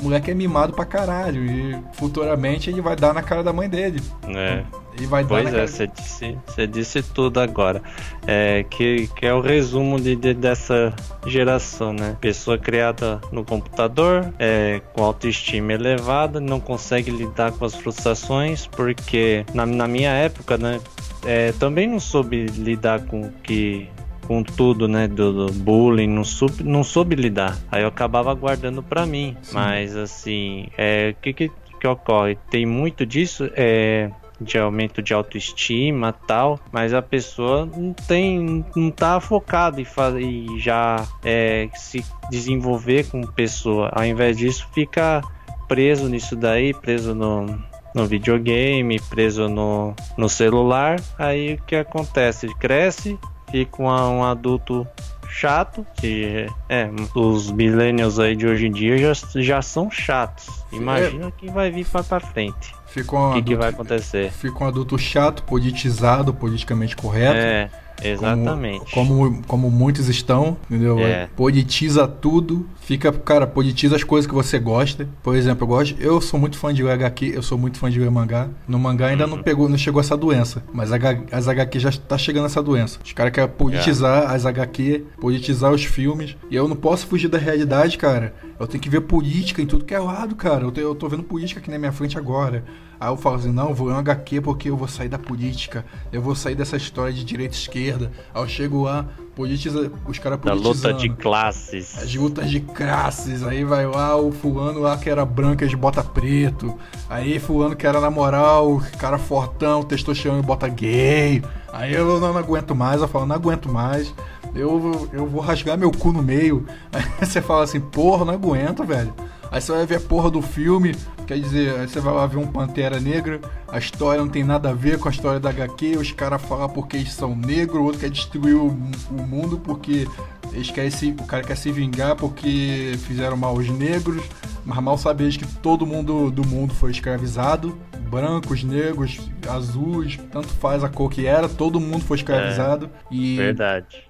o 0.00 0.04
moleque 0.04 0.30
é 0.30 0.34
mimado 0.34 0.72
pra 0.72 0.84
caralho. 0.84 1.44
E 1.44 1.78
futuramente 1.94 2.70
ele 2.70 2.80
vai 2.80 2.96
dar 2.96 3.14
na 3.14 3.22
cara 3.22 3.42
da 3.42 3.52
mãe 3.52 3.68
dele. 3.68 4.00
É. 4.28 4.64
Ele 4.96 5.06
vai 5.06 5.24
pois 5.24 5.50
dar 5.50 5.58
é, 5.58 5.66
você 5.66 5.86
disse, 5.86 6.38
você 6.46 6.66
disse 6.66 7.02
tudo 7.02 7.38
agora. 7.38 7.82
É, 8.26 8.64
que, 8.70 9.08
que 9.08 9.26
é 9.26 9.34
o 9.34 9.40
resumo 9.40 10.00
de, 10.00 10.16
de, 10.16 10.32
dessa 10.32 10.94
geração, 11.26 11.92
né? 11.92 12.16
Pessoa 12.20 12.56
criada 12.56 13.20
no 13.30 13.44
computador, 13.44 14.32
é, 14.38 14.80
com 14.94 15.04
autoestima 15.04 15.74
elevada, 15.74 16.40
não 16.40 16.58
consegue 16.58 17.10
lidar 17.10 17.52
com 17.52 17.64
as 17.66 17.74
frustrações, 17.74 18.66
porque 18.66 19.44
na, 19.52 19.66
na 19.66 19.86
minha 19.86 20.10
época, 20.10 20.56
né? 20.56 20.80
É, 21.24 21.52
também 21.52 21.88
não 21.88 21.98
soube 21.98 22.46
lidar 22.46 23.00
com 23.00 23.30
que 23.42 23.88
com 24.26 24.42
tudo, 24.42 24.88
né, 24.88 25.06
do, 25.06 25.46
do 25.46 25.52
bullying, 25.52 26.08
não 26.08 26.24
soube, 26.24 26.62
não 26.62 26.82
soube 26.82 27.14
lidar. 27.14 27.56
Aí 27.70 27.82
eu 27.82 27.88
acabava 27.88 28.34
guardando 28.34 28.82
para 28.82 29.06
mim. 29.06 29.36
Sim. 29.42 29.54
Mas 29.54 29.96
assim, 29.96 30.68
é, 30.76 31.14
o 31.16 31.22
que, 31.22 31.32
que, 31.32 31.50
que 31.80 31.86
ocorre? 31.86 32.36
Tem 32.50 32.66
muito 32.66 33.06
disso, 33.06 33.50
é, 33.54 34.10
de 34.40 34.58
aumento 34.58 35.02
de 35.02 35.14
autoestima 35.14 36.12
tal, 36.12 36.60
mas 36.70 36.92
a 36.92 37.00
pessoa 37.00 37.66
não 37.66 37.92
tem, 37.92 38.64
não 38.74 38.90
tá 38.90 39.20
focada 39.20 39.80
em 39.80 39.84
fazer 39.84 40.20
e 40.20 40.58
já 40.58 41.06
é, 41.24 41.68
se 41.74 42.04
desenvolver 42.30 43.08
como 43.08 43.26
pessoa. 43.32 43.90
Ao 43.92 44.04
invés 44.04 44.36
disso, 44.36 44.68
fica 44.72 45.22
preso 45.68 46.08
nisso 46.08 46.36
daí, 46.36 46.74
preso 46.74 47.14
no, 47.14 47.46
no 47.94 48.06
videogame, 48.06 49.00
preso 49.00 49.48
no, 49.48 49.94
no 50.16 50.28
celular. 50.28 51.00
Aí 51.18 51.54
o 51.54 51.62
que 51.62 51.76
acontece? 51.76 52.48
Cresce, 52.56 53.18
fica 53.64 53.82
um, 53.82 54.22
adulto 54.22 54.86
chato, 55.28 55.86
que 55.94 56.46
é, 56.68 56.88
os 57.14 57.50
millennials 57.50 58.18
aí 58.18 58.36
de 58.36 58.46
hoje 58.46 58.66
em 58.66 58.72
dia 58.72 58.98
já, 58.98 59.12
já 59.40 59.62
são 59.62 59.90
chatos. 59.90 60.64
Imagina 60.72 61.28
é. 61.28 61.30
que 61.30 61.50
vai 61.50 61.70
vir 61.70 61.86
para 61.86 62.04
pra 62.04 62.20
frente. 62.20 62.74
Um 62.86 63.16
o 63.16 63.18
que, 63.18 63.38
adulto, 63.38 63.44
que 63.44 63.56
vai 63.56 63.68
acontecer? 63.70 64.30
Fica 64.30 64.64
um 64.64 64.66
adulto 64.66 64.98
chato, 64.98 65.42
politizado, 65.42 66.32
politicamente 66.32 66.96
correto. 66.96 67.36
É. 67.36 67.70
Exatamente. 68.02 68.90
Como, 68.92 69.16
como, 69.16 69.42
como, 69.46 69.70
muitos 69.70 70.08
estão, 70.08 70.56
entendeu? 70.70 70.98
É. 70.98 71.28
Politiza 71.36 72.06
tudo, 72.06 72.66
fica, 72.80 73.12
cara, 73.12 73.46
politiza 73.46 73.96
as 73.96 74.04
coisas 74.04 74.26
que 74.26 74.34
você 74.34 74.58
gosta. 74.58 75.08
Por 75.22 75.34
exemplo, 75.34 75.64
eu 75.64 75.68
gosto, 75.68 75.96
eu 76.00 76.20
sou 76.20 76.38
muito 76.38 76.58
fã 76.58 76.72
de 76.72 76.86
HQ, 76.86 77.32
eu 77.34 77.42
sou 77.42 77.56
muito 77.58 77.78
fã 77.78 77.90
de 77.90 77.98
mangá. 78.10 78.48
No 78.68 78.78
mangá 78.78 79.08
ainda 79.08 79.24
uhum. 79.24 79.36
não 79.36 79.42
pegou, 79.42 79.68
não 79.68 79.78
chegou 79.78 80.00
essa 80.00 80.16
doença, 80.16 80.62
mas 80.72 80.90
as 80.92 81.48
HQ 81.48 81.78
já 81.78 81.92
tá 81.92 82.18
chegando 82.18 82.46
essa 82.46 82.62
doença. 82.62 82.98
Os 83.04 83.12
caras 83.12 83.32
querem 83.32 83.50
politizar 83.50 84.24
é. 84.24 84.34
as 84.34 84.46
HQ, 84.46 85.04
politizar 85.20 85.72
os 85.72 85.84
filmes, 85.84 86.36
e 86.50 86.56
eu 86.56 86.68
não 86.68 86.76
posso 86.76 87.06
fugir 87.06 87.28
da 87.28 87.38
realidade, 87.38 87.98
cara. 87.98 88.34
Eu 88.58 88.66
tenho 88.66 88.82
que 88.82 88.88
ver 88.88 89.02
política 89.02 89.60
em 89.60 89.66
tudo 89.66 89.84
que 89.84 89.94
é 89.94 89.98
lado, 89.98 90.34
cara. 90.34 90.64
Eu, 90.64 90.72
eu 90.76 90.94
tô 90.94 91.08
vendo 91.08 91.22
política 91.22 91.60
aqui 91.60 91.70
na 91.70 91.78
minha 91.78 91.92
frente 91.92 92.16
agora 92.16 92.64
Aí 92.98 93.08
eu 93.10 93.16
falo 93.16 93.36
assim, 93.36 93.52
não, 93.52 93.68
eu 93.68 93.74
vou 93.74 93.88
ler 93.88 93.94
um 93.94 93.98
HQ 93.98 94.40
porque 94.40 94.70
eu 94.70 94.76
vou 94.76 94.88
sair 94.88 95.08
da 95.08 95.18
política, 95.18 95.84
eu 96.12 96.22
vou 96.22 96.34
sair 96.34 96.54
dessa 96.54 96.76
história 96.76 97.12
de 97.12 97.24
direita 97.24 97.54
e 97.54 97.58
esquerda. 97.58 98.10
Aí 98.34 98.42
eu 98.42 98.48
chego 98.48 98.82
lá, 98.84 99.06
politiza, 99.34 99.92
os 100.06 100.18
caras 100.18 100.40
politizando. 100.40 100.82
Da 100.82 100.88
luta 100.88 101.00
de 101.00 101.10
classes. 101.10 101.98
As 101.98 102.14
lutas 102.14 102.50
de 102.50 102.60
classes. 102.60 103.42
Aí 103.42 103.64
vai 103.64 103.86
lá 103.86 104.16
o 104.16 104.32
fulano 104.32 104.80
lá 104.80 104.96
que 104.96 105.10
era 105.10 105.24
branco, 105.24 105.62
eles 105.62 105.74
bota 105.74 106.02
preto. 106.02 106.76
Aí 107.08 107.38
fulano 107.38 107.76
que 107.76 107.86
era 107.86 108.00
na 108.00 108.10
moral, 108.10 108.80
cara 108.98 109.18
fortão, 109.18 109.82
testosterona 109.82 110.40
e 110.40 110.46
bota 110.46 110.66
gay. 110.68 111.42
Aí 111.72 111.92
eu 111.92 112.06
não, 112.06 112.32
não 112.32 112.38
aguento 112.38 112.74
mais, 112.74 113.02
eu 113.02 113.08
falo, 113.08 113.26
não 113.26 113.36
aguento 113.36 113.70
mais. 113.70 114.14
Eu, 114.54 115.08
eu 115.12 115.26
vou 115.26 115.42
rasgar 115.42 115.76
meu 115.76 115.92
cu 115.92 116.12
no 116.12 116.22
meio. 116.22 116.66
Aí 116.90 117.26
você 117.26 117.42
fala 117.42 117.64
assim, 117.64 117.78
porra, 117.78 118.24
não 118.24 118.32
aguento, 118.32 118.84
velho. 118.84 119.12
Aí 119.50 119.60
você 119.60 119.72
vai 119.72 119.86
ver 119.86 119.96
a 119.96 120.00
porra 120.00 120.30
do 120.30 120.42
filme, 120.42 120.94
quer 121.26 121.38
dizer, 121.38 121.78
aí 121.78 121.88
você 121.88 122.00
vai 122.00 122.14
lá 122.14 122.26
ver 122.26 122.38
um 122.38 122.46
Pantera 122.46 123.00
Negra, 123.00 123.40
a 123.68 123.78
história 123.78 124.20
não 124.20 124.28
tem 124.28 124.44
nada 124.44 124.70
a 124.70 124.72
ver 124.72 124.98
com 124.98 125.08
a 125.08 125.10
história 125.10 125.40
da 125.40 125.50
HQ, 125.50 125.96
os 125.96 126.12
caras 126.12 126.42
falam 126.42 126.68
porque 126.68 126.96
eles 126.96 127.12
são 127.12 127.34
negros, 127.34 127.80
o 127.80 127.84
outro 127.84 128.00
quer 128.00 128.10
destruir 128.10 128.54
o, 128.54 128.68
o 128.68 129.22
mundo 129.26 129.58
porque 129.58 130.06
eles 130.52 130.70
querem 130.70 130.90
se, 130.90 131.14
o 131.18 131.24
cara 131.24 131.42
quer 131.42 131.56
se 131.56 131.70
vingar 131.70 132.16
porque 132.16 132.94
fizeram 133.06 133.36
mal 133.36 133.50
aos 133.50 133.68
negros, 133.68 134.22
mas 134.64 134.78
mal 134.78 134.98
sabeis 134.98 135.36
que 135.36 135.46
todo 135.58 135.86
mundo 135.86 136.30
do 136.30 136.46
mundo 136.46 136.74
foi 136.74 136.90
escravizado, 136.90 137.78
brancos, 138.10 138.64
negros, 138.64 139.20
azuis, 139.48 140.18
tanto 140.30 140.48
faz 140.48 140.82
a 140.82 140.88
cor 140.88 141.10
que 141.10 141.26
era, 141.26 141.48
todo 141.48 141.80
mundo 141.80 142.04
foi 142.04 142.16
escravizado 142.16 142.90
é, 143.10 143.14
e 143.14 143.36
verdade. 143.36 144.05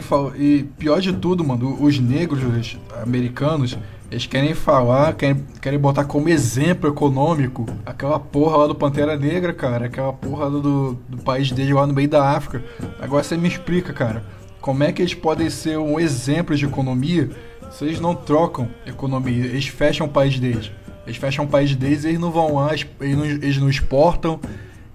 Querem 0.00 0.02
falar. 0.02 0.36
E 0.36 0.64
pior 0.78 1.00
de 1.00 1.12
tudo, 1.12 1.44
mano, 1.44 1.76
os 1.80 1.98
negros 1.98 2.78
americanos, 3.02 3.78
eles 4.10 4.26
querem 4.26 4.54
falar, 4.54 5.14
querem, 5.14 5.44
querem 5.60 5.78
botar 5.78 6.04
como 6.04 6.28
exemplo 6.28 6.90
econômico 6.90 7.66
aquela 7.86 8.18
porra 8.18 8.58
lá 8.58 8.66
do 8.66 8.74
Pantera 8.74 9.16
Negra, 9.16 9.52
cara. 9.52 9.86
Aquela 9.86 10.12
porra 10.12 10.50
do, 10.50 10.94
do 11.08 11.18
país 11.18 11.52
deles 11.52 11.72
lá 11.72 11.86
no 11.86 11.92
meio 11.92 12.08
da 12.08 12.30
África. 12.30 12.64
Agora 13.00 13.22
você 13.22 13.36
me 13.36 13.48
explica, 13.48 13.92
cara. 13.92 14.24
Como 14.60 14.82
é 14.82 14.92
que 14.92 15.00
eles 15.00 15.14
podem 15.14 15.48
ser 15.48 15.78
um 15.78 15.98
exemplo 15.98 16.54
de 16.54 16.66
economia 16.66 17.30
se 17.70 17.84
eles 17.84 18.00
não 18.00 18.14
trocam 18.14 18.68
economia? 18.86 19.46
Eles 19.46 19.68
fecham 19.68 20.06
o 20.06 20.10
país 20.10 20.38
deles. 20.38 20.70
Eles 21.06 21.16
fecham 21.16 21.44
o 21.44 21.48
país 21.48 21.74
deles 21.74 22.04
e 22.04 22.08
eles 22.08 22.20
não 22.20 22.30
vão 22.30 22.56
lá, 22.56 22.72
eles 22.74 23.16
não, 23.16 23.24
eles 23.24 23.56
não 23.56 23.70
exportam, 23.70 24.38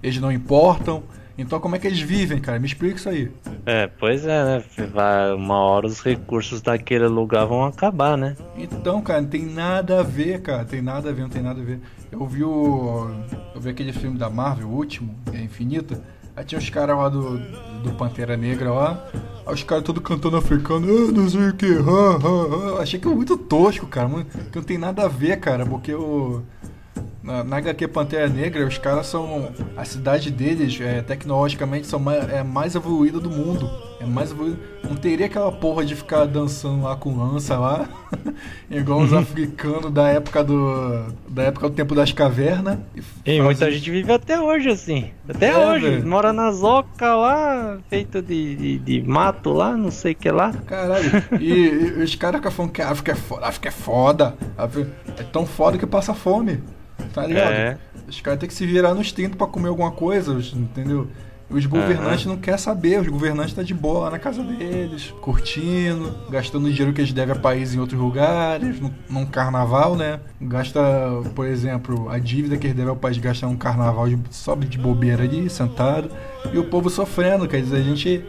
eles 0.02 0.20
não 0.20 0.30
importam 0.30 1.02
então 1.38 1.60
como 1.60 1.76
é 1.76 1.78
que 1.78 1.86
eles 1.86 2.00
vivem, 2.00 2.40
cara? 2.40 2.58
Me 2.58 2.66
explica 2.66 2.96
isso 2.96 3.08
aí. 3.08 3.30
É, 3.64 3.86
pois 3.86 4.24
é, 4.24 4.44
né? 4.44 4.64
Vai, 4.92 5.32
uma 5.32 5.58
hora 5.58 5.86
os 5.86 6.00
recursos 6.00 6.62
daquele 6.62 7.06
lugar 7.06 7.44
vão 7.46 7.64
acabar, 7.64 8.16
né? 8.16 8.36
Então, 8.56 9.02
cara, 9.02 9.20
não 9.20 9.28
tem 9.28 9.44
nada 9.44 10.00
a 10.00 10.02
ver, 10.02 10.40
cara. 10.40 10.64
Tem 10.64 10.80
nada 10.80 11.10
a 11.10 11.12
ver, 11.12 11.22
não 11.22 11.28
tem 11.28 11.42
nada 11.42 11.60
a 11.60 11.64
ver. 11.64 11.80
Eu 12.10 12.26
vi 12.26 12.44
o. 12.44 13.10
Eu 13.54 13.60
vi 13.60 13.70
aquele 13.70 13.92
filme 13.92 14.18
da 14.18 14.30
Marvel, 14.30 14.68
o 14.68 14.72
último, 14.72 15.14
é 15.32 15.40
Infinita. 15.40 16.00
Aí 16.36 16.44
tinha 16.44 16.58
os 16.58 16.68
caras 16.68 16.96
lá 16.96 17.08
do, 17.08 17.38
do 17.82 17.92
Pantera 17.96 18.36
Negra 18.36 18.70
lá. 18.70 19.06
Aí 19.46 19.54
os 19.54 19.62
caras 19.62 19.84
todos 19.84 20.02
cantando 20.02 20.36
africano, 20.36 20.86
ah, 20.86 21.12
não 21.12 21.28
sei 21.28 21.48
o 21.48 21.54
que, 21.54 21.66
ha, 21.66 21.76
ha, 21.76 22.78
ha. 22.78 22.82
Achei 22.82 23.00
que 23.00 23.08
é 23.08 23.14
muito 23.14 23.36
tosco, 23.36 23.86
cara. 23.86 24.08
Que 24.50 24.56
não 24.56 24.64
tem 24.64 24.76
nada 24.76 25.04
a 25.04 25.08
ver, 25.08 25.38
cara, 25.40 25.64
porque 25.64 25.94
o. 25.94 26.42
Na, 27.26 27.42
na 27.42 27.56
HQ 27.56 27.88
Pantera 27.88 28.28
Negra, 28.28 28.64
os 28.64 28.78
caras 28.78 29.08
são. 29.08 29.50
A 29.76 29.84
cidade 29.84 30.30
deles, 30.30 30.80
é, 30.80 31.02
tecnologicamente, 31.02 31.88
são 31.88 31.98
mais, 31.98 32.32
é 32.32 32.44
mais 32.44 32.76
evoluída 32.76 33.18
do 33.18 33.28
mundo. 33.28 33.68
É 34.00 34.06
mais 34.06 34.30
evoluída. 34.30 34.60
Não 34.84 34.94
teria 34.94 35.26
aquela 35.26 35.50
porra 35.50 35.84
de 35.84 35.96
ficar 35.96 36.24
dançando 36.26 36.84
lá 36.84 36.94
com 36.94 37.18
lança 37.18 37.58
lá. 37.58 37.88
igual 38.70 39.00
os 39.00 39.10
uhum. 39.10 39.18
africanos 39.18 39.90
da 39.90 40.06
época 40.06 40.44
do. 40.44 41.06
Da 41.28 41.42
época 41.42 41.68
do 41.68 41.74
tempo 41.74 41.96
das 41.96 42.12
cavernas. 42.12 42.78
E, 43.24 43.42
muita 43.42 43.72
gente 43.72 43.90
vive 43.90 44.12
até 44.12 44.40
hoje 44.40 44.68
assim. 44.68 45.10
Até 45.28 45.48
é, 45.48 45.58
hoje. 45.58 45.84
Véio. 45.84 46.06
Mora 46.06 46.32
na 46.32 46.52
zoca 46.52 47.12
lá, 47.12 47.78
feito 47.90 48.22
de, 48.22 48.54
de, 48.54 48.78
de, 48.78 49.02
mato 49.02 49.52
lá, 49.52 49.76
não 49.76 49.90
sei 49.90 50.12
o 50.12 50.14
que 50.16 50.30
lá. 50.30 50.52
Caralho. 50.64 51.10
E, 51.40 51.52
e 51.98 52.02
os 52.04 52.14
caras 52.14 52.38
ficam 52.38 52.52
falando 52.52 52.70
que 52.70 52.82
a 52.82 52.90
África 52.90 53.10
é 53.10 53.16
foda. 53.16 53.44
A 53.44 53.48
África 53.48 53.68
é 53.68 53.72
foda. 53.72 54.34
É 55.18 55.22
tão 55.24 55.44
foda 55.44 55.76
que 55.76 55.86
passa 55.86 56.14
fome. 56.14 56.62
Tá 57.12 57.26
ligado? 57.26 57.52
É. 57.52 57.78
Os 58.08 58.20
caras 58.20 58.40
têm 58.40 58.48
que 58.48 58.54
se 58.54 58.66
virar 58.66 58.94
nos 58.94 59.12
30 59.12 59.36
pra 59.36 59.46
comer 59.46 59.68
alguma 59.68 59.90
coisa, 59.90 60.32
entendeu? 60.54 61.08
Os 61.48 61.64
governantes 61.64 62.26
uhum. 62.26 62.32
não 62.32 62.40
querem 62.40 62.58
saber, 62.58 63.00
os 63.00 63.06
governantes 63.06 63.50
estão 63.50 63.62
tá 63.62 63.68
de 63.68 63.72
boa 63.72 64.00
lá 64.00 64.10
na 64.10 64.18
casa 64.18 64.42
deles, 64.42 65.14
curtindo, 65.20 66.12
gastando 66.28 66.68
dinheiro 66.68 66.92
que 66.92 67.00
eles 67.00 67.12
devem 67.12 67.36
a 67.36 67.38
país 67.38 67.72
em 67.72 67.78
outros 67.78 68.00
lugares, 68.00 68.80
num, 68.80 68.90
num 69.08 69.24
carnaval, 69.24 69.94
né? 69.94 70.18
Gasta, 70.40 70.80
por 71.36 71.46
exemplo, 71.46 72.10
a 72.10 72.18
dívida 72.18 72.56
que 72.56 72.66
eles 72.66 72.76
devem 72.76 72.90
ao 72.90 72.96
país 72.96 73.16
gastar 73.18 73.46
um 73.46 73.56
carnaval 73.56 74.08
de, 74.08 74.18
sobe 74.30 74.66
de 74.66 74.76
bobeira 74.76 75.22
ali, 75.22 75.48
sentado, 75.48 76.10
e 76.52 76.58
o 76.58 76.64
povo 76.64 76.90
sofrendo, 76.90 77.46
quer 77.46 77.62
dizer, 77.62 77.76
a 77.76 77.82
gente, 77.82 78.24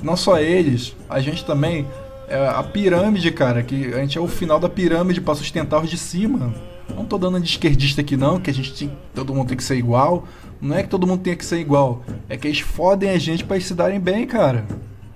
não 0.00 0.16
só 0.16 0.38
eles, 0.38 0.94
a 1.08 1.18
gente 1.18 1.44
também, 1.44 1.88
é 2.28 2.46
a 2.46 2.62
pirâmide, 2.62 3.32
cara, 3.32 3.64
que 3.64 3.92
a 3.92 3.98
gente 3.98 4.16
é 4.16 4.20
o 4.20 4.28
final 4.28 4.60
da 4.60 4.68
pirâmide 4.68 5.20
para 5.20 5.34
sustentar 5.34 5.82
os 5.82 5.90
de 5.90 5.98
cima. 5.98 6.54
Não 6.94 7.04
tô 7.04 7.18
dando 7.18 7.40
de 7.40 7.48
esquerdista 7.48 8.00
aqui 8.00 8.16
não, 8.16 8.40
que 8.40 8.50
a 8.50 8.54
gente 8.54 8.72
tem, 8.72 8.90
todo 9.14 9.34
mundo 9.34 9.48
tem 9.48 9.56
que 9.56 9.64
ser 9.64 9.76
igual. 9.76 10.26
Não 10.60 10.76
é 10.76 10.82
que 10.82 10.88
todo 10.88 11.06
mundo 11.06 11.22
tenha 11.22 11.36
que 11.36 11.44
ser 11.44 11.58
igual, 11.58 12.04
é 12.28 12.36
que 12.36 12.46
eles 12.46 12.60
fodem 12.60 13.10
a 13.10 13.18
gente 13.18 13.44
para 13.44 13.58
se 13.60 13.74
darem 13.74 13.98
bem, 13.98 14.26
cara. 14.26 14.66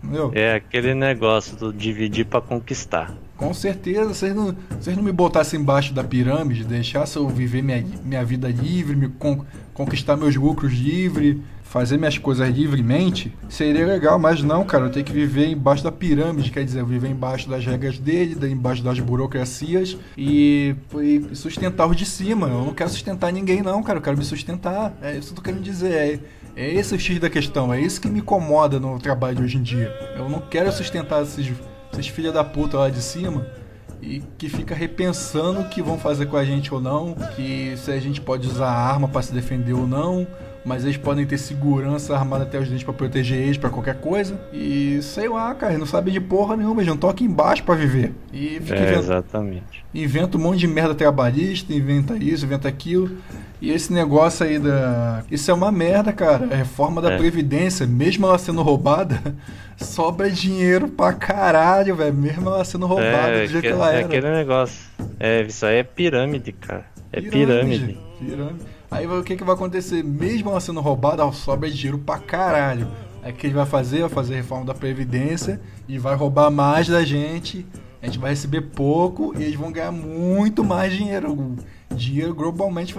Entendeu? 0.03 0.33
É 0.35 0.55
aquele 0.55 0.95
negócio 0.95 1.57
do 1.57 1.73
dividir 1.73 2.27
para 2.27 2.41
conquistar. 2.41 3.15
Com 3.37 3.53
certeza, 3.53 4.15
vocês 4.15 4.35
não, 4.35 4.55
vocês 4.79 4.97
não 4.97 5.03
me 5.03 5.11
botassem 5.11 5.61
embaixo 5.61 5.93
da 5.93 6.05
pirâmide, 6.05 6.65
deixassem 6.65 7.21
eu 7.21 7.29
viver 7.29 7.63
minha, 7.63 7.85
minha 8.05 8.25
vida 8.25 8.49
livre, 8.49 8.95
me 8.95 9.09
con, 9.09 9.45
conquistar 9.73 10.17
meus 10.17 10.37
lucros 10.37 10.73
livre, 10.73 11.43
fazer 11.75 11.99
minhas 11.99 12.17
coisas 12.17 12.49
livremente, 12.49 13.37
seria 13.49 13.85
legal, 13.85 14.17
mas 14.17 14.41
não, 14.45 14.65
cara, 14.65 14.85
eu 14.85 14.91
tenho 14.91 15.05
que 15.05 15.11
viver 15.11 15.49
embaixo 15.49 15.83
da 15.83 15.91
pirâmide, 15.91 16.53
quer 16.53 16.65
dizer, 16.65 16.85
viver 16.85 17.09
embaixo 17.09 17.49
das 17.49 17.67
regras 17.67 17.99
dele, 17.99 18.37
embaixo 18.49 18.81
das 18.81 19.01
burocracias 19.01 19.99
e, 20.17 20.77
e 21.03 21.35
sustentar 21.35 21.89
os 21.89 21.97
de 21.97 22.07
cima. 22.07 22.47
Eu 22.47 22.65
não 22.67 22.73
quero 22.73 22.91
sustentar 22.91 23.33
ninguém, 23.33 23.61
não, 23.61 23.83
cara, 23.83 23.99
eu 23.99 24.03
quero 24.03 24.17
me 24.17 24.25
sustentar. 24.25 24.97
É 25.03 25.17
isso 25.17 25.27
que 25.27 25.33
eu 25.33 25.37
tô 25.39 25.43
querendo 25.43 25.65
dizer. 25.65 25.93
É, 25.93 26.21
é 26.55 26.75
esse 26.75 26.95
o 26.95 26.99
X 27.01 27.19
da 27.19 27.29
questão, 27.29 27.75
é 27.75 27.81
isso 27.81 28.01
que 28.01 28.07
me 28.07 28.21
incomoda 28.21 28.79
no 28.79 28.97
trabalho 29.01 29.35
de 29.35 29.43
hoje 29.43 29.57
em 29.57 29.63
dia. 29.63 29.93
Eu 30.17 30.29
não 30.29 30.39
quero 30.39 30.71
sustentar 30.71 31.25
esses, 31.25 31.53
esses 31.93 32.07
filha 32.07 32.31
da 32.31 32.45
puta 32.45 32.79
lá 32.79 32.89
de 32.89 33.03
cima 33.03 33.49
e 34.01 34.23
que 34.39 34.49
fica 34.49 34.77
repensando 34.77 35.61
o 35.61 35.69
que 35.69 35.83
vão 35.83 35.99
fazer 35.99 36.27
com 36.27 36.37
a 36.37 36.45
gente 36.45 36.73
ou 36.73 36.81
não, 36.81 37.15
que 37.35 37.75
se 37.77 37.91
a 37.91 37.99
gente 37.99 38.21
pode 38.21 38.47
usar 38.47 38.69
arma 38.69 39.09
para 39.09 39.23
se 39.23 39.33
defender 39.33 39.73
ou 39.73 39.89
não, 39.89 40.25
mas 40.65 40.85
eles 40.85 40.97
podem 40.97 41.27
ter 41.27 41.37
segurança 41.37 42.17
armada 42.17 42.45
até 42.45 42.59
os 42.59 42.69
dentes 42.69 42.85
para 42.85 42.95
proteger 42.95 43.39
eles 43.39 43.59
para 43.59 43.69
qualquer 43.69 43.97
coisa. 43.97 44.41
E 44.53 44.99
sei 45.03 45.29
lá, 45.29 45.55
cara, 45.55 45.77
não 45.77 45.87
sabe 45.87 46.11
de 46.11 46.21
porra 46.21 46.57
nenhuma, 46.57 46.81
eles 46.83 46.97
não 46.97 47.11
aqui 47.11 47.25
embaixo 47.25 47.63
para 47.65 47.75
viver. 47.75 48.13
E 48.33 48.61
fica 48.61 48.77
é, 48.77 48.95
exatamente. 48.95 49.85
Inventa 49.95 50.39
um 50.39 50.41
monte 50.41 50.61
de 50.61 50.67
merda 50.67 50.95
trabalhista, 50.95 51.73
inventa 51.73 52.17
isso, 52.17 52.47
inventa 52.47 52.67
aquilo. 52.67 53.11
E 53.61 53.71
esse 53.71 53.93
negócio 53.93 54.45
aí 54.45 54.59
da. 54.59 55.23
Isso 55.31 55.51
é 55.51 55.55
uma 55.55 55.71
merda, 55.71 56.13
cara. 56.13 56.47
A 56.51 56.57
reforma 56.57 57.01
da 57.01 57.13
é. 57.13 57.19
Previdência, 57.19 57.87
mesmo 57.87 58.27
ela 58.27 58.39
sendo 58.39 58.63
roubada, 58.63 59.21
sobra 59.77 60.31
dinheiro 60.31 60.89
pra 60.89 61.13
caralho, 61.13 61.95
velho. 61.95 62.15
Mesmo 62.15 62.49
ela 62.49 62.65
sendo 62.65 62.87
roubada 62.87 63.29
é, 63.29 63.43
do 63.43 63.47
jeito 63.51 63.63
que, 63.63 63.69
que 63.69 63.73
ela 63.73 63.87
é 63.87 63.93
era. 63.97 64.03
É 64.03 64.05
aquele 64.05 64.31
negócio. 64.31 64.85
É, 65.21 65.43
isso 65.43 65.65
aí 65.65 65.77
é 65.77 65.83
pirâmide, 65.83 66.53
cara. 66.53 66.87
É 67.13 67.21
pirâmide. 67.21 67.79
Pirâmide. 67.87 67.99
pirâmide. 68.19 68.74
Aí 68.95 69.09
o 69.09 69.25
que, 69.25 69.35
que 69.35 69.43
vai 69.43 69.57
acontecer? 69.57 70.05
Mesmo 70.05 70.51
ela 70.51 70.61
sendo 70.61 70.81
roubada, 70.81 71.31
sobra 71.33 71.69
dinheiro 71.69 71.99
pra 71.99 72.17
caralho. 72.17 72.87
Aí 73.25 73.33
o 73.33 73.35
que 73.35 73.49
ele 73.49 73.55
vai 73.55 73.67
fazer? 73.67 74.03
Vai 74.03 74.09
fazer 74.09 74.35
a 74.35 74.37
reforma 74.37 74.65
da 74.65 74.73
Previdência 74.73 75.61
e 75.89 75.99
vai 75.99 76.15
roubar 76.15 76.49
mais 76.49 76.87
da 76.87 77.05
gente. 77.05 77.67
A 78.01 78.07
gente 78.07 78.21
vai 78.21 78.31
receber 78.31 78.61
pouco 78.61 79.35
e 79.37 79.43
eles 79.43 79.57
vão 79.57 79.73
ganhar 79.73 79.91
muito 79.91 80.63
mais 80.63 80.93
dinheiro. 80.93 81.57
Dinheiro 81.93 82.33
globalmente, 82.37 82.95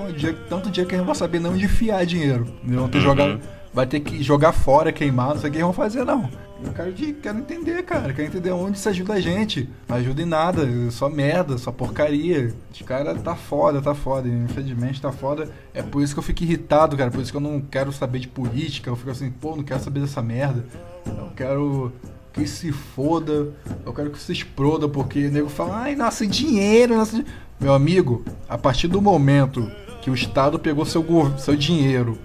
tanto 0.49 0.69
dinheiro 0.69 0.89
que 0.89 0.95
a 0.95 0.97
gente 0.97 0.97
não 0.97 1.05
vai 1.05 1.15
saber 1.15 1.39
não 1.39 1.53
onde 1.53 1.63
enfiar 1.63 2.05
dinheiro. 2.05 2.45
Vão 2.61 2.89
ter 2.89 2.97
uhum. 2.97 3.03
jogar, 3.03 3.39
vai 3.75 3.85
ter 3.85 3.99
que 3.99 4.23
jogar 4.23 4.53
fora, 4.53 4.93
queimar, 4.93 5.35
não 5.35 5.41
sei 5.41 5.49
o 5.49 5.53
que 5.53 5.59
vão 5.59 5.73
fazer, 5.73 6.05
não. 6.05 6.29
Eu 6.63 6.71
quero, 6.71 6.93
quero 6.93 7.37
entender, 7.39 7.83
cara. 7.83 8.13
Quero 8.13 8.29
entender 8.29 8.51
onde 8.51 8.77
isso 8.77 8.87
ajuda 8.87 9.13
a 9.13 9.19
gente. 9.19 9.69
Não 9.87 9.97
ajuda 9.97 10.21
em 10.21 10.25
nada. 10.25 10.65
Só 10.89 11.09
merda, 11.09 11.57
só 11.57 11.71
porcaria. 11.71 12.55
Os 12.71 12.81
caras 12.81 13.21
tá 13.21 13.35
foda, 13.35 13.81
tá 13.81 13.93
foda. 13.93 14.29
Infelizmente 14.29 15.01
tá 15.01 15.11
foda. 15.11 15.49
É 15.73 15.83
por 15.83 16.01
isso 16.01 16.13
que 16.13 16.19
eu 16.19 16.23
fico 16.23 16.43
irritado, 16.43 16.95
cara. 16.95 17.11
Por 17.11 17.21
isso 17.21 17.29
que 17.29 17.37
eu 17.37 17.41
não 17.41 17.59
quero 17.59 17.91
saber 17.91 18.19
de 18.19 18.29
política. 18.29 18.89
Eu 18.89 18.95
fico 18.95 19.11
assim, 19.11 19.29
pô, 19.29 19.57
não 19.57 19.63
quero 19.63 19.83
saber 19.83 19.99
dessa 19.99 20.21
merda. 20.21 20.65
Eu 21.05 21.29
quero 21.35 21.91
que 22.31 22.47
se 22.47 22.71
foda, 22.71 23.49
eu 23.85 23.93
quero 23.93 24.09
que 24.09 24.19
se 24.19 24.31
exploda, 24.31 24.87
porque 24.87 25.27
o 25.27 25.31
nego 25.31 25.49
fala, 25.49 25.81
ai, 25.83 25.95
nosso 25.95 26.25
dinheiro, 26.25 26.95
nosso. 26.95 27.23
Meu 27.59 27.73
amigo, 27.73 28.23
a 28.47 28.57
partir 28.57 28.87
do 28.87 29.01
momento 29.01 29.69
que 30.01 30.09
o 30.09 30.13
Estado 30.13 30.57
pegou 30.57 30.85
seu, 30.85 31.03
seu 31.37 31.55
dinheiro 31.55 32.17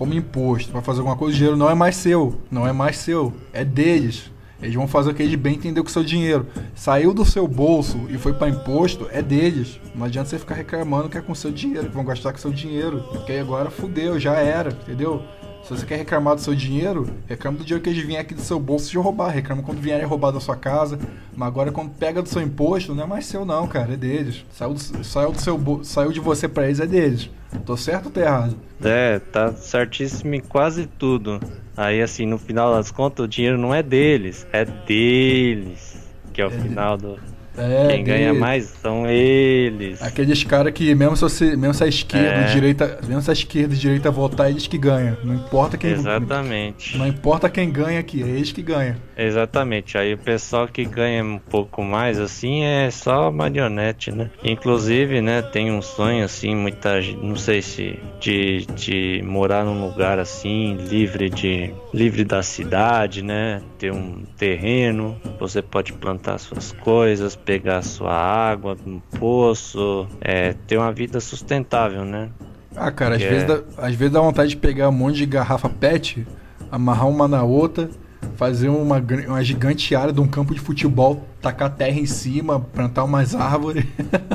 como 0.00 0.14
imposto 0.14 0.72
para 0.72 0.80
fazer 0.80 1.00
alguma 1.00 1.14
coisa, 1.14 1.34
o 1.34 1.36
dinheiro 1.36 1.58
não 1.58 1.68
é 1.68 1.74
mais 1.74 1.94
seu, 1.94 2.40
não 2.50 2.66
é 2.66 2.72
mais 2.72 2.96
seu, 2.96 3.34
é 3.52 3.62
deles. 3.62 4.30
Eles 4.62 4.74
vão 4.74 4.88
fazer 4.88 5.10
o 5.10 5.14
que 5.14 5.22
eles 5.22 5.34
bem 5.34 5.56
entender 5.56 5.82
com 5.82 5.88
o 5.88 5.92
seu 5.92 6.02
dinheiro. 6.02 6.46
Saiu 6.74 7.12
do 7.12 7.22
seu 7.22 7.46
bolso 7.46 8.06
e 8.08 8.16
foi 8.16 8.32
para 8.32 8.48
imposto, 8.48 9.06
é 9.12 9.20
deles. 9.20 9.78
Não 9.94 10.06
adianta 10.06 10.30
você 10.30 10.38
ficar 10.38 10.54
reclamando 10.54 11.10
que 11.10 11.18
é 11.18 11.20
com 11.20 11.32
o 11.32 11.36
seu 11.36 11.52
dinheiro, 11.52 11.90
que 11.90 11.94
vão 11.94 12.02
gastar 12.02 12.32
com 12.32 12.38
o 12.38 12.40
seu 12.40 12.50
dinheiro. 12.50 13.04
Porque 13.12 13.32
agora 13.34 13.68
fudeu, 13.70 14.18
já 14.18 14.38
era, 14.38 14.70
entendeu? 14.70 15.22
Se 15.62 15.70
você 15.76 15.86
quer 15.86 15.96
reclamar 15.96 16.34
do 16.34 16.40
seu 16.40 16.54
dinheiro, 16.54 17.08
reclama 17.26 17.58
do 17.58 17.64
dinheiro 17.64 17.82
que 17.82 17.90
eles 17.90 18.04
vêm 18.04 18.16
aqui 18.16 18.34
do 18.34 18.40
seu 18.40 18.58
bolso 18.58 18.90
de 18.90 18.98
roubar. 18.98 19.28
Reclama 19.30 19.62
quando 19.62 19.78
vierem 19.78 20.06
roubar 20.06 20.30
da 20.30 20.40
sua 20.40 20.56
casa. 20.56 20.98
Mas 21.36 21.48
agora 21.48 21.70
quando 21.70 21.90
pega 21.90 22.22
do 22.22 22.28
seu 22.28 22.42
imposto, 22.42 22.94
não 22.94 23.04
é 23.04 23.06
mais 23.06 23.26
seu 23.26 23.44
não, 23.44 23.66
cara, 23.66 23.94
é 23.94 23.96
deles. 23.96 24.44
Saiu 24.50 24.74
do, 24.74 25.04
saiu 25.04 25.32
do 25.32 25.40
seu 25.40 25.84
saiu 25.84 26.12
de 26.12 26.20
você 26.20 26.48
para 26.48 26.66
eles, 26.66 26.80
é 26.80 26.86
deles. 26.86 27.30
Tô 27.64 27.76
certo 27.76 28.06
ou 28.06 28.12
tô 28.12 28.20
errado? 28.20 28.56
É, 28.82 29.18
tá 29.18 29.52
certíssimo 29.52 30.34
em 30.34 30.40
quase 30.40 30.86
tudo. 30.86 31.40
Aí 31.76 32.00
assim, 32.02 32.26
no 32.26 32.38
final 32.38 32.74
das 32.74 32.90
contas, 32.90 33.24
o 33.24 33.28
dinheiro 33.28 33.58
não 33.58 33.74
é 33.74 33.82
deles, 33.82 34.46
é 34.52 34.64
deles. 34.64 36.00
Que 36.32 36.40
é 36.40 36.46
o 36.46 36.48
é 36.48 36.58
final 36.58 36.96
do, 36.96 37.18
é, 37.60 37.88
Quem 37.88 38.04
ganha 38.04 38.34
mais 38.34 38.64
são 38.82 39.06
eles. 39.06 40.02
Aqueles 40.02 40.42
caras 40.44 40.72
que, 40.72 40.94
mesmo 40.94 41.16
se, 41.16 41.22
você, 41.22 41.56
mesmo 41.56 41.74
se 41.74 41.84
a 41.84 41.86
esquerda, 41.86 42.40
é. 42.40 42.52
direita, 42.52 42.98
mesmo 43.06 43.22
se 43.22 43.30
a 43.30 43.32
esquerda 43.32 43.74
e 43.74 43.78
direita 43.78 44.10
votar, 44.10 44.50
eles 44.50 44.66
que 44.66 44.78
ganham. 44.78 45.16
Não 45.22 45.34
importa 45.34 45.76
quem 45.76 45.90
Exatamente. 45.92 46.96
Não 46.96 47.06
importa 47.06 47.48
quem 47.48 47.70
ganha 47.70 48.00
aqui, 48.00 48.22
é 48.22 48.26
eles 48.26 48.52
que 48.52 48.62
ganham. 48.62 48.96
Exatamente. 49.20 49.98
Aí 49.98 50.14
o 50.14 50.18
pessoal 50.18 50.66
que 50.66 50.82
ganha 50.84 51.22
um 51.22 51.38
pouco 51.38 51.82
mais, 51.82 52.18
assim, 52.18 52.64
é 52.64 52.90
só 52.90 53.30
marionete, 53.30 54.10
né? 54.10 54.30
Inclusive, 54.42 55.20
né, 55.20 55.42
tem 55.42 55.70
um 55.70 55.82
sonho, 55.82 56.24
assim, 56.24 56.56
muita 56.56 57.02
gente, 57.02 57.22
não 57.22 57.36
sei 57.36 57.60
se 57.60 57.98
de, 58.18 58.64
de 58.74 59.22
morar 59.22 59.62
num 59.64 59.86
lugar 59.86 60.18
assim, 60.18 60.74
livre 60.88 61.28
de 61.28 61.74
livre 61.92 62.24
da 62.24 62.42
cidade, 62.42 63.22
né? 63.22 63.60
Ter 63.78 63.92
um 63.92 64.22
terreno, 64.38 65.20
você 65.38 65.60
pode 65.60 65.92
plantar 65.92 66.38
suas 66.38 66.72
coisas, 66.72 67.36
pegar 67.36 67.82
sua 67.82 68.14
água 68.14 68.74
no 68.86 69.00
poço, 69.18 70.08
é, 70.20 70.54
ter 70.66 70.78
uma 70.78 70.92
vida 70.92 71.20
sustentável, 71.20 72.06
né? 72.06 72.30
Ah, 72.74 72.90
cara, 72.90 73.16
às, 73.16 73.22
é... 73.22 73.28
vezes 73.28 73.46
dá, 73.46 73.62
às 73.76 73.94
vezes 73.94 74.14
dá 74.14 74.20
vontade 74.20 74.50
de 74.50 74.56
pegar 74.56 74.88
um 74.88 74.92
monte 74.92 75.16
de 75.16 75.26
garrafa 75.26 75.68
PET, 75.68 76.26
amarrar 76.70 77.08
uma 77.08 77.28
na 77.28 77.42
outra, 77.42 77.90
fazer 78.36 78.68
uma, 78.68 78.96
uma 79.28 79.44
gigante 79.44 79.94
área 79.94 80.12
de 80.12 80.20
um 80.20 80.26
campo 80.26 80.54
de 80.54 80.60
futebol, 80.60 81.26
tacar 81.40 81.70
terra 81.70 81.98
em 81.98 82.06
cima, 82.06 82.60
plantar 82.60 83.04
umas 83.04 83.34
árvores 83.34 83.84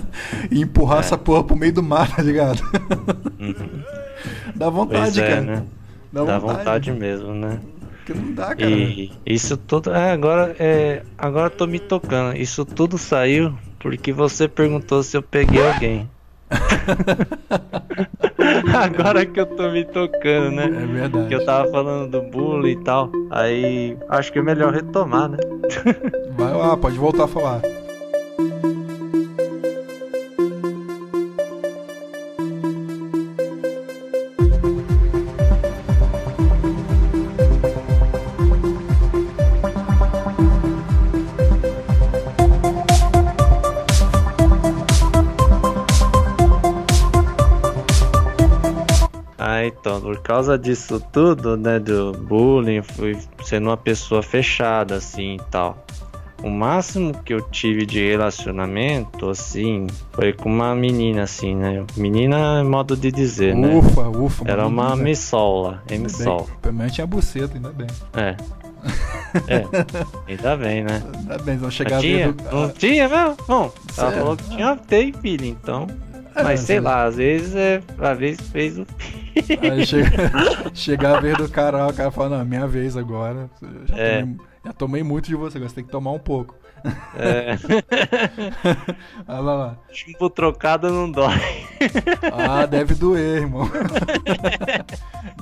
e 0.51 0.61
empurrar 0.61 0.97
é. 0.97 0.99
essa 0.99 1.17
porra 1.17 1.43
pro 1.43 1.55
meio 1.55 1.73
do 1.73 1.83
mar, 1.83 2.15
tá 2.15 2.21
ligado? 2.21 2.61
Uhum. 3.39 3.83
Dá 4.55 4.69
vontade, 4.69 5.21
é, 5.21 5.27
cara. 5.27 5.41
Né? 5.41 5.63
Dá, 6.11 6.23
Dá 6.23 6.39
vontade, 6.39 6.59
vontade 6.59 6.91
mesmo, 6.91 7.33
né? 7.33 7.59
Porque 8.05 8.13
não 8.13 8.33
dá, 8.33 8.55
cara. 8.55 8.69
E 8.69 9.11
isso 9.25 9.57
tudo. 9.57 9.91
É, 9.91 10.11
agora, 10.11 10.55
é, 10.59 11.01
agora 11.17 11.49
tô 11.49 11.65
me 11.65 11.79
tocando. 11.79 12.37
Isso 12.37 12.63
tudo 12.63 12.97
saiu 12.97 13.53
porque 13.79 14.13
você 14.13 14.47
perguntou 14.47 15.03
se 15.03 15.17
eu 15.17 15.23
peguei 15.23 15.67
alguém. 15.67 16.09
Agora 18.75 19.25
que 19.25 19.39
eu 19.39 19.45
tô 19.45 19.71
me 19.71 19.85
tocando, 19.85 20.51
né? 20.51 20.65
É 20.65 20.85
verdade. 20.85 21.27
Que 21.27 21.35
eu 21.35 21.45
tava 21.45 21.69
falando 21.71 22.11
do 22.11 22.21
bullying 22.29 22.71
e 22.71 22.83
tal. 22.83 23.11
Aí 23.31 23.97
acho 24.09 24.31
que 24.31 24.39
é 24.39 24.41
melhor 24.41 24.73
retomar, 24.73 25.29
né? 25.29 25.37
Vai 26.37 26.53
lá, 26.53 26.77
pode 26.77 26.97
voltar 26.97 27.25
a 27.25 27.27
falar. 27.27 27.61
Então, 49.85 50.01
por 50.01 50.17
causa 50.17 50.57
disso 50.57 50.99
tudo, 51.11 51.55
né, 51.55 51.77
do 51.77 52.11
bullying, 52.11 52.81
fui 52.81 53.15
sendo 53.43 53.67
uma 53.69 53.77
pessoa 53.77 54.23
fechada, 54.23 54.95
assim, 54.95 55.35
e 55.35 55.41
tal. 55.51 55.85
O 56.41 56.49
máximo 56.49 57.13
que 57.23 57.31
eu 57.31 57.41
tive 57.51 57.85
de 57.85 58.03
relacionamento, 58.03 59.29
assim, 59.29 59.85
foi 60.11 60.33
com 60.33 60.49
uma 60.49 60.73
menina, 60.73 61.21
assim, 61.21 61.55
né? 61.55 61.85
Menina 61.95 62.61
é 62.61 62.63
modo 62.63 62.97
de 62.97 63.11
dizer, 63.11 63.55
ufa, 63.55 63.61
né? 63.61 63.75
Ufa, 63.75 64.01
ufa. 64.09 64.43
Era 64.47 64.65
uma 64.65 64.95
missola, 64.95 65.83
emissol. 65.87 66.49
Pelo 66.63 66.73
menos 66.73 66.91
tinha 66.91 67.05
buceta, 67.05 67.53
ainda 67.53 67.69
bem. 67.69 67.87
É. 68.15 68.35
É, 69.47 69.65
ainda 70.27 70.57
bem, 70.57 70.83
né? 70.83 71.03
Ainda 71.15 71.37
bem, 71.37 71.57
vão 71.57 71.69
chegar 71.69 72.01
tinha, 72.01 72.33
do... 72.33 72.43
Não 72.43 72.69
tinha 72.69 73.07
mesmo? 73.07 73.37
Bom, 73.47 73.71
ela 73.95 74.11
falou 74.11 74.35
que 74.35 74.49
tinha, 74.49 74.75
tem 74.75 75.13
filho, 75.13 75.45
então... 75.45 75.85
É, 76.35 76.43
mas 76.43 76.59
sei 76.61 76.79
lá, 76.79 77.05
às 77.05 77.15
vezes 77.15 77.55
é. 77.55 77.81
Às 77.97 78.17
vezes 78.17 78.41
fez 78.49 78.77
o. 78.77 78.85
Aí 79.61 79.85
chega, 79.85 80.09
chega 80.73 81.17
a 81.17 81.19
vez 81.19 81.37
do 81.37 81.49
cara, 81.49 81.87
o 81.87 81.93
cara 81.93 82.11
fala, 82.11 82.37
não, 82.37 82.45
minha 82.45 82.67
vez 82.67 82.95
agora. 82.95 83.49
Já, 83.85 83.97
é. 83.97 84.21
tomei, 84.21 84.37
já 84.65 84.73
tomei 84.73 85.03
muito 85.03 85.27
de 85.27 85.35
você, 85.35 85.57
agora 85.57 85.69
você 85.69 85.75
tem 85.75 85.83
que 85.83 85.91
tomar 85.91 86.11
um 86.11 86.19
pouco. 86.19 86.55
É. 87.17 87.57
Olha 89.27 89.39
lá, 89.39 89.55
lá. 89.55 89.77
Chumbo 89.91 90.29
trocado 90.29 90.89
não 90.91 91.09
dói. 91.09 91.33
Ah, 92.31 92.65
deve 92.65 92.95
doer, 92.95 93.41
irmão. 93.41 93.69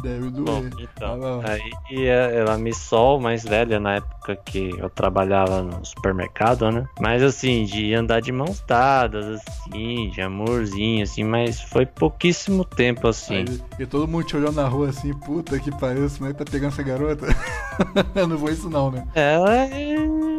deve 0.01 0.29
doer. 0.29 0.45
Bom, 0.45 0.63
então, 0.79 1.41
aí 1.43 2.07
ela 2.07 2.57
me 2.57 2.73
sol 2.73 3.19
mais 3.19 3.43
velha 3.43 3.79
na 3.79 3.95
época 3.95 4.35
que 4.35 4.71
eu 4.77 4.89
trabalhava 4.89 5.61
no 5.61 5.83
supermercado, 5.85 6.69
né? 6.71 6.87
Mas 6.99 7.23
assim, 7.23 7.65
de 7.65 7.93
andar 7.93 8.21
de 8.21 8.31
mãos 8.31 8.63
dadas, 8.67 9.41
assim, 9.41 10.09
de 10.09 10.21
amorzinho, 10.21 11.03
assim, 11.03 11.23
mas 11.23 11.61
foi 11.61 11.85
pouquíssimo 11.85 12.63
tempo 12.63 13.07
assim. 13.07 13.45
Aí, 13.47 13.61
e 13.79 13.85
todo 13.85 14.07
mundo 14.07 14.25
te 14.25 14.35
olhando 14.35 14.55
na 14.55 14.67
rua 14.67 14.89
assim, 14.89 15.13
puta 15.13 15.59
que 15.59 15.71
pariu, 15.71 16.09
como 16.17 16.29
é 16.29 16.33
que 16.33 16.43
tá 16.43 16.45
pegando 16.49 16.73
essa 16.73 16.83
garota? 16.83 17.27
não 18.27 18.37
foi 18.37 18.53
isso 18.53 18.69
não, 18.69 18.91
né? 18.91 19.05
Ela 19.15 19.55
é 19.55 20.32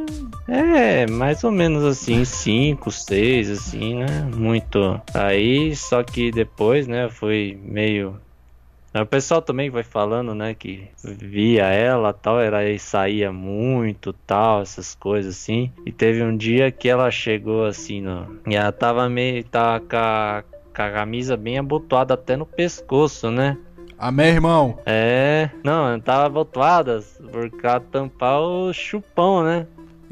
é, 0.46 1.06
mais 1.06 1.42
ou 1.42 1.50
menos 1.50 1.84
assim, 1.84 2.24
5, 2.24 2.90
6, 2.90 3.50
assim, 3.50 3.96
né? 3.96 4.28
Muito. 4.34 5.00
Aí, 5.12 5.74
só 5.74 6.02
que 6.02 6.30
depois, 6.30 6.86
né, 6.86 7.08
foi 7.08 7.58
meio. 7.62 8.20
O 8.94 9.06
pessoal 9.06 9.42
também 9.42 9.70
vai 9.70 9.82
falando, 9.82 10.36
né, 10.36 10.54
que 10.54 10.86
via 11.02 11.64
ela 11.64 12.12
tal, 12.12 12.38
era 12.38 12.58
aí 12.58 12.78
saía 12.78 13.32
muito 13.32 14.12
tal, 14.12 14.62
essas 14.62 14.94
coisas 14.94 15.34
assim. 15.34 15.72
E 15.84 15.90
teve 15.90 16.22
um 16.22 16.36
dia 16.36 16.70
que 16.70 16.88
ela 16.88 17.10
chegou 17.10 17.64
assim, 17.64 18.00
no, 18.00 18.38
e 18.46 18.54
ela 18.54 18.70
tava 18.70 19.08
meio, 19.08 19.42
tava 19.44 19.80
com 19.80 19.96
a, 19.96 20.44
com 20.76 20.82
a 20.82 20.90
camisa 20.92 21.36
bem 21.36 21.58
abotoada 21.58 22.14
até 22.14 22.36
no 22.36 22.46
pescoço, 22.46 23.32
né? 23.32 23.58
Amém, 23.98 24.28
irmão? 24.28 24.78
É, 24.84 25.50
não, 25.64 25.98
tava 25.98 26.26
abotoada 26.26 27.02
por 27.32 27.50
causa 27.50 27.80
tampar 27.90 28.40
o 28.40 28.72
chupão, 28.72 29.42
né? 29.42 29.66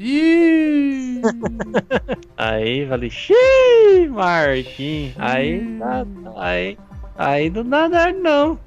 Ih! 0.05 1.23
aí 2.37 2.89
falei, 2.89 3.09
xiii, 3.09 4.09
Marquinhos. 4.09 5.15
Aí, 5.17 5.79
aí, 6.37 6.79
aí 7.17 7.51
não 7.51 7.65
dá 7.65 7.89
nada 7.89 8.13
não. 8.13 8.59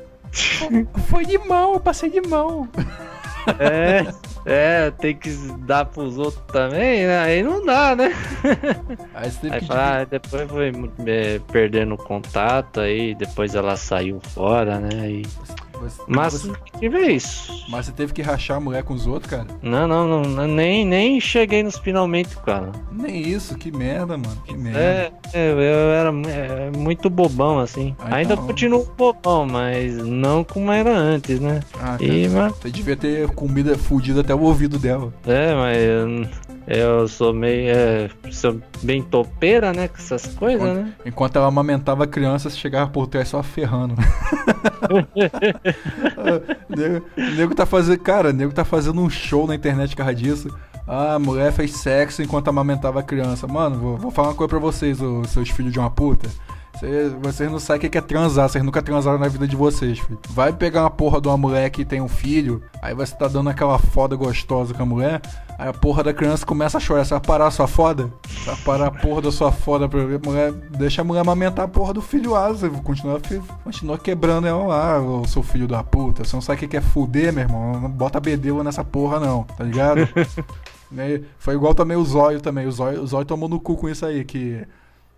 Foi 1.09 1.25
de 1.25 1.37
mão, 1.37 1.77
passei 1.79 2.09
de 2.09 2.21
mão. 2.21 2.69
É, 3.59 4.05
é, 4.45 4.91
tem 4.91 5.15
que 5.15 5.29
dar 5.59 5.85
pros 5.85 6.17
outros 6.17 6.41
também, 6.51 7.05
né? 7.05 7.19
Aí 7.19 7.43
não 7.43 7.65
dá, 7.65 7.95
né? 7.95 8.13
Aí, 9.13 9.29
você 9.29 9.49
aí 9.51 9.59
que... 9.59 9.71
ah, 9.71 10.05
depois 10.09 10.49
foi 10.49 10.71
é, 11.05 11.39
perdendo 11.51 11.97
contato, 11.97 12.79
aí 12.79 13.13
depois 13.13 13.55
ela 13.55 13.75
saiu 13.75 14.19
fora, 14.21 14.79
né? 14.79 15.09
E... 15.09 15.21
Você, 15.81 16.01
mas 16.07 16.33
você... 16.33 16.51
que 16.79 16.85
isso. 16.85 17.65
Mas 17.69 17.85
você 17.85 17.91
teve 17.91 18.13
que 18.13 18.21
rachar 18.21 18.57
a 18.57 18.59
mulher 18.59 18.83
com 18.83 18.93
os 18.93 19.07
outros, 19.07 19.29
cara? 19.29 19.47
Não, 19.61 19.87
não, 19.87 20.23
não, 20.23 20.47
nem, 20.47 20.85
nem 20.85 21.19
cheguei 21.19 21.63
nos 21.63 21.77
finalmente, 21.77 22.35
cara. 22.37 22.71
Nem 22.91 23.21
isso, 23.21 23.55
que 23.57 23.71
merda, 23.71 24.17
mano. 24.17 24.41
Que 24.45 24.55
merda. 24.55 24.79
É, 24.79 25.11
é 25.33 25.51
eu 25.51 25.57
era 25.57 26.09
é, 26.29 26.71
muito 26.77 27.09
bobão, 27.09 27.59
assim. 27.59 27.95
Ah, 27.99 28.15
Ainda 28.15 28.33
então... 28.33 28.45
continuo 28.45 28.85
bobão, 28.97 29.45
mas 29.45 29.95
não 29.97 30.43
como 30.43 30.71
era 30.71 30.95
antes, 30.95 31.39
né? 31.39 31.59
Ah, 31.79 31.97
e, 31.99 32.27
mas... 32.29 32.53
Você 32.55 32.71
devia 32.71 32.95
ter 32.95 33.27
comida 33.29 33.77
fudida 33.77 34.21
até 34.21 34.33
o 34.33 34.41
ouvido 34.41 34.77
dela. 34.79 35.13
É, 35.25 35.53
mas 35.53 36.29
Eu 36.67 37.07
sou 37.07 37.33
meio. 37.33 37.69
É, 37.69 38.09
sou 38.31 38.59
bem 38.81 39.01
topeira, 39.01 39.71
né? 39.71 39.87
Com 39.87 39.97
essas 39.97 40.25
coisas, 40.27 40.61
enquanto, 40.61 40.77
né? 40.77 40.93
Enquanto 41.05 41.35
ela 41.35 41.47
amamentava 41.47 42.05
a 42.05 42.07
criança, 42.07 42.49
você 42.49 42.57
chegava 42.57 42.89
por 42.89 43.07
trás 43.07 43.27
só 43.27 43.43
ferrando. 43.43 43.95
nego, 46.69 47.05
nego 47.35 47.55
tá 47.55 47.65
fazendo. 47.65 47.99
Cara, 47.99 48.33
nego 48.33 48.51
tá 48.51 48.65
fazendo 48.65 48.99
um 48.99 49.09
show 49.09 49.45
na 49.45 49.55
internet 49.55 49.91
por 49.91 49.97
causa 49.97 50.15
disso. 50.15 50.49
Ah, 50.87 51.15
a 51.15 51.19
mulher 51.19 51.51
fez 51.51 51.77
sexo 51.77 52.21
enquanto 52.21 52.47
amamentava 52.47 52.99
a 52.99 53.03
criança. 53.03 53.47
Mano, 53.47 53.77
vou, 53.77 53.97
vou 53.97 54.11
falar 54.11 54.29
uma 54.29 54.35
coisa 54.35 54.49
pra 54.49 54.59
vocês, 54.59 55.01
os 55.01 55.29
seus 55.29 55.49
filhos 55.49 55.71
de 55.71 55.79
uma 55.79 55.89
puta. 55.89 56.29
Vocês, 56.75 57.13
vocês 57.13 57.51
não 57.51 57.57
sabem 57.57 57.87
o 57.87 57.89
que 57.89 57.97
é 57.97 58.01
transar, 58.01 58.49
vocês 58.49 58.63
nunca 58.63 58.81
transaram 58.81 59.17
na 59.17 59.29
vida 59.29 59.47
de 59.47 59.55
vocês, 59.55 59.97
filho. 59.97 60.19
Vai 60.29 60.51
pegar 60.51 60.81
uma 60.81 60.89
porra 60.89 61.21
de 61.21 61.27
uma 61.29 61.37
mulher 61.37 61.69
que 61.69 61.85
tem 61.85 62.01
um 62.01 62.09
filho, 62.09 62.61
aí 62.81 62.93
você 62.93 63.15
tá 63.15 63.29
dando 63.29 63.49
aquela 63.49 63.79
foda 63.79 64.13
gostosa 64.17 64.73
com 64.73 64.83
a 64.83 64.85
mulher, 64.85 65.21
aí 65.57 65.69
a 65.69 65.73
porra 65.73 66.03
da 66.03 66.13
criança 66.13 66.45
começa 66.45 66.77
a 66.77 66.81
chorar. 66.81 67.05
Você 67.05 67.13
vai 67.13 67.21
parar 67.21 67.47
a 67.47 67.51
sua 67.51 67.65
foda? 67.65 68.11
Você 68.27 68.49
vai 68.49 68.55
parar 68.57 68.87
a 68.87 68.91
porra 68.91 69.21
da 69.21 69.31
sua 69.31 69.53
foda 69.53 69.87
pra 69.87 70.01
mulher. 70.01 70.51
Deixa 70.51 71.01
a 71.01 71.05
mulher 71.05 71.21
amamentar 71.21 71.63
a 71.63 71.67
porra 71.67 71.93
do 71.93 72.01
filho 72.01 72.31
lá. 72.31 72.49
Você 72.49 72.69
continua, 72.69 73.21
continua 73.63 73.97
quebrando 73.97 74.45
ela 74.45 74.67
lá, 74.67 74.99
o 74.99 75.25
seu 75.25 75.41
filho 75.41 75.69
da 75.69 75.81
puta. 75.81 76.25
Você 76.25 76.35
não 76.35 76.41
sabe 76.41 76.65
o 76.65 76.67
que 76.67 76.75
é 76.75 76.81
fuder, 76.81 77.31
meu 77.31 77.43
irmão. 77.43 77.79
Não 77.79 77.89
bota 77.89 78.19
bedeu 78.19 78.61
nessa 78.65 78.83
porra, 78.83 79.17
não, 79.17 79.43
tá 79.43 79.63
ligado? 79.63 80.01
Foi 81.39 81.55
igual 81.55 81.73
também 81.73 81.95
o 81.95 82.03
Zóio 82.03 82.41
também. 82.41 82.67
O 82.67 82.71
Zóio, 82.71 83.01
o 83.01 83.07
Zóio 83.07 83.25
tomou 83.25 83.47
no 83.47 83.61
cu 83.61 83.77
com 83.77 83.87
isso 83.87 84.05
aí, 84.05 84.25
que 84.25 84.65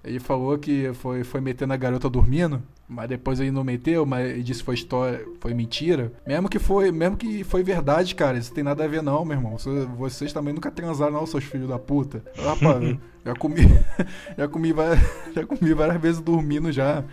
ele 0.07 0.19
falou 0.19 0.57
que 0.57 0.91
foi, 0.93 1.23
foi 1.23 1.41
metendo 1.41 1.73
a 1.73 1.77
garota 1.77 2.09
dormindo, 2.09 2.61
mas 2.87 3.09
depois 3.09 3.39
ele 3.39 3.51
não 3.51 3.63
meteu, 3.63 4.05
mas 4.05 4.29
ele 4.29 4.43
disse 4.43 4.61
que 4.61 4.65
foi 4.65 4.75
história, 4.75 5.25
foi 5.39 5.53
mentira. 5.53 6.11
Mesmo 6.25 6.47
que 6.47 6.57
foi, 6.57 6.91
mesmo 6.91 7.17
que 7.17 7.43
foi 7.43 7.61
verdade, 7.61 8.15
cara, 8.15 8.37
isso 8.37 8.53
tem 8.53 8.63
nada 8.63 8.83
a 8.83 8.87
ver 8.87 9.03
não, 9.03 9.25
meu 9.25 9.37
irmão. 9.37 9.57
Vocês 9.97 10.31
também 10.31 10.53
nunca 10.53 10.71
transaram 10.71 11.13
não, 11.13 11.25
seus 11.25 11.43
filhos 11.43 11.67
da 11.67 11.77
puta. 11.77 12.23
Rapaz, 12.37 12.97
já 13.25 13.35
comi, 13.35 13.61
já 14.37 14.47
comi, 14.47 14.73
já 15.35 15.45
comi 15.45 15.73
várias 15.73 16.01
vezes 16.01 16.21
dormindo 16.21 16.71
já 16.71 17.03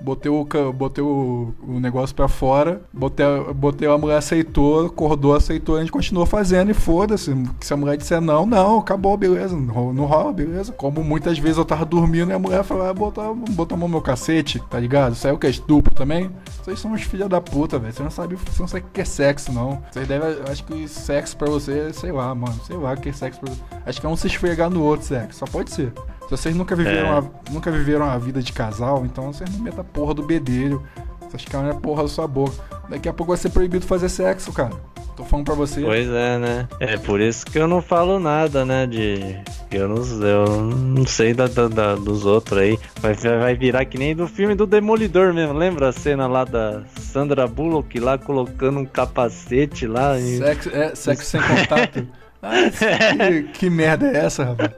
botei 0.00 0.30
o, 0.30 0.44
botei 0.72 1.02
o, 1.02 1.54
o 1.66 1.80
negócio 1.80 2.14
pra 2.14 2.28
fora, 2.28 2.82
botei, 2.92 3.24
botei 3.54 3.88
a 3.88 3.98
mulher 3.98 4.16
aceitou, 4.16 4.86
acordou, 4.86 5.34
aceitou, 5.34 5.76
a 5.76 5.80
gente 5.80 5.92
continuou 5.92 6.26
fazendo 6.26 6.70
e 6.70 6.74
foda-se. 6.74 7.32
Se 7.60 7.72
a 7.72 7.76
mulher 7.76 7.96
disser 7.96 8.20
não, 8.20 8.46
não, 8.46 8.78
acabou, 8.78 9.16
beleza, 9.16 9.56
não, 9.56 9.92
não 9.92 10.04
rola, 10.04 10.32
beleza. 10.32 10.72
Como 10.72 11.02
muitas 11.02 11.38
vezes 11.38 11.58
eu 11.58 11.64
tava 11.64 11.84
dormindo 11.84 12.30
e 12.30 12.34
a 12.34 12.38
mulher 12.38 12.64
falou, 12.64 12.86
ah, 12.86 12.94
botou, 12.94 13.34
botou 13.34 13.76
a 13.76 13.78
mão 13.78 13.88
no 13.88 13.92
meu 13.92 14.02
cacete, 14.02 14.60
tá 14.70 14.78
ligado? 14.78 15.14
Saiu 15.14 15.38
que 15.38 15.46
é 15.46 15.50
estupro 15.50 15.94
também? 15.94 16.30
Vocês 16.62 16.78
são 16.78 16.92
uns 16.92 17.02
filha 17.02 17.28
da 17.28 17.40
puta, 17.40 17.78
velho. 17.78 17.92
Você 17.92 18.02
não 18.02 18.10
sabe, 18.10 18.36
você 18.36 18.62
não 18.62 18.68
sabe 18.68 18.84
o 18.86 18.90
que 18.92 19.00
é 19.00 19.04
sexo, 19.04 19.52
não. 19.52 19.82
Vocês 19.90 20.06
devem, 20.06 20.28
acho 20.48 20.64
que 20.64 20.88
sexo 20.88 21.36
pra 21.36 21.50
você, 21.50 21.92
sei 21.92 22.12
lá, 22.12 22.34
mano, 22.34 22.58
sei 22.66 22.76
lá 22.76 22.92
o 22.92 22.96
que 22.96 23.08
é 23.08 23.12
sexo 23.12 23.40
pra 23.40 23.52
você. 23.52 23.60
Acho 23.84 24.00
que 24.00 24.06
é 24.06 24.08
um 24.08 24.16
se 24.16 24.26
esfregar 24.26 24.70
no 24.70 24.82
outro 24.82 25.06
sexo, 25.06 25.40
só 25.40 25.46
pode 25.46 25.70
ser. 25.70 25.92
Se 26.24 26.30
vocês 26.30 26.56
nunca 26.56 26.74
viveram, 26.74 27.08
é. 27.08 27.18
a, 27.18 27.24
nunca 27.50 27.70
viveram 27.70 28.04
a 28.04 28.16
vida 28.18 28.42
de 28.42 28.52
casal, 28.52 29.04
então 29.04 29.32
vocês 29.32 29.50
não 29.50 29.60
metam 29.60 29.80
a 29.80 29.84
porra 29.84 30.14
do 30.14 30.22
bedelho. 30.22 30.82
Vocês 31.20 31.44
caem 31.44 31.70
a 31.70 31.74
porra 31.74 32.02
da 32.02 32.08
sua 32.08 32.26
boca. 32.26 32.52
Daqui 32.88 33.08
a 33.08 33.12
pouco 33.12 33.32
vai 33.32 33.38
ser 33.38 33.50
proibido 33.50 33.86
fazer 33.86 34.08
sexo, 34.08 34.52
cara. 34.52 34.72
Tô 35.16 35.24
falando 35.24 35.44
pra 35.44 35.54
você. 35.54 35.82
Pois 35.82 36.08
é, 36.08 36.38
né? 36.38 36.68
É 36.80 36.96
por 36.96 37.20
isso 37.20 37.44
que 37.44 37.58
eu 37.58 37.68
não 37.68 37.82
falo 37.82 38.18
nada, 38.18 38.64
né? 38.64 38.86
De. 38.86 39.38
Eu 39.70 39.88
não, 39.88 40.26
eu 40.26 40.60
não 40.62 41.06
sei 41.06 41.34
da, 41.34 41.46
da, 41.46 41.68
da 41.68 41.94
dos 41.94 42.24
outros 42.24 42.58
aí. 42.58 42.78
Vai, 43.00 43.14
vai 43.14 43.54
virar 43.54 43.84
que 43.84 43.98
nem 43.98 44.14
do 44.14 44.26
filme 44.26 44.54
do 44.54 44.66
Demolidor 44.66 45.34
mesmo. 45.34 45.54
Lembra 45.54 45.88
a 45.88 45.92
cena 45.92 46.26
lá 46.26 46.44
da 46.44 46.82
Sandra 46.98 47.46
Bullock 47.46 47.98
lá 48.00 48.16
colocando 48.16 48.78
um 48.78 48.86
capacete 48.86 49.86
lá? 49.86 50.18
E... 50.18 50.38
Sexo, 50.38 50.70
é, 50.70 50.94
sexo 50.94 51.24
sem 51.24 51.40
contato. 51.40 52.06
Ah, 52.44 52.68
que, 52.68 53.42
que, 53.52 53.70
merda 53.70 54.04
é 54.08 54.24
essa, 54.24 54.42
rapaz? 54.42 54.72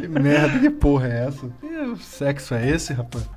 Que 0.00 0.08
merda, 0.08 0.58
que 0.58 0.70
porra 0.70 1.08
é 1.08 1.26
essa? 1.26 1.46
Que 1.60 2.04
sexo 2.04 2.54
é 2.54 2.68
esse, 2.68 2.92
rapaz? 2.92 3.28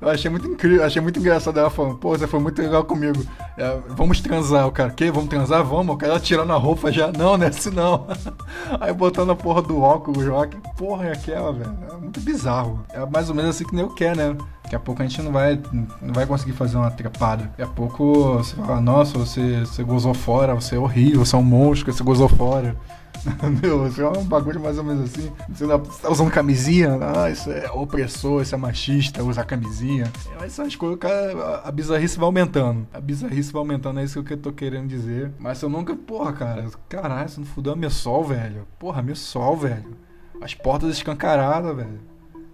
Eu 0.00 0.08
achei 0.08 0.30
muito 0.30 0.46
incrível, 0.46 0.84
achei 0.84 1.02
muito 1.02 1.18
engraçado 1.18 1.58
ela 1.58 1.70
falando, 1.70 1.96
pô, 1.96 2.16
você 2.16 2.26
foi 2.26 2.40
muito 2.40 2.60
legal 2.60 2.84
comigo. 2.84 3.22
É, 3.56 3.78
vamos 3.88 4.20
transar, 4.20 4.66
o 4.66 4.72
cara, 4.72 4.90
que? 4.90 5.10
Vamos 5.10 5.28
transar? 5.28 5.64
Vamos? 5.64 5.94
O 5.94 5.98
cara 5.98 6.20
tirando 6.20 6.52
a 6.52 6.56
roupa 6.56 6.92
já, 6.92 7.10
não, 7.12 7.36
não 7.36 7.46
é 7.46 7.48
assim 7.48 7.70
não. 7.70 8.06
Aí 8.80 8.92
botando 8.92 9.30
a 9.30 9.36
porra 9.36 9.62
do 9.62 9.80
óculos 9.80 10.24
lá, 10.24 10.46
que 10.46 10.56
porra 10.76 11.06
é 11.06 11.12
aquela, 11.12 11.52
velho? 11.52 11.76
É 11.90 11.96
muito 11.96 12.20
bizarro. 12.20 12.84
É 12.90 13.04
mais 13.06 13.28
ou 13.28 13.34
menos 13.34 13.56
assim 13.56 13.64
que 13.64 13.74
nem 13.74 13.84
eu 13.84 13.90
quero, 13.90 14.16
né? 14.16 14.36
Daqui 14.62 14.76
a 14.76 14.80
pouco 14.80 15.02
a 15.02 15.06
gente 15.06 15.20
não 15.20 15.32
vai, 15.32 15.60
não 15.72 16.14
vai 16.14 16.26
conseguir 16.26 16.52
fazer 16.52 16.76
uma 16.76 16.92
trepada. 16.92 17.44
Daqui 17.44 17.62
a 17.62 17.66
pouco 17.66 18.34
você 18.34 18.54
fala, 18.54 18.80
nossa, 18.80 19.18
você, 19.18 19.60
você 19.60 19.82
gozou 19.82 20.14
fora, 20.14 20.54
você 20.54 20.76
é 20.76 20.78
horrível, 20.78 21.24
você 21.24 21.34
é 21.34 21.38
um 21.38 21.42
monstro, 21.42 21.92
você 21.92 22.04
gozou 22.04 22.28
fora. 22.28 22.76
Meu, 23.62 23.86
isso 23.86 24.00
é 24.00 24.08
um 24.08 24.24
bagulho 24.24 24.60
mais 24.60 24.78
ou 24.78 24.84
menos 24.84 25.10
assim. 25.10 25.30
Você 25.48 25.66
tá 25.66 26.10
usando 26.10 26.30
camisinha? 26.30 26.98
Ah, 27.00 27.30
isso 27.30 27.50
é 27.50 27.70
opressor, 27.70 28.42
isso 28.42 28.54
é 28.54 28.58
machista, 28.58 29.22
usar 29.22 29.44
camisinha. 29.44 30.10
Mas 30.38 30.58
essas 30.58 30.76
coisas, 30.76 30.98
cara, 30.98 31.60
a 31.64 31.70
bizarrice 31.70 32.16
vai 32.16 32.26
aumentando. 32.26 32.86
A 32.92 33.00
bizarrice 33.00 33.52
vai 33.52 33.60
aumentando, 33.60 34.00
é 34.00 34.04
isso 34.04 34.22
que 34.22 34.32
eu 34.32 34.38
tô 34.38 34.52
querendo 34.52 34.88
dizer. 34.88 35.32
Mas 35.38 35.60
eu 35.62 35.68
nunca, 35.68 35.94
porra, 35.94 36.32
cara, 36.32 36.66
caralho, 36.88 37.28
você 37.28 37.40
não 37.40 37.46
fudeu 37.46 37.72
a 37.72 37.76
Messol, 37.76 38.24
velho. 38.24 38.66
Porra, 38.78 39.02
Messol, 39.02 39.56
velho. 39.56 39.96
As 40.40 40.54
portas 40.54 40.90
escancaradas, 40.90 41.76
velho. 41.76 42.09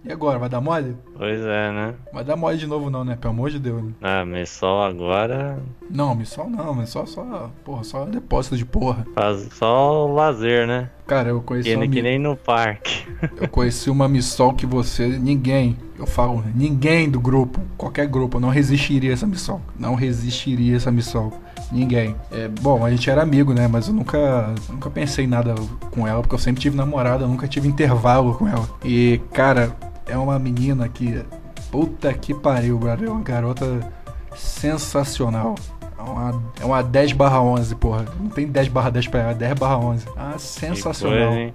E 0.07 0.11
agora, 0.13 0.39
vai 0.39 0.47
dar 0.47 0.61
mole? 0.61 0.95
Pois 1.17 1.41
é, 1.41 1.71
né? 1.71 1.93
Vai 2.13 2.23
dar 2.23 2.37
mole 2.37 2.57
de 2.57 2.65
novo 2.65 2.89
não, 2.89 3.03
né? 3.03 3.17
Pelo 3.19 3.33
amor 3.33 3.49
de 3.49 3.59
Deus, 3.59 3.83
né? 3.83 3.91
Ah, 4.01 4.23
Missol 4.23 4.81
agora... 4.81 5.59
Não, 5.89 6.15
Missol 6.15 6.49
não, 6.49 6.73
Missol 6.73 7.05
só... 7.05 7.51
Porra, 7.65 7.83
só 7.83 8.05
depósito 8.05 8.55
de 8.55 8.63
porra. 8.63 9.05
Faz 9.13 9.49
só 9.51 10.07
o 10.07 10.13
lazer, 10.13 10.65
né? 10.65 10.89
Cara, 11.05 11.27
eu 11.29 11.41
conheci 11.41 11.71
que, 11.71 11.75
uma... 11.75 11.87
que 11.89 12.01
nem 12.01 12.17
no 12.17 12.37
parque. 12.37 13.05
eu 13.35 13.49
conheci 13.49 13.89
uma 13.89 14.07
Missol 14.07 14.53
que 14.53 14.65
você... 14.65 15.07
Ninguém, 15.07 15.77
eu 15.99 16.07
falo, 16.07 16.41
ninguém 16.55 17.09
do 17.09 17.19
grupo, 17.19 17.59
qualquer 17.75 18.07
grupo, 18.07 18.39
não 18.39 18.47
resistiria 18.47 19.09
a 19.09 19.13
essa 19.13 19.27
Missol. 19.27 19.59
Não 19.77 19.93
resistiria 19.93 20.75
a 20.75 20.77
essa 20.77 20.89
Missol. 20.89 21.33
Ninguém. 21.69 22.15
É, 22.31 22.47
bom, 22.47 22.85
a 22.85 22.89
gente 22.89 23.09
era 23.09 23.21
amigo, 23.21 23.53
né? 23.53 23.67
Mas 23.67 23.89
eu 23.89 23.93
nunca, 23.93 24.53
nunca 24.69 24.89
pensei 24.89 25.25
em 25.25 25.27
nada 25.27 25.53
com 25.91 26.07
ela, 26.07 26.21
porque 26.21 26.35
eu 26.35 26.39
sempre 26.39 26.61
tive 26.61 26.77
namorada, 26.77 27.25
eu 27.25 27.27
nunca 27.27 27.45
tive 27.45 27.67
intervalo 27.67 28.35
com 28.35 28.47
ela. 28.47 28.67
E, 28.85 29.19
cara, 29.33 29.75
é 30.07 30.17
uma 30.17 30.37
menina 30.39 30.87
que. 30.87 31.23
Puta 31.71 32.13
que 32.13 32.33
pariu, 32.33 32.77
brother. 32.77 33.07
É 33.07 33.11
uma 33.11 33.21
garota 33.21 33.91
sensacional. 34.35 35.55
É 35.97 36.01
uma, 36.01 36.43
é 36.61 36.65
uma 36.65 36.83
10 36.83 37.13
barra 37.13 37.41
11, 37.41 37.75
porra. 37.75 38.05
Não 38.19 38.29
tem 38.29 38.47
10 38.47 38.67
barra 38.69 38.89
10 38.89 39.07
pra 39.07 39.19
ela, 39.21 39.31
é 39.31 39.35
10 39.35 39.53
barra 39.59 39.77
11. 39.77 40.05
Ah, 40.15 40.35
sensacional. 40.37 41.29
Coisa, 41.29 41.53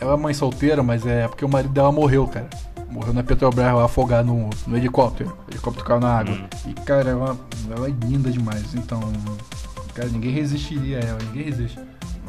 ela 0.00 0.14
é 0.14 0.16
mãe 0.16 0.34
solteira, 0.34 0.82
mas 0.82 1.06
é 1.06 1.26
porque 1.26 1.44
o 1.44 1.48
marido 1.48 1.72
dela 1.72 1.90
morreu, 1.90 2.26
cara. 2.26 2.48
Morreu 2.88 3.14
na 3.14 3.22
Petrobras 3.22 3.74
lá 3.74 3.84
afogado 3.84 4.26
no, 4.26 4.50
no 4.66 4.76
helicóptero. 4.76 5.34
O 5.48 5.50
helicóptero 5.50 5.86
caiu 5.86 6.00
na 6.00 6.18
água. 6.18 6.34
Hum. 6.34 6.70
E, 6.70 6.74
cara, 6.74 7.10
ela, 7.10 7.36
ela 7.74 7.88
é 7.88 7.90
linda 8.06 8.30
demais. 8.30 8.74
Então, 8.74 9.00
cara, 9.94 10.08
ninguém 10.08 10.30
resistiria 10.30 10.98
a 10.98 11.00
ela. 11.00 11.18
Ninguém 11.22 11.44
resiste. 11.44 11.80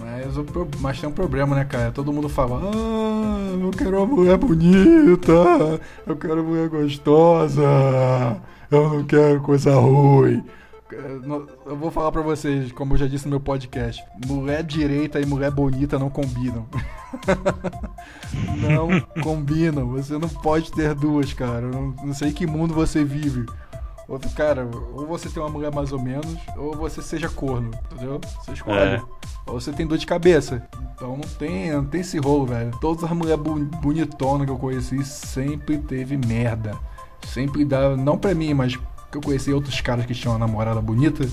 Mas, 0.04 0.38
o, 0.38 0.46
mas 0.80 1.00
tem 1.00 1.10
um 1.10 1.14
problema, 1.14 1.56
né, 1.56 1.64
cara? 1.64 1.92
Todo 1.92 2.12
mundo 2.12 2.28
fala: 2.28 2.60
Ah, 2.62 3.58
eu 3.60 3.72
quero 3.72 3.98
uma 3.98 4.06
mulher 4.06 4.38
bonita, 4.38 5.32
eu 6.06 6.16
quero 6.18 6.42
uma 6.42 6.44
mulher 6.44 6.68
gostosa, 6.68 7.64
eu 8.70 8.90
não 8.90 9.04
quero 9.06 9.42
coisa 9.42 9.74
ruim. 9.76 10.44
Eu 11.66 11.76
vou 11.76 11.90
falar 11.90 12.12
pra 12.12 12.22
vocês, 12.22 12.72
como 12.72 12.94
eu 12.94 12.98
já 12.98 13.08
disse 13.08 13.26
no 13.26 13.32
meu 13.32 13.40
podcast: 13.40 14.04
mulher 14.28 14.62
direita 14.62 15.20
e 15.20 15.26
mulher 15.26 15.52
bonita 15.52 15.98
não 15.98 16.10
combinam. 16.10 16.68
não 18.62 19.00
combinam. 19.24 19.88
Você 19.92 20.18
não 20.18 20.30
pode 20.30 20.72
ter 20.72 20.94
duas, 20.94 21.34
cara. 21.34 21.66
Eu 21.66 21.72
não, 21.72 21.96
não 22.04 22.14
sei 22.14 22.32
que 22.34 22.46
mundo 22.46 22.74
você 22.74 23.04
vive. 23.04 23.46
Outro 24.08 24.30
cara, 24.32 24.68
ou 24.94 25.08
você 25.08 25.30
tem 25.30 25.42
uma 25.42 25.50
mulher 25.50 25.74
mais 25.74 25.92
ou 25.92 26.00
menos, 26.02 26.36
ou 26.58 26.76
você 26.76 27.02
seja 27.02 27.30
corno, 27.30 27.72
entendeu? 27.92 28.20
Você 28.42 28.52
escolhe. 28.52 28.78
É. 28.78 29.02
Ou 29.48 29.60
você 29.60 29.72
tem 29.72 29.88
dor 29.88 29.98
de 29.98 30.06
cabeça. 30.06 30.68
Então 30.94 31.12
não 31.18 31.30
tem, 31.38 31.72
não 31.72 31.86
tem 31.86 32.02
esse 32.02 32.18
rolo, 32.18 32.48
velho. 32.48 32.72
Todas 32.82 33.04
as 33.04 33.12
mulheres 33.12 33.42
bonitonas 33.82 34.46
que 34.46 34.52
eu 34.52 34.58
conheci 34.58 35.04
sempre 35.06 35.78
teve 35.78 36.18
merda. 36.18 36.78
Sempre 37.26 37.64
dá, 37.64 37.96
não 37.96 38.18
pra 38.18 38.36
mim, 38.36 38.54
mas 38.54 38.76
que 38.76 39.18
eu 39.18 39.22
conheci 39.22 39.54
outros 39.54 39.80
caras 39.80 40.06
que 40.06 40.14
tinham 40.14 40.34
uma 40.34 40.40
namorada 40.40 40.82
bonita. 40.82 41.26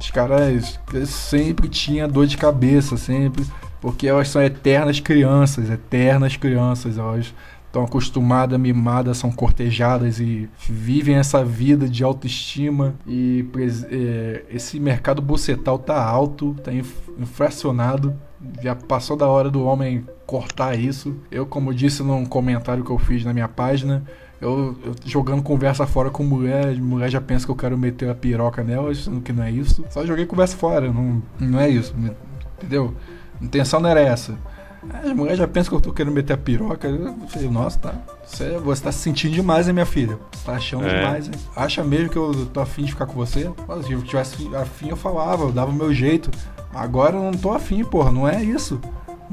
Os 0.00 0.10
caras 0.10 0.80
sempre 1.06 1.68
tinham 1.68 2.08
dor 2.08 2.26
de 2.26 2.36
cabeça, 2.36 2.96
sempre. 2.96 3.46
Porque 3.80 4.08
elas 4.08 4.28
são 4.28 4.42
eternas 4.42 4.98
crianças, 4.98 5.70
eternas 5.70 6.36
crianças. 6.36 6.98
Elas 6.98 7.32
estão 7.78 7.84
acostumadas, 7.84 8.58
mimadas, 8.58 9.18
são 9.18 9.30
cortejadas 9.30 10.18
e 10.20 10.48
vivem 10.68 11.16
essa 11.16 11.44
vida 11.44 11.88
de 11.88 12.02
autoestima. 12.02 12.94
E 13.06 13.46
é, 13.90 14.44
esse 14.50 14.80
mercado 14.80 15.22
bucetal 15.22 15.78
tá 15.78 16.02
alto, 16.02 16.54
tá 16.62 16.72
inflacionado. 16.72 18.14
Já 18.62 18.74
passou 18.74 19.16
da 19.16 19.26
hora 19.26 19.50
do 19.50 19.64
homem 19.64 20.04
cortar 20.26 20.78
isso. 20.78 21.16
Eu, 21.30 21.46
como 21.46 21.74
disse 21.74 22.02
num 22.02 22.24
comentário 22.24 22.84
que 22.84 22.90
eu 22.90 22.98
fiz 22.98 23.24
na 23.24 23.32
minha 23.32 23.48
página, 23.48 24.04
eu, 24.40 24.76
eu, 24.84 24.94
jogando 25.04 25.42
conversa 25.42 25.86
fora 25.86 26.10
com 26.10 26.22
mulher, 26.22 26.76
mulher 26.76 27.10
já 27.10 27.20
pensa 27.20 27.44
que 27.44 27.50
eu 27.50 27.56
quero 27.56 27.76
meter 27.76 28.08
a 28.08 28.14
piroca 28.14 28.62
nela, 28.62 28.94
sendo 28.94 29.20
que 29.20 29.32
não 29.32 29.42
é 29.42 29.50
isso. 29.50 29.84
Só 29.90 30.06
joguei 30.06 30.26
conversa 30.26 30.56
fora, 30.56 30.92
não, 30.92 31.22
não 31.40 31.58
é 31.58 31.68
isso, 31.68 31.94
entendeu? 32.58 32.94
A 33.40 33.44
intenção 33.44 33.80
não 33.80 33.90
era 33.90 34.00
essa. 34.00 34.38
As 34.92 35.12
mulheres 35.12 35.38
já 35.38 35.46
pensam 35.48 35.70
que 35.70 35.76
eu 35.76 35.80
tô 35.80 35.92
querendo 35.92 36.14
meter 36.14 36.32
a 36.32 36.36
piroca. 36.36 36.88
Eu 36.88 37.14
falei, 37.28 37.48
nossa, 37.50 37.78
tá. 37.78 37.94
Você, 38.26 38.58
você 38.58 38.82
tá 38.82 38.92
se 38.92 38.98
sentindo 38.98 39.32
demais, 39.34 39.66
hein, 39.68 39.74
minha 39.74 39.86
filha? 39.86 40.18
Tá 40.44 40.52
achando 40.52 40.86
É. 40.86 40.98
demais, 41.00 41.26
hein? 41.26 41.34
Acha 41.56 41.82
mesmo 41.84 42.08
que 42.08 42.16
eu 42.16 42.46
tô 42.46 42.60
afim 42.60 42.84
de 42.84 42.92
ficar 42.92 43.06
com 43.06 43.14
você? 43.14 43.50
Se 43.86 43.92
eu 43.92 44.02
tivesse 44.02 44.48
afim, 44.56 44.88
eu 44.88 44.96
falava, 44.96 45.44
eu 45.44 45.52
dava 45.52 45.70
o 45.70 45.74
meu 45.74 45.92
jeito. 45.92 46.30
Agora 46.74 47.16
eu 47.16 47.22
não 47.22 47.32
tô 47.32 47.52
afim, 47.52 47.84
porra. 47.84 48.10
Não 48.10 48.28
é 48.28 48.42
isso. 48.42 48.80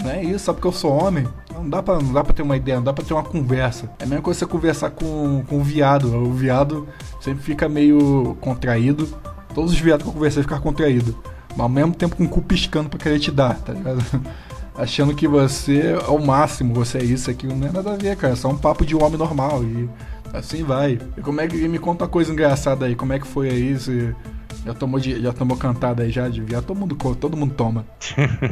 Não 0.02 0.10
é 0.12 0.24
isso, 0.24 0.46
só 0.46 0.54
porque 0.54 0.68
eu 0.68 0.72
sou 0.74 0.92
homem. 0.92 1.26
Não 1.54 1.70
dá 1.70 1.82
pra, 1.82 1.96
não 2.00 2.12
dá 2.12 2.22
pra 2.24 2.34
ter 2.34 2.42
uma 2.42 2.58
ideia, 2.58 2.78
não 2.78 2.84
dá 2.84 2.92
pra 2.94 3.04
ter 3.04 3.14
uma 3.14 3.24
conversa. 3.24 3.90
É 4.00 4.04
a 4.04 4.08
mesma 4.08 4.22
coisa 4.22 4.40
você 4.40 4.46
conversar 4.46 4.90
com, 4.92 5.44
com 5.48 5.60
o 5.60 5.64
viado. 5.64 6.14
O 6.16 6.34
viado 6.34 6.88
sempre 7.22 7.42
fica 7.44 7.70
meio 7.70 8.38
contraído. 8.42 9.08
Todos 9.54 9.72
os 9.72 9.80
viados 9.80 10.04
que 10.04 10.10
eu 10.10 10.14
conversei 10.14 10.44
ficam 10.44 10.60
contraídos. 10.60 11.16
Mas 11.52 11.60
ao 11.62 11.70
mesmo 11.70 11.94
tempo 11.94 12.18
com 12.18 12.26
o 12.26 12.28
cu 12.30 12.42
piscando 12.42 12.90
pra 12.90 13.00
querer 13.00 13.20
te 13.20 13.32
dar, 13.32 13.56
tá 13.60 13.72
ligado? 13.72 14.04
Achando 14.78 15.16
que 15.16 15.28
você 15.28 15.94
é 15.94 16.10
o 16.10 16.20
máximo, 16.20 16.74
você 16.74 16.98
é 16.98 17.04
isso, 17.04 17.32
aquilo. 17.32 17.56
Não 17.56 17.68
é 17.68 17.72
nada 17.72 17.94
a 17.94 17.96
ver, 17.96 18.16
cara. 18.18 18.34
É 18.34 18.36
só 18.36 18.50
um 18.50 18.58
papo 18.58 18.86
de 18.86 18.96
um 18.96 19.04
homem 19.04 19.18
normal. 19.18 19.64
E 19.64 19.90
assim 20.34 20.64
vai. 20.64 21.00
E 21.18 21.22
como 21.22 21.40
é 21.40 21.48
que. 21.48 21.68
Me 21.68 21.80
conta 21.80 22.04
uma 22.04 22.10
coisa 22.10 22.32
engraçada 22.32 22.86
aí. 22.86 22.96
Como 22.96 23.14
é 23.14 23.20
que 23.20 23.28
foi 23.28 23.50
aí? 23.50 23.74
Você 23.74 24.14
já 24.66 24.74
tomou, 24.74 25.00
de, 25.00 25.22
já 25.22 25.32
tomou 25.32 25.56
cantada 25.56 26.04
aí 26.04 26.12
já 26.12 26.28
de 26.28 26.42
viado? 26.42 26.66
Todo 26.66 26.78
mundo, 26.78 26.96
todo 27.16 27.38
mundo 27.38 27.54
toma. 27.54 27.86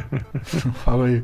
Fala 0.84 1.06
aí. 1.06 1.22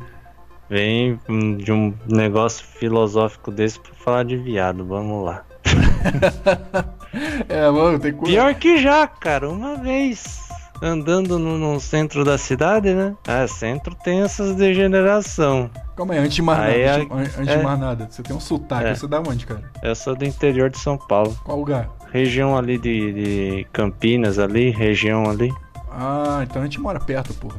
Vem 0.69 1.19
de 1.57 1.73
um 1.73 1.95
negócio 2.07 2.65
filosófico 2.65 3.51
desse 3.51 3.81
pra 3.81 3.93
falar 3.95 4.25
de 4.25 4.37
viado, 4.37 4.85
vamos 4.85 5.25
lá. 5.25 5.45
É, 7.49 7.69
mano, 7.69 7.99
tem 7.99 8.13
coisa. 8.13 8.33
Pior 8.33 8.55
que 8.55 8.79
já, 8.79 9.05
cara, 9.05 9.49
uma 9.49 9.75
vez 9.77 10.50
andando 10.83 11.39
no, 11.39 11.59
no 11.59 11.79
centro 11.81 12.25
da 12.25 12.39
cidade, 12.39 12.93
né? 12.95 13.15
Ah, 13.27 13.47
centro 13.47 13.95
tem 13.95 14.23
essas 14.23 14.55
degeneração. 14.57 15.71
Calma 15.97 16.15
aí, 16.15 16.21
antes 16.21 16.35
de 16.35 16.43
mais 16.43 16.59
nada. 16.59 16.73
Aí, 16.73 16.85
antes, 16.87 17.11
an- 17.11 17.41
antes 17.41 17.49
é. 17.49 17.57
de 17.59 17.63
mais 17.65 17.79
nada. 17.81 18.09
Você 18.11 18.23
tem 18.23 18.35
um 18.37 18.41
sotaque, 18.41 18.87
É. 18.89 18.95
você 18.95 19.07
dá 19.07 19.21
onde, 19.21 19.47
cara? 19.47 19.63
Eu 19.83 19.95
sou 19.95 20.15
do 20.17 20.25
interior 20.25 20.71
de 20.71 20.79
São 20.79 20.97
Paulo. 20.97 21.37
Qual 21.45 21.59
lugar? 21.59 21.91
Região 22.13 22.57
ali 22.57 22.79
de, 22.79 23.13
de 23.13 23.67
Campinas 23.73 24.39
ali, 24.39 24.71
região 24.71 25.29
ali. 25.31 25.53
Ah, 25.93 26.41
então 26.43 26.63
a 26.63 26.65
gente 26.65 26.81
mora 26.81 26.99
perto, 27.01 27.35
porra. 27.35 27.57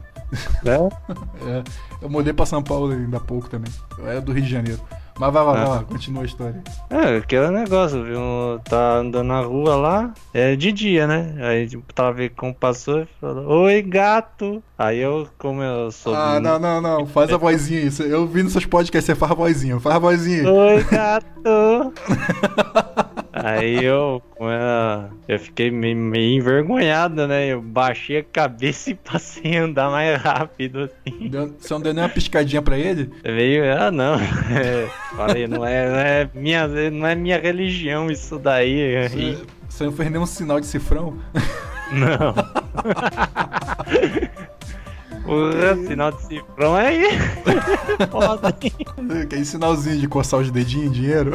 Né? 0.63 0.77
É, 1.43 1.63
eu 2.01 2.09
mudei 2.09 2.31
pra 2.31 2.45
São 2.45 2.61
Paulo 2.63 2.91
ainda 2.91 3.17
há 3.17 3.19
pouco 3.19 3.49
também. 3.49 3.71
Eu 3.97 4.07
era 4.07 4.21
do 4.21 4.31
Rio 4.31 4.43
de 4.43 4.49
Janeiro. 4.49 4.79
Mas 5.21 5.31
vai 5.31 5.43
lá, 5.45 5.53
vai 5.53 5.63
Ah. 5.65 5.67
lá, 5.69 5.83
continua 5.83 6.23
a 6.23 6.25
história. 6.25 6.63
É, 6.89 7.17
aquele 7.17 7.51
negócio, 7.51 8.03
viu? 8.03 8.59
Tá 8.67 8.95
andando 8.95 9.27
na 9.27 9.39
rua 9.41 9.75
lá, 9.75 10.13
é 10.33 10.55
de 10.55 10.71
dia, 10.71 11.05
né? 11.05 11.35
Aí 11.41 11.67
tipo, 11.67 11.93
tava 11.93 12.11
vendo 12.13 12.31
como 12.31 12.55
passou 12.55 13.01
e 13.03 13.07
falou, 13.19 13.45
oi 13.65 13.83
gato! 13.83 14.63
Aí 14.75 14.97
eu, 14.97 15.27
como 15.37 15.61
eu 15.61 15.91
sou. 15.91 16.15
Ah, 16.15 16.39
não, 16.39 16.57
não, 16.57 16.81
não. 16.81 17.05
Faz 17.05 17.31
a 17.31 17.37
vozinha 17.37 17.81
isso. 17.81 18.01
Eu 18.01 18.25
vi 18.25 18.41
nos 18.41 18.53
seus 18.53 18.65
podcasts, 18.65 19.05
você 19.05 19.13
faz 19.13 19.31
a 19.31 19.35
vozinha. 19.35 19.79
Faz 19.79 19.95
a 19.95 19.99
vozinha. 19.99 20.51
Oi 20.51 20.83
gato! 20.85 21.93
Aí 23.43 23.83
eu, 23.83 24.21
ela, 24.39 25.09
eu 25.27 25.39
fiquei 25.39 25.71
meio, 25.71 25.95
meio 25.97 26.37
envergonhado, 26.39 27.27
né? 27.27 27.47
Eu 27.47 27.61
baixei 27.61 28.19
a 28.19 28.23
cabeça 28.23 28.91
e 28.91 28.95
passei 28.95 29.57
a 29.57 29.63
andar 29.63 29.89
mais 29.89 30.21
rápido 30.21 30.81
assim. 30.89 31.27
Deu- 31.29 31.53
Você 31.59 31.73
não 31.73 31.81
deu 31.81 31.93
nem 31.93 32.03
uma 32.03 32.09
piscadinha 32.09 32.61
pra 32.61 32.77
ele? 32.77 33.09
Veio, 33.23 33.63
ah 33.77 33.91
não. 33.91 34.15
É, 34.15 34.87
falei, 35.15 35.47
não 35.47 35.65
é, 35.65 35.89
não 35.89 35.97
é 35.99 36.29
minha, 36.33 36.67
não 36.91 37.07
é 37.07 37.15
minha 37.15 37.39
religião 37.39 38.09
isso 38.11 38.37
daí. 38.37 38.97
Aí, 38.97 39.09
Você, 39.09 39.37
você 39.69 39.83
não 39.85 39.91
fez 39.91 40.11
nenhum 40.11 40.25
sinal 40.25 40.59
de 40.59 40.67
cifrão? 40.67 41.17
Não. 41.91 42.33
Porra, 45.25 45.75
sinal 45.87 46.11
de 46.11 46.21
cifrão 46.23 46.75
aí. 46.75 47.03
Foda, 48.09 48.55
hein? 48.63 48.71
Aquele 49.23 49.45
sinalzinho 49.45 49.97
de 49.99 50.07
coçar 50.07 50.39
os 50.39 50.49
dedinhos, 50.49 50.91
dinheiro. 50.93 51.31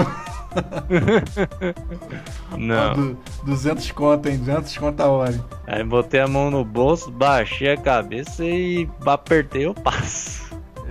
Não. 2.56 2.94
Du- 2.94 3.16
200 3.44 3.90
conto, 3.92 4.28
hein? 4.28 4.38
200 4.38 4.76
conto 4.78 5.00
a 5.00 5.06
hora. 5.06 5.44
Aí 5.66 5.84
botei 5.84 6.20
a 6.20 6.28
mão 6.28 6.50
no 6.50 6.64
bolso, 6.64 7.10
baixei 7.10 7.72
a 7.72 7.76
cabeça 7.76 8.44
e 8.44 8.88
apertei 9.04 9.66
o 9.66 9.74
passo. 9.74 10.46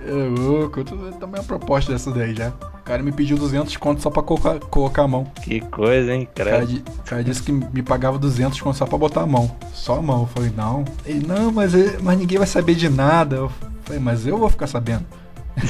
É 0.06 0.40
louco, 0.40 0.80
eu 0.80 0.84
também 0.84 1.40
uma 1.40 1.44
proposta 1.44 1.92
dessa 1.92 2.10
daí 2.12 2.34
já. 2.34 2.50
O 2.50 2.86
cara 2.86 3.02
me 3.02 3.10
pediu 3.10 3.36
200 3.36 3.76
conto 3.78 4.00
só 4.00 4.10
pra 4.10 4.22
colocar, 4.22 4.60
colocar 4.60 5.02
a 5.02 5.08
mão. 5.08 5.24
Que 5.42 5.60
coisa, 5.60 6.14
hein, 6.14 6.28
O 6.30 6.34
cara, 6.36 6.58
credo. 6.64 6.82
o 6.98 7.02
cara 7.02 7.24
disse 7.24 7.42
que 7.42 7.50
me 7.50 7.82
pagava 7.82 8.16
200 8.16 8.60
conto 8.60 8.76
só 8.76 8.86
pra 8.86 8.96
botar 8.96 9.22
a 9.22 9.26
mão. 9.26 9.50
Só 9.72 9.98
a 9.98 10.02
mão. 10.02 10.20
Eu 10.20 10.26
falei, 10.28 10.52
não. 10.56 10.84
Ele, 11.04 11.26
não, 11.26 11.50
mas, 11.50 11.72
mas 12.00 12.16
ninguém 12.16 12.38
vai 12.38 12.46
saber 12.46 12.76
de 12.76 12.88
nada. 12.88 13.34
Eu 13.36 13.50
falei, 13.82 14.00
mas 14.00 14.24
eu 14.24 14.38
vou 14.38 14.48
ficar 14.48 14.68
sabendo. 14.68 15.04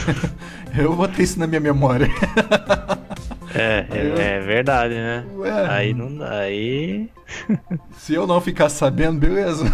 eu 0.77 0.93
vou 0.93 1.09
ter 1.09 1.23
isso 1.23 1.39
na 1.39 1.47
minha 1.47 1.61
memória. 1.61 2.11
É, 3.57 3.87
é, 3.91 4.37
é 4.37 4.41
verdade, 4.41 4.95
né? 4.95 5.25
Ué, 5.37 5.67
Aí 5.69 5.95
não 5.95 6.15
dá. 6.15 6.41
Aí. 6.41 7.11
se 7.99 8.15
eu 8.15 8.27
não 8.27 8.41
ficar 8.41 8.69
sabendo, 8.69 9.19
beleza. 9.19 9.65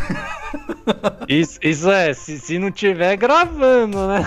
Isso, 1.28 1.58
isso 1.62 1.90
é, 1.90 2.12
se, 2.14 2.38
se 2.38 2.58
não 2.58 2.70
tiver 2.70 3.16
gravando, 3.16 4.06
né? 4.08 4.26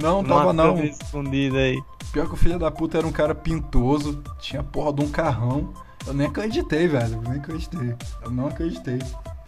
Não, 0.00 0.22
tava 0.22 0.52
não. 0.52 0.74
câmera 0.74 0.86
escondida 0.88 1.58
aí. 1.58 1.80
Pior 2.12 2.26
que 2.26 2.34
o 2.34 2.36
filho 2.36 2.58
da 2.58 2.70
puta 2.70 2.98
era 2.98 3.06
um 3.06 3.12
cara 3.12 3.34
pintoso, 3.34 4.22
tinha 4.40 4.62
porra 4.62 4.92
de 4.92 5.02
um 5.02 5.08
carrão. 5.08 5.72
Eu 6.06 6.14
nem 6.14 6.26
acreditei, 6.26 6.88
velho. 6.88 7.14
Eu 7.14 7.22
nem 7.22 7.40
acreditei. 7.40 7.94
Eu 8.22 8.30
não 8.30 8.46
acreditei. 8.46 8.98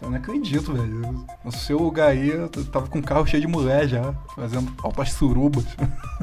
Eu 0.03 0.09
não 0.09 0.17
acredito, 0.17 0.73
velho. 0.73 1.25
No 1.45 1.51
seu 1.51 1.79
lugar 1.79 2.09
aí, 2.09 2.27
eu 2.27 2.49
tava 2.49 2.87
com 2.87 2.99
um 2.99 3.01
carro 3.01 3.25
cheio 3.25 3.39
de 3.39 3.47
mulher 3.47 3.87
já, 3.87 4.13
fazendo 4.35 4.69
altas 4.83 5.13
surubas. 5.13 5.65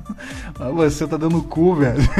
Mas 0.76 0.92
você 0.92 1.06
tá 1.06 1.16
dando 1.16 1.42
cu, 1.42 1.76
velho. 1.76 2.02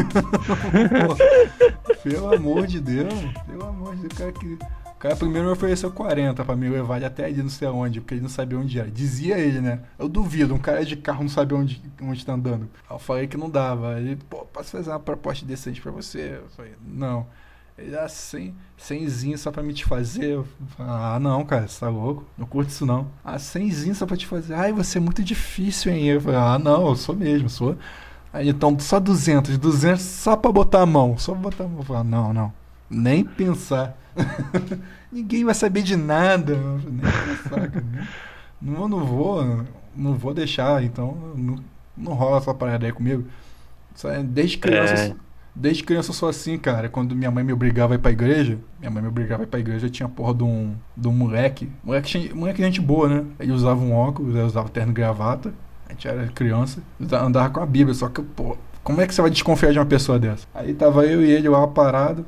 Pô, 1.06 1.96
pelo 2.02 2.34
amor 2.34 2.66
de 2.66 2.80
Deus. 2.80 3.12
Pelo 3.46 3.66
amor 3.66 3.94
de 3.94 4.08
Deus, 4.08 4.12
o 4.12 4.16
cara 4.16 4.32
que. 4.32 4.58
O 4.86 5.00
cara 5.00 5.16
primeiro 5.16 5.46
me 5.46 5.52
ofereceu 5.52 5.90
40 5.90 6.44
pra 6.44 6.56
me 6.56 6.68
levar 6.68 7.02
até 7.02 7.24
ali 7.24 7.42
não 7.42 7.48
sei 7.48 7.68
aonde, 7.68 8.00
porque 8.00 8.14
ele 8.14 8.20
não 8.22 8.28
sabia 8.28 8.58
onde 8.58 8.78
era. 8.78 8.90
Dizia 8.90 9.38
ele, 9.38 9.60
né? 9.60 9.80
Eu 9.98 10.08
duvido, 10.08 10.54
um 10.54 10.58
cara 10.58 10.84
de 10.84 10.96
carro 10.96 11.22
não 11.22 11.30
sabe 11.30 11.54
onde, 11.54 11.82
onde 12.02 12.24
tá 12.24 12.34
andando. 12.34 12.68
Aí 12.88 12.94
eu 12.94 12.98
falei 12.98 13.26
que 13.26 13.36
não 13.36 13.48
dava. 13.48 13.98
Ele, 13.98 14.16
pô, 14.16 14.46
posso 14.46 14.70
fazer 14.70 14.90
uma 14.90 15.00
proposta 15.00 15.44
decente 15.44 15.80
pra 15.80 15.90
você? 15.90 16.40
Eu 16.42 16.48
falei, 16.50 16.72
não. 16.86 17.26
Ele, 17.80 17.96
ah, 17.96 18.08
100, 18.08 18.54
100zinho 18.78 19.36
só 19.38 19.50
pra 19.50 19.62
me 19.62 19.72
te 19.72 19.84
fazer. 19.84 20.42
Falei, 20.76 20.92
ah, 20.92 21.18
não, 21.20 21.44
cara, 21.44 21.66
você 21.66 21.80
tá 21.80 21.88
louco? 21.88 22.24
Não 22.36 22.46
curto 22.46 22.68
isso 22.68 22.84
não. 22.84 23.08
Ah, 23.24 23.36
100zinho 23.36 23.94
só 23.94 24.06
pra 24.06 24.16
te 24.16 24.26
fazer. 24.26 24.54
Ai, 24.54 24.72
você 24.72 24.98
é 24.98 25.00
muito 25.00 25.22
difícil, 25.24 25.92
hein? 25.92 26.04
Eu 26.04 26.20
falei, 26.20 26.38
ah, 26.38 26.58
não, 26.58 26.88
eu 26.88 26.96
sou 26.96 27.16
mesmo, 27.16 27.48
sou. 27.48 27.76
Aí 28.32 28.48
então, 28.48 28.78
só 28.78 29.00
200, 29.00 29.56
200 29.58 30.00
só 30.02 30.36
pra 30.36 30.52
botar 30.52 30.82
a 30.82 30.86
mão. 30.86 31.16
Só 31.18 31.32
pra 31.32 31.42
botar 31.42 31.64
a 31.64 31.68
mão. 31.68 31.78
Eu 31.78 31.84
falei, 31.84 32.02
ah, 32.02 32.04
não, 32.04 32.32
não. 32.32 32.52
Nem 32.88 33.24
pensar. 33.24 33.96
Ninguém 35.10 35.44
vai 35.44 35.54
saber 35.54 35.82
de 35.82 35.96
nada. 35.96 36.56
Nem 36.56 37.00
pensar, 37.00 37.70
cara. 37.70 37.84
Não, 38.62 38.86
não 38.86 39.02
vou, 39.02 39.64
não 39.96 40.12
vou 40.16 40.34
deixar, 40.34 40.84
então 40.84 41.16
não, 41.34 41.56
não 41.96 42.12
rola 42.12 42.36
essa 42.36 42.52
parada 42.52 42.84
aí 42.84 42.92
comigo. 42.92 43.24
Desde 44.26 44.58
criança, 44.58 44.94
É. 44.94 45.16
desde 45.54 45.82
criança 45.82 46.10
eu 46.10 46.14
sou 46.14 46.28
assim, 46.28 46.58
cara. 46.58 46.88
Quando 46.88 47.14
minha 47.14 47.30
mãe 47.30 47.44
me 47.44 47.52
obrigava 47.52 47.94
a 47.94 47.96
ir 47.96 47.98
pra 47.98 48.10
igreja, 48.10 48.58
minha 48.78 48.90
mãe 48.90 49.02
me 49.02 49.08
obrigava 49.08 49.42
a 49.42 49.44
ir 49.44 49.48
pra 49.48 49.60
igreja, 49.60 49.88
tinha 49.88 50.08
porra 50.08 50.34
de 50.34 50.44
um, 50.44 50.74
de 50.96 51.08
um 51.08 51.12
moleque. 51.12 51.70
Moleque, 51.82 52.32
moleque 52.34 52.62
gente 52.62 52.80
boa, 52.80 53.08
né? 53.08 53.24
Ele 53.38 53.52
usava 53.52 53.80
um 53.80 53.92
óculos, 53.92 54.34
ele 54.34 54.44
usava 54.44 54.68
terno 54.68 54.92
e 54.92 54.94
gravata. 54.94 55.52
A 55.88 55.92
gente 55.92 56.06
era 56.06 56.26
criança, 56.28 56.80
andava 57.12 57.50
com 57.50 57.60
a 57.60 57.66
Bíblia, 57.66 57.94
só 57.94 58.08
que, 58.08 58.22
pô, 58.22 58.56
como 58.82 59.00
é 59.00 59.06
que 59.06 59.14
você 59.14 59.20
vai 59.20 59.30
desconfiar 59.30 59.72
de 59.72 59.78
uma 59.78 59.86
pessoa 59.86 60.18
dessa? 60.18 60.46
Aí 60.54 60.72
tava 60.72 61.04
eu 61.04 61.24
e 61.24 61.30
ele 61.30 61.48
lá 61.48 61.66
parado. 61.66 62.24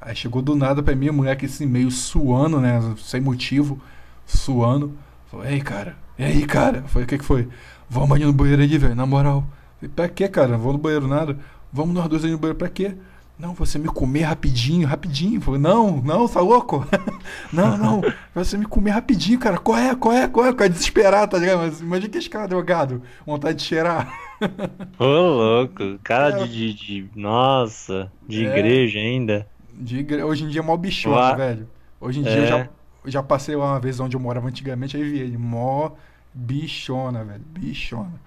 Aí 0.00 0.16
chegou 0.16 0.42
do 0.42 0.56
nada 0.56 0.82
pra 0.82 0.96
mim, 0.96 1.10
o 1.10 1.12
moleque 1.12 1.46
assim, 1.46 1.66
meio 1.66 1.90
suando, 1.90 2.60
né? 2.60 2.80
Sem 2.98 3.20
motivo, 3.20 3.80
suando. 4.26 4.92
Falou, 5.30 5.46
ei, 5.46 5.60
cara, 5.60 5.96
e 6.18 6.24
aí, 6.24 6.44
cara? 6.44 6.82
Falei, 6.86 7.04
o 7.04 7.08
que 7.08 7.18
que 7.18 7.24
foi? 7.24 7.48
Vamos 7.88 8.12
ali 8.12 8.24
no 8.24 8.32
banheiro 8.32 8.62
aí, 8.62 8.78
velho, 8.78 8.94
na 8.94 9.06
moral. 9.06 9.44
Falei, 9.78 9.92
pra 9.94 10.08
quê, 10.08 10.28
cara? 10.28 10.48
Não 10.48 10.58
vou 10.58 10.72
no 10.72 10.78
banheiro 10.78 11.06
nada. 11.06 11.38
Vamos 11.72 11.94
nós 11.94 12.08
dois 12.08 12.24
aí 12.24 12.30
no 12.30 12.38
banheiro, 12.38 12.58
pra 12.58 12.68
quê? 12.68 12.94
Não, 13.38 13.54
você 13.54 13.78
me 13.78 13.88
comer 13.88 14.22
rapidinho, 14.22 14.86
rapidinho. 14.86 15.40
Falei, 15.40 15.60
não, 15.60 15.96
não, 16.02 16.28
tá 16.28 16.40
louco? 16.40 16.86
não, 17.52 17.76
não, 17.76 18.02
você 18.34 18.56
me 18.56 18.66
comer 18.66 18.90
rapidinho, 18.90 19.38
cara. 19.38 19.58
Corre, 19.58 19.96
corre, 19.96 20.28
corre, 20.28 20.52
cara, 20.54 20.70
desesperado, 20.70 21.32
tá 21.32 21.38
ligado? 21.38 21.58
Mas 21.58 21.80
imagina 21.80 22.10
que 22.10 22.18
esse 22.18 22.30
cara 22.30 22.46
drogado, 22.46 23.02
vontade 23.26 23.58
de 23.58 23.64
cheirar. 23.64 24.12
Ô, 24.98 25.04
louco, 25.04 25.98
cara 26.04 26.40
É. 26.42 26.46
de, 26.46 26.74
de, 26.74 27.10
Nossa, 27.16 28.12
de 28.28 28.44
É. 28.46 28.50
igreja 28.50 28.98
ainda. 28.98 29.46
De 29.74 29.98
igre- 30.00 30.22
Hoje 30.22 30.44
em 30.44 30.48
dia 30.48 30.60
é 30.60 30.64
mó 30.64 30.76
bichona, 30.76 31.16
Lá- 31.16 31.34
velho. 31.34 31.68
Hoje 32.00 32.20
em 32.20 32.22
dia 32.22 32.32
É. 32.32 32.42
eu 32.42 32.46
já, 32.46 32.58
eu 33.06 33.10
já 33.10 33.22
passei 33.22 33.56
lá 33.56 33.64
uma 33.72 33.80
vez 33.80 33.98
onde 33.98 34.14
eu 34.16 34.20
morava 34.20 34.46
antigamente, 34.48 34.96
aí 34.96 35.02
vi 35.02 35.18
ele, 35.18 35.38
mó 35.38 35.90
bichona, 36.34 37.24
velho, 37.24 37.42
bichona. 37.48 38.20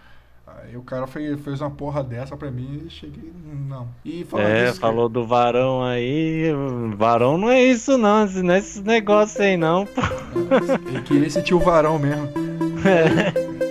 Aí 0.63 0.75
o 0.77 0.81
cara 0.81 1.05
fez, 1.07 1.39
fez 1.41 1.61
uma 1.61 1.69
porra 1.71 2.03
dessa 2.03 2.35
pra 2.35 2.49
mim 2.49 2.83
e 2.85 2.89
cheguei, 2.89 3.31
não. 3.67 3.87
E 4.03 4.23
falando 4.23 4.47
É, 4.47 4.65
disso, 4.67 4.79
cara, 4.79 4.93
falou 4.93 5.09
do 5.09 5.25
varão 5.25 5.83
aí. 5.83 6.51
Varão 6.95 7.37
não 7.37 7.49
é 7.49 7.63
isso, 7.63 7.97
não. 7.97 8.25
Não 8.25 8.53
é 8.53 8.59
esses 8.59 8.81
negócios 8.81 9.39
aí, 9.39 9.57
não. 9.57 9.87
ele 10.87 11.01
queria 11.03 11.27
esse 11.27 11.41
tio 11.41 11.59
varão 11.59 11.99
mesmo. 11.99 12.29
É. 12.85 13.64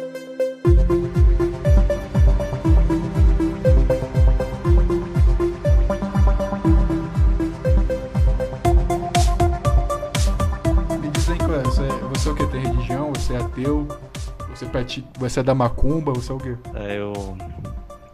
Você, 14.75 14.79
pratica, 14.79 15.09
você 15.19 15.41
é 15.41 15.43
da 15.43 15.55
macumba? 15.55 16.13
Você 16.13 16.33
é 16.33 16.35
o 16.35 16.39
quê? 16.39 16.57
É, 16.75 16.99
Eu, 16.99 17.13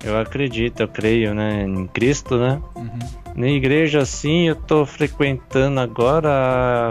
eu 0.05 0.19
acredito, 0.19 0.81
eu 0.81 0.89
creio, 0.89 1.35
né, 1.35 1.65
em 1.65 1.87
Cristo, 1.87 2.37
né? 2.37 2.61
Uhum. 2.77 2.99
Na 3.35 3.49
igreja, 3.49 4.01
assim, 4.01 4.49
eu 4.49 4.57
tô 4.57 4.85
frequentando 4.85 5.81
agora 5.81 6.29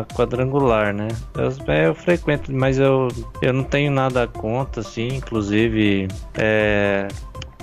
a 0.09 0.13
quadrangular, 0.15 0.93
né? 0.93 1.09
Eu, 1.35 1.73
é, 1.73 1.87
eu 1.87 1.93
frequento, 1.93 2.51
mas 2.51 2.79
eu, 2.79 3.09
eu 3.41 3.53
não 3.53 3.63
tenho 3.63 3.91
nada 3.91 4.25
contra, 4.25 4.81
assim, 4.81 5.07
inclusive 5.07 6.07
é, 6.35 7.07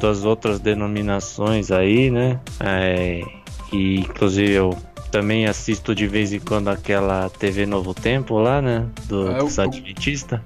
das 0.01 0.25
outras 0.25 0.61
denominações 0.61 1.73
aí, 1.73 2.11
né? 2.11 2.39
É, 2.61 3.23
e 3.73 4.01
inclusive 4.01 4.53
eu 4.53 4.77
também 5.11 5.47
assisto 5.47 5.95
de 5.95 6.07
vez 6.07 6.33
em 6.33 6.39
quando 6.39 6.69
aquela 6.69 7.29
TV 7.31 7.67
Novo 7.67 7.95
Tempo 7.95 8.39
lá, 8.39 8.61
né? 8.63 8.87
Do, 9.07 9.31
Ah, 9.31 9.39
dos 9.39 9.59
Adventistas. 9.59 10.41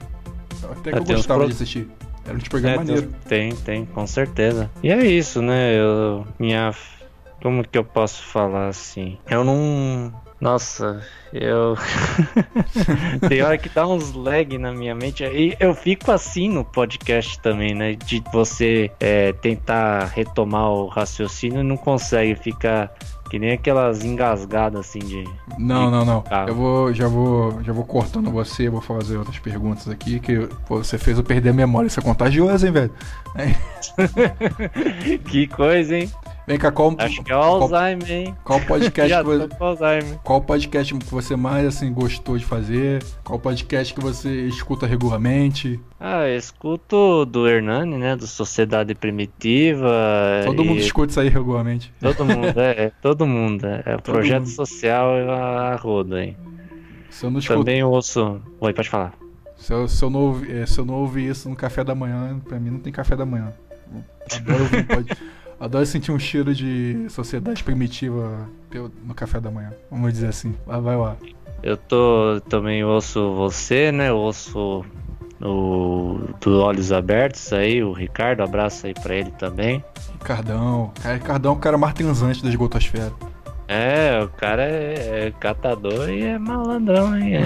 Até 0.71 0.91
que 0.93 0.99
eu 0.99 1.03
uns 1.03 1.09
gostava 1.09 1.41
pro- 1.41 1.49
de 1.49 1.55
assistir. 1.55 1.89
Era 2.25 2.35
um 2.35 2.39
tipo 2.39 2.51
programa 2.51 2.75
É, 2.75 2.79
maneiro. 2.79 3.15
tem, 3.29 3.55
tem, 3.57 3.85
com 3.87 4.07
certeza. 4.07 4.71
E 4.83 4.91
é 4.91 5.05
isso, 5.07 5.41
né? 5.43 5.75
Eu, 5.75 6.27
minha. 6.39 6.73
Como 7.43 7.67
que 7.67 7.79
eu 7.79 7.85
posso 7.85 8.23
falar 8.25 8.69
assim? 8.69 9.17
Eu 9.29 9.43
não. 9.43 10.13
Nossa, 10.41 11.03
eu. 11.33 11.77
tem 13.29 13.43
hora 13.43 13.57
que 13.59 13.69
dá 13.69 13.87
uns 13.87 14.13
lag 14.15 14.57
na 14.59 14.73
minha 14.73 14.95
mente. 14.95 15.25
E 15.25 15.57
eu 15.59 15.75
fico 15.75 16.11
assim 16.13 16.49
no 16.49 16.65
podcast 16.65 17.39
também, 17.41 17.75
né? 17.75 17.95
De 17.95 18.23
você 18.33 18.91
é, 19.01 19.33
tentar 19.33 20.05
retomar 20.07 20.71
o 20.71 20.87
raciocínio 20.89 21.61
e 21.61 21.65
não 21.65 21.77
consegue 21.77 22.35
ficar. 22.35 22.93
Que 23.31 23.39
nem 23.39 23.53
aquelas 23.53 24.05
engasgadas 24.05 24.81
assim 24.81 24.99
de. 24.99 25.25
Não, 25.57 25.89
não, 25.89 26.05
não. 26.05 26.25
Eu 26.49 26.55
vou, 26.55 26.93
já 26.93 27.07
vou, 27.07 27.63
já 27.63 27.73
vou 27.73 27.85
cortando 27.85 28.29
você, 28.29 28.69
vou 28.69 28.81
fazer 28.81 29.17
outras 29.17 29.39
perguntas 29.39 29.89
aqui 29.89 30.19
que 30.19 30.49
pô, 30.67 30.79
você 30.79 30.99
fez 30.99 31.17
eu 31.17 31.23
perder 31.23 31.51
a 31.51 31.53
memória. 31.53 31.87
Isso 31.87 32.01
é 32.01 32.03
contagioso, 32.03 32.67
hein, 32.67 32.73
velho? 32.73 32.91
que 35.31 35.47
coisa, 35.47 35.97
hein? 35.97 36.11
Vem 36.51 36.59
cá, 36.59 36.73
qual, 36.73 36.93
Acho 36.99 37.23
que 37.23 37.31
é 37.31 37.35
Alzheimer, 37.37 38.11
hein? 38.11 38.35
qual 38.43 38.61
podcast 38.63 39.15
que 39.23 39.57
você, 39.57 40.19
qual 40.25 40.41
podcast 40.41 40.95
que 40.99 41.07
você 41.07 41.37
mais 41.37 41.65
assim 41.65 41.93
gostou 41.93 42.37
de 42.37 42.45
fazer? 42.45 43.05
Qual 43.23 43.39
podcast 43.39 43.95
que 43.95 44.01
você 44.01 44.49
escuta 44.49 44.85
regularmente? 44.85 45.79
Ah, 46.01 46.27
eu 46.27 46.37
escuto 46.37 47.25
do 47.25 47.47
Hernani, 47.47 47.97
né? 47.99 48.17
Do 48.17 48.27
Sociedade 48.27 48.97
Primitiva. 48.97 49.89
Todo 50.45 50.65
e 50.65 50.67
mundo 50.67 50.81
escuta 50.81 51.13
isso 51.13 51.21
aí 51.21 51.29
regularmente. 51.29 51.95
Todo 52.01 52.25
mundo, 52.25 52.61
é, 52.61 52.71
é, 52.87 52.93
todo 53.01 53.25
mundo. 53.29 53.65
É, 53.69 53.83
é 53.87 53.95
o 53.95 54.01
Todo 54.03 54.15
projeto 54.15 54.41
mundo. 54.41 54.51
social 54.51 55.09
a, 55.31 55.73
a 55.73 55.77
rodo, 55.77 56.19
hein? 56.19 56.37
Se 57.11 57.27
eu 57.27 57.31
não 57.31 57.39
escuto, 57.39 57.61
Também 57.61 57.85
ouço. 57.85 58.43
Oi, 58.59 58.73
pode 58.75 58.89
falar. 58.89 59.15
se 59.55 59.73
eu, 59.73 59.87
se 59.87 60.03
eu 60.05 60.11
não 60.11 60.21
ouvi, 60.21 60.51
eh, 60.51 60.67
se 60.67 60.81
eu 60.81 60.85
não 60.85 60.95
ouvir 60.95 61.31
isso 61.31 61.49
no 61.49 61.55
café 61.55 61.85
da 61.85 61.95
manhã, 61.95 62.41
pra 62.41 62.59
mim 62.59 62.71
não 62.71 62.81
tem 62.81 62.93
café 62.93 63.15
da 63.15 63.25
manhã. 63.25 63.53
Adoro, 64.35 64.63
ouvir 64.63 64.85
pod- 64.85 65.17
adoro 65.61 65.85
sentir 65.85 66.11
um 66.11 66.19
cheiro 66.19 66.55
de 66.55 67.07
sociedade 67.11 67.63
primitiva 67.63 68.49
no 69.05 69.15
café 69.15 69.39
da 69.39 69.51
manhã. 69.51 69.71
Vamos 69.91 70.13
dizer 70.13 70.29
assim. 70.29 70.55
Vai, 70.67 70.81
vai 70.81 70.97
lá. 70.97 71.17
Eu 71.63 71.77
tô 71.77 72.41
também 72.49 72.83
ouço 72.83 73.35
você, 73.35 73.93
né? 73.93 74.11
Ouço 74.11 74.83
o 75.43 76.21
do 76.41 76.61
Olhos 76.61 76.93
Abertos 76.93 77.53
aí, 77.53 77.83
o 77.83 77.93
Ricardo, 77.93 78.43
abraço 78.43 78.87
aí 78.87 78.95
pra 78.95 79.15
ele 79.15 79.31
também. 79.33 79.85
Ricardão. 80.13 80.93
Cara, 81.03 81.15
Ricardão 81.15 81.53
é 81.53 81.57
o 81.57 81.59
cara 81.59 81.79
mais 81.79 81.95
transante 81.95 82.43
da 82.43 82.49
esgotosfera. 82.49 83.13
É, 83.69 84.21
o 84.25 84.29
cara 84.29 84.65
é, 84.65 85.27
é 85.27 85.33
catador 85.39 86.11
e 86.11 86.25
é 86.25 86.39
malandrão, 86.39 87.17
hein? 87.17 87.37
É. 87.37 87.43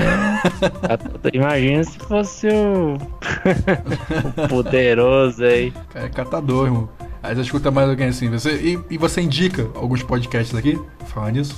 Imagina 1.36 1.84
se 1.84 1.98
fosse 1.98 2.48
o, 2.48 2.94
o 4.42 4.48
poderoso 4.48 5.44
aí. 5.44 5.70
Cara, 5.90 6.06
é 6.06 6.08
catador, 6.08 6.66
irmão. 6.66 6.88
Aí 7.24 7.34
você 7.34 7.40
escuta 7.40 7.70
mais 7.70 7.88
alguém 7.88 8.08
assim. 8.08 8.28
Você, 8.28 8.52
e, 8.52 8.78
e 8.90 8.98
você 8.98 9.22
indica 9.22 9.66
alguns 9.74 10.02
podcasts 10.02 10.54
aqui? 10.54 10.78
Falar 11.06 11.32
nisso? 11.32 11.56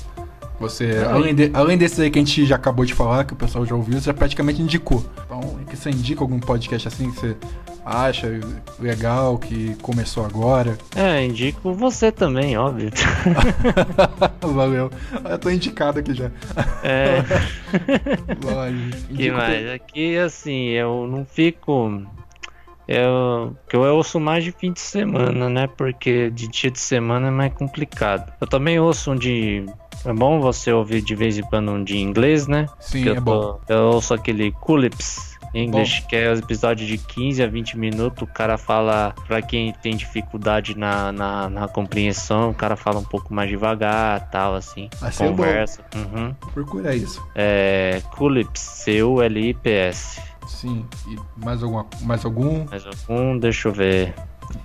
Você, 0.60 1.02
Ah, 1.04 1.14
além, 1.14 1.34
de, 1.34 1.50
além 1.52 1.76
desses 1.76 1.98
aí 2.00 2.08
que 2.10 2.18
a 2.18 2.22
gente 2.22 2.46
já 2.46 2.54
acabou 2.54 2.84
de 2.86 2.94
falar, 2.94 3.24
que 3.24 3.32
o 3.32 3.36
pessoal 3.36 3.66
já 3.66 3.74
ouviu, 3.74 3.98
você 4.00 4.06
já 4.06 4.14
praticamente 4.14 4.62
indicou. 4.62 5.04
Então, 5.26 5.40
é 5.60 5.68
que 5.70 5.76
você 5.76 5.90
indica 5.90 6.22
algum 6.22 6.38
podcast 6.38 6.86
assim 6.88 7.10
que 7.10 7.20
você 7.20 7.36
acha 7.84 8.40
legal, 8.80 9.36
que 9.38 9.74
começou 9.82 10.24
agora? 10.24 10.78
É, 10.94 11.24
indico 11.24 11.74
você 11.74 12.10
também, 12.12 12.56
óbvio. 12.56 12.90
Valeu. 14.40 14.90
Eu 15.28 15.38
tô 15.38 15.50
indicado 15.50 15.98
aqui 15.98 16.14
já. 16.14 16.30
É, 16.82 17.22
Vai, 18.40 18.74
que 19.14 19.30
mais? 19.30 19.68
Aqui, 19.70 20.16
assim, 20.16 20.68
eu 20.68 21.06
não 21.06 21.26
fico. 21.26 22.02
Eu, 22.88 23.56
que 23.68 23.74
eu 23.76 23.82
ouço 23.82 24.20
mais 24.20 24.44
de 24.44 24.52
fim 24.52 24.72
de 24.72 24.80
semana, 24.80 25.48
né? 25.48 25.66
Porque 25.66 26.30
de 26.30 26.46
dia 26.48 26.70
de 26.70 26.78
semana 26.78 27.28
é 27.28 27.30
mais 27.30 27.52
complicado. 27.52 28.32
Eu 28.40 28.46
também 28.46 28.78
ouço 28.78 29.10
um 29.12 29.16
de. 29.16 29.66
É 30.04 30.12
bom 30.12 30.40
você 30.40 30.72
ouvir 30.72 31.00
de 31.02 31.14
vez 31.16 31.36
em 31.36 31.42
quando 31.42 31.70
um 31.72 31.82
de 31.82 31.98
inglês, 31.98 32.46
né? 32.46 32.66
Sim, 32.78 33.02
Que 33.02 33.08
é 33.08 33.16
eu, 33.16 33.20
bom. 33.20 33.58
tô- 33.66 33.72
eu 33.74 33.82
ouço 33.88 34.14
aquele 34.14 34.52
Culips 34.52 35.36
em 35.52 35.66
inglês, 35.66 36.00
que 36.08 36.14
é 36.14 36.32
episódio 36.34 36.86
de 36.86 36.96
15 36.98 37.42
a 37.42 37.46
20 37.48 37.76
minutos. 37.78 38.22
O 38.22 38.26
cara 38.26 38.56
fala, 38.58 39.12
pra 39.26 39.40
quem 39.42 39.72
tem 39.82 39.96
dificuldade 39.96 40.78
na, 40.78 41.10
na, 41.10 41.48
na 41.50 41.66
compreensão, 41.66 42.50
o 42.50 42.54
cara 42.54 42.76
fala 42.76 43.00
um 43.00 43.04
pouco 43.04 43.32
mais 43.34 43.48
devagar 43.48 44.28
tal, 44.30 44.54
assim. 44.54 44.88
Assim 45.00 45.24
é 45.24 45.28
bom. 45.30 45.36
conversa. 45.38 45.82
Uhum. 45.96 46.32
Procura 46.52 46.94
isso. 46.94 47.20
É. 47.34 48.00
Culips, 48.16 48.60
C-U-L-I-P-S. 48.60 50.20
Sim. 50.46 50.86
E 51.08 51.16
mais, 51.44 51.62
alguma, 51.62 51.86
mais 52.02 52.24
algum? 52.24 52.64
Mais 52.70 52.86
algum, 52.86 53.38
deixa 53.38 53.68
eu 53.68 53.72
ver. 53.72 54.14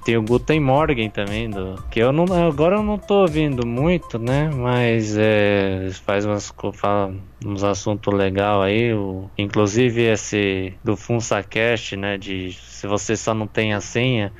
Tem 0.05 0.15
o 0.15 0.21
Guten 0.21 0.59
Morgen 0.59 1.09
também, 1.09 1.49
do, 1.49 1.75
que 1.89 1.99
eu 1.99 2.11
não, 2.11 2.25
agora 2.47 2.75
eu 2.75 2.83
não 2.83 2.97
tô 2.97 3.21
ouvindo 3.21 3.65
muito, 3.65 4.19
né? 4.19 4.49
Mas 4.53 5.17
é, 5.17 5.89
faz 6.05 6.25
umas, 6.25 6.53
fala 6.73 7.13
uns 7.43 7.63
assuntos 7.63 8.13
legal 8.13 8.61
aí. 8.61 8.93
O, 8.93 9.29
inclusive 9.37 10.03
esse 10.03 10.73
do 10.83 10.95
FunsaCast, 10.95 11.95
né? 11.97 12.17
De 12.17 12.51
se 12.53 12.85
você 12.87 13.15
só 13.15 13.33
não 13.33 13.47
tem 13.47 13.73
a 13.73 13.81
senha, 13.81 14.31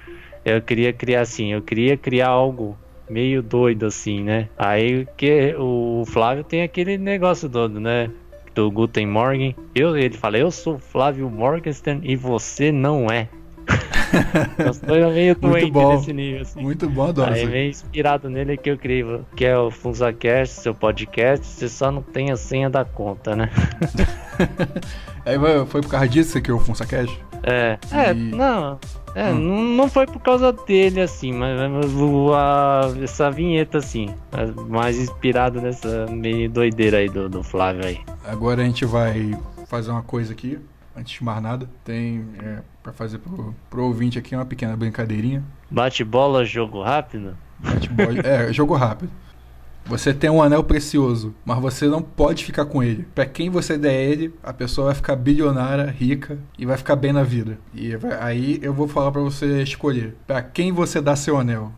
eu 0.46 0.62
queria 0.62 0.94
criar 0.94 1.22
assim, 1.22 1.54
eu 1.54 1.62
queria 1.62 1.98
criar 1.98 2.30
algo 2.30 2.78
meio 3.10 3.42
doido 3.42 3.86
assim, 3.86 4.24
né? 4.24 4.48
Aí 4.58 5.06
que 5.18 5.54
o 5.58 6.04
Flávio 6.08 6.44
tem 6.44 6.64
aquele 6.64 6.98
negócio 6.98 7.50
todo, 7.50 7.80
né? 7.80 8.10
Do 8.54 8.70
Guten 8.72 9.08
Morgen. 9.08 9.56
Eu, 9.74 9.98
ele 9.98 10.18
fala, 10.18 10.38
eu 10.38 10.52
sou 10.52 10.78
Flávio 10.80 11.30
Morgenstern 11.30 12.02
e 12.04 12.16
você 12.16 12.72
não 12.72 13.08
é. 13.10 13.28
Eu 14.58 14.74
sou 14.74 15.12
meio 15.14 15.36
doente 15.36 15.72
bom. 15.72 15.94
nesse 15.96 16.12
nível, 16.12 16.42
assim. 16.42 16.62
Muito 16.62 16.90
bom, 16.90 17.08
adoro. 17.08 17.34
Aí 17.34 17.46
meio 17.46 17.70
inspirado 17.70 18.30
nele 18.30 18.58
que 18.58 18.70
eu 18.70 18.78
criei, 18.78 19.06
que 19.36 19.46
é 19.46 19.58
o 19.58 19.72
FunzaCast, 19.72 20.62
seu 20.62 20.76
podcast, 20.76 21.46
você 21.46 21.70
só 21.70 21.90
não 21.92 22.02
tem 22.02 22.30
a 22.32 22.36
senha 22.36 22.70
da 22.70 22.84
conta, 22.84 23.36
né? 23.36 23.50
Aí 25.26 25.38
foi 25.68 25.82
por 25.82 25.90
causa 25.90 26.08
disso 26.10 26.30
que 26.30 26.34
você 26.34 26.42
criou 26.42 26.60
o 26.60 26.64
FunsaCast? 26.64 27.18
É, 27.44 27.78
é, 27.92 28.12
E- 28.12 28.14
não. 28.14 28.80
É, 29.14 29.32
Hum. 29.32 29.40
não, 29.40 29.64
não 29.64 29.90
foi 29.90 30.06
por 30.08 30.20
causa 30.22 30.54
dele, 30.54 31.02
assim, 31.02 31.34
mas, 31.34 31.60
mas 31.70 31.94
o- 31.94 32.34
a- 32.34 32.94
essa 33.02 33.30
vinheta, 33.30 33.78
assim, 33.80 34.14
mais 34.70 34.98
inspirado 34.98 35.60
nessa 35.62 36.06
meio 36.10 36.50
doideira 36.50 36.98
aí 36.98 37.10
do, 37.10 37.28
do 37.28 37.44
Flávio 37.44 37.86
aí. 37.86 38.00
Agora 38.26 38.62
a 38.62 38.66
gente 38.66 38.86
vai 38.86 39.38
fazer 39.68 39.92
uma 39.92 40.02
coisa 40.02 40.32
aqui, 40.32 40.58
antes 40.96 41.14
de 41.18 41.24
mais 41.24 41.42
nada. 41.44 41.70
Tem 41.84 42.26
é, 42.42 42.60
pra 42.82 42.94
fazer 42.94 43.18
pro, 43.18 43.54
pro 43.70 43.84
ouvinte 43.84 44.18
aqui 44.18 44.34
uma 44.36 44.46
pequena 44.46 44.76
brincadeirinha. 44.78 45.44
Bate 45.70 46.04
bola, 46.04 46.46
jogo 46.46 46.82
rápido? 46.82 47.36
Futebol- 47.62 48.12
é, 48.24 48.52
jogo 48.54 48.76
rápido. 48.76 49.12
Você 49.86 50.14
tem 50.14 50.30
um 50.30 50.42
anel 50.42 50.64
precioso, 50.64 51.34
mas 51.44 51.60
você 51.60 51.88
não 51.88 52.02
pode 52.02 52.46
ficar 52.46 52.66
com 52.66 52.82
ele. 52.82 53.06
Pra 53.14 53.26
quem 53.26 53.50
você 53.50 53.78
der 53.78 53.94
ele, 53.94 54.34
a 54.44 54.54
pessoa 54.54 54.86
vai 54.88 54.96
ficar 54.96 55.16
bilionária, 55.16 55.86
rica 55.86 56.38
e 56.58 56.66
vai 56.66 56.78
ficar 56.78 56.96
bem 56.96 57.12
na 57.12 57.24
vida. 57.24 57.58
E 57.74 57.92
aí 58.20 58.60
eu 58.62 58.74
vou 58.74 58.88
falar 58.88 59.12
pra 59.12 59.22
você 59.22 59.62
escolher. 59.64 60.16
Pra 60.26 60.42
quem 60.42 60.72
você 60.72 61.02
dá 61.02 61.16
seu 61.16 61.38
anel? 61.38 61.74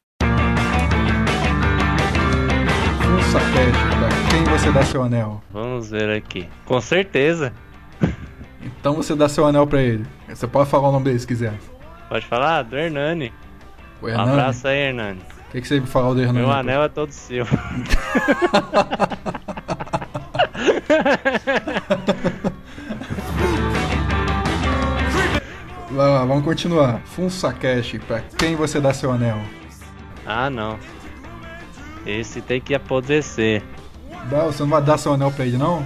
Um 3.06 3.22
saquete, 3.32 3.80
pra 3.98 4.10
quem 4.32 4.44
você 4.44 4.72
dá 4.72 4.84
seu 4.84 5.02
anel? 5.04 5.42
Vamos 5.52 5.90
ver 5.90 6.10
aqui. 6.16 6.48
Com 6.66 6.80
certeza. 6.82 7.54
Então 8.80 8.94
você 8.96 9.14
dá 9.14 9.28
seu 9.28 9.46
anel 9.46 9.68
pra 9.68 9.82
ele. 9.82 10.06
Você 10.30 10.48
pode 10.48 10.70
falar 10.70 10.88
o 10.88 10.92
nome 10.94 11.04
dele 11.06 11.20
se 11.20 11.28
quiser. 11.28 11.54
Pode 12.08 12.26
falar? 12.26 12.64
Do 12.64 12.78
Hernani. 12.78 13.34
O 14.02 14.06
Um 14.06 14.10
Hernani? 14.10 14.32
abraço 14.32 14.68
aí, 14.70 14.88
Hernani. 14.88 15.20
Que, 15.54 15.62
que 15.62 15.68
você 15.68 15.80
falar 15.82 16.16
do 16.16 16.20
Hernani? 16.20 16.40
Meu 16.40 16.52
anel 16.52 16.82
é 16.82 16.90
todo 16.90 17.12
seu. 17.12 17.46
Vai 25.92 26.10
lá, 26.10 26.26
vamos 26.26 26.44
continuar. 26.44 27.02
Funsacash, 27.06 28.00
pra 28.08 28.22
quem 28.36 28.56
você 28.56 28.82
dá 28.82 28.92
seu 28.96 29.12
anel? 29.12 29.40
Ah, 30.26 30.50
não. 30.50 30.80
Esse 32.04 32.42
tem 32.42 32.60
que 32.60 32.74
apodrecer. 32.74 33.62
Dá, 34.32 34.46
você 34.46 34.64
não 34.64 34.72
vai 34.72 34.82
dar 34.82 34.98
seu 34.98 35.14
anel 35.14 35.30
pra 35.30 35.46
ele, 35.46 35.58
não? 35.58 35.86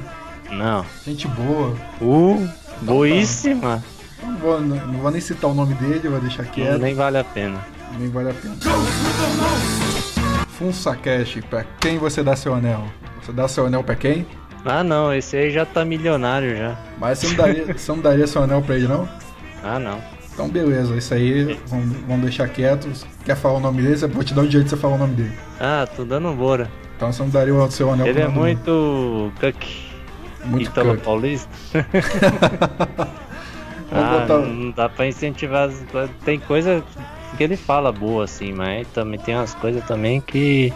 Não. 0.50 0.86
Gente 1.06 1.28
boa. 1.28 1.76
Uh, 2.00 2.48
Boíssima. 2.84 3.84
Não 4.24 4.38
vou, 4.38 4.62
não 4.62 5.00
vou 5.00 5.12
nem 5.12 5.20
citar 5.20 5.52
o 5.52 5.54
nome 5.54 5.74
dele, 5.74 6.08
vou 6.08 6.22
deixar 6.22 6.46
quieto. 6.46 6.80
Nem 6.80 6.96
vale 6.96 7.18
a 7.18 7.24
pena. 7.26 7.60
Nem 8.00 8.10
vale 8.10 8.30
a 8.30 8.34
pena. 8.34 8.56
Funsa 10.50 10.96
Cash, 10.96 11.40
pra 11.50 11.64
quem 11.80 11.98
você 11.98 12.24
dá 12.24 12.36
seu 12.36 12.54
anel? 12.54 12.84
Você 13.22 13.32
dá 13.32 13.48
seu 13.48 13.66
anel 13.68 13.84
pra 13.84 13.96
quem? 13.96 14.26
Ah 14.66 14.84
não, 14.84 15.14
esse 15.14 15.38
aí 15.38 15.52
já 15.52 15.66
tá 15.66 15.86
milionário 15.86 16.58
já. 16.58 16.76
Mas 17.00 17.20
você 17.20 17.28
não 17.28 17.36
daria, 17.36 17.66
você 17.74 17.92
não 17.92 18.00
daria 18.00 18.28
seu 18.28 18.44
anel 18.44 18.62
pra 18.62 18.76
ele, 18.76 18.88
não? 18.88 19.08
Ah 19.64 19.80
não. 19.80 20.00
Então 20.34 20.50
beleza, 20.50 20.96
isso 20.96 21.14
aí 21.14 21.60
vamos, 21.68 21.98
vamos 22.08 22.22
deixar 22.24 22.48
quieto. 22.50 22.88
Quer 23.26 23.36
falar 23.36 23.56
o 23.56 23.60
nome 23.60 23.82
dele? 23.82 23.98
Eu 24.02 24.10
vou 24.10 24.24
te 24.24 24.34
dar 24.34 24.42
o 24.42 24.48
direito 24.48 24.66
de 24.66 24.70
você 24.72 24.78
falar 24.78 24.96
o 24.96 24.98
nome 25.00 25.16
dele. 25.16 25.32
Ah, 25.60 25.88
tô 25.96 26.04
dando 26.04 26.32
bora. 26.34 26.70
Então 26.96 27.12
você 27.12 27.22
não 27.24 27.30
daria 27.30 27.54
o 27.54 27.72
seu 27.72 27.92
anel 27.92 28.08
Ele 28.08 28.22
é 28.22 28.28
muito 28.28 29.32
cuck. 29.40 29.68
muito 30.46 30.70
Ítalo 30.70 30.94
cuck. 30.96 31.04
Paulista. 31.06 31.50
Ah, 33.90 34.20
botar- 34.20 34.40
não 34.40 34.72
dá 34.72 34.90
pra 34.90 35.08
incentivar 35.08 35.70
as 35.70 35.82
coisas. 35.90 36.12
Tem 36.26 36.38
coisa 36.38 36.84
que 37.38 37.44
ele 37.44 37.56
fala 37.56 37.92
boa 37.92 38.24
assim, 38.24 38.52
mas 38.52 38.88
também 38.90 39.20
tem 39.20 39.36
umas 39.36 39.54
coisas 39.54 39.84
também 39.86 40.20
que. 40.20 40.74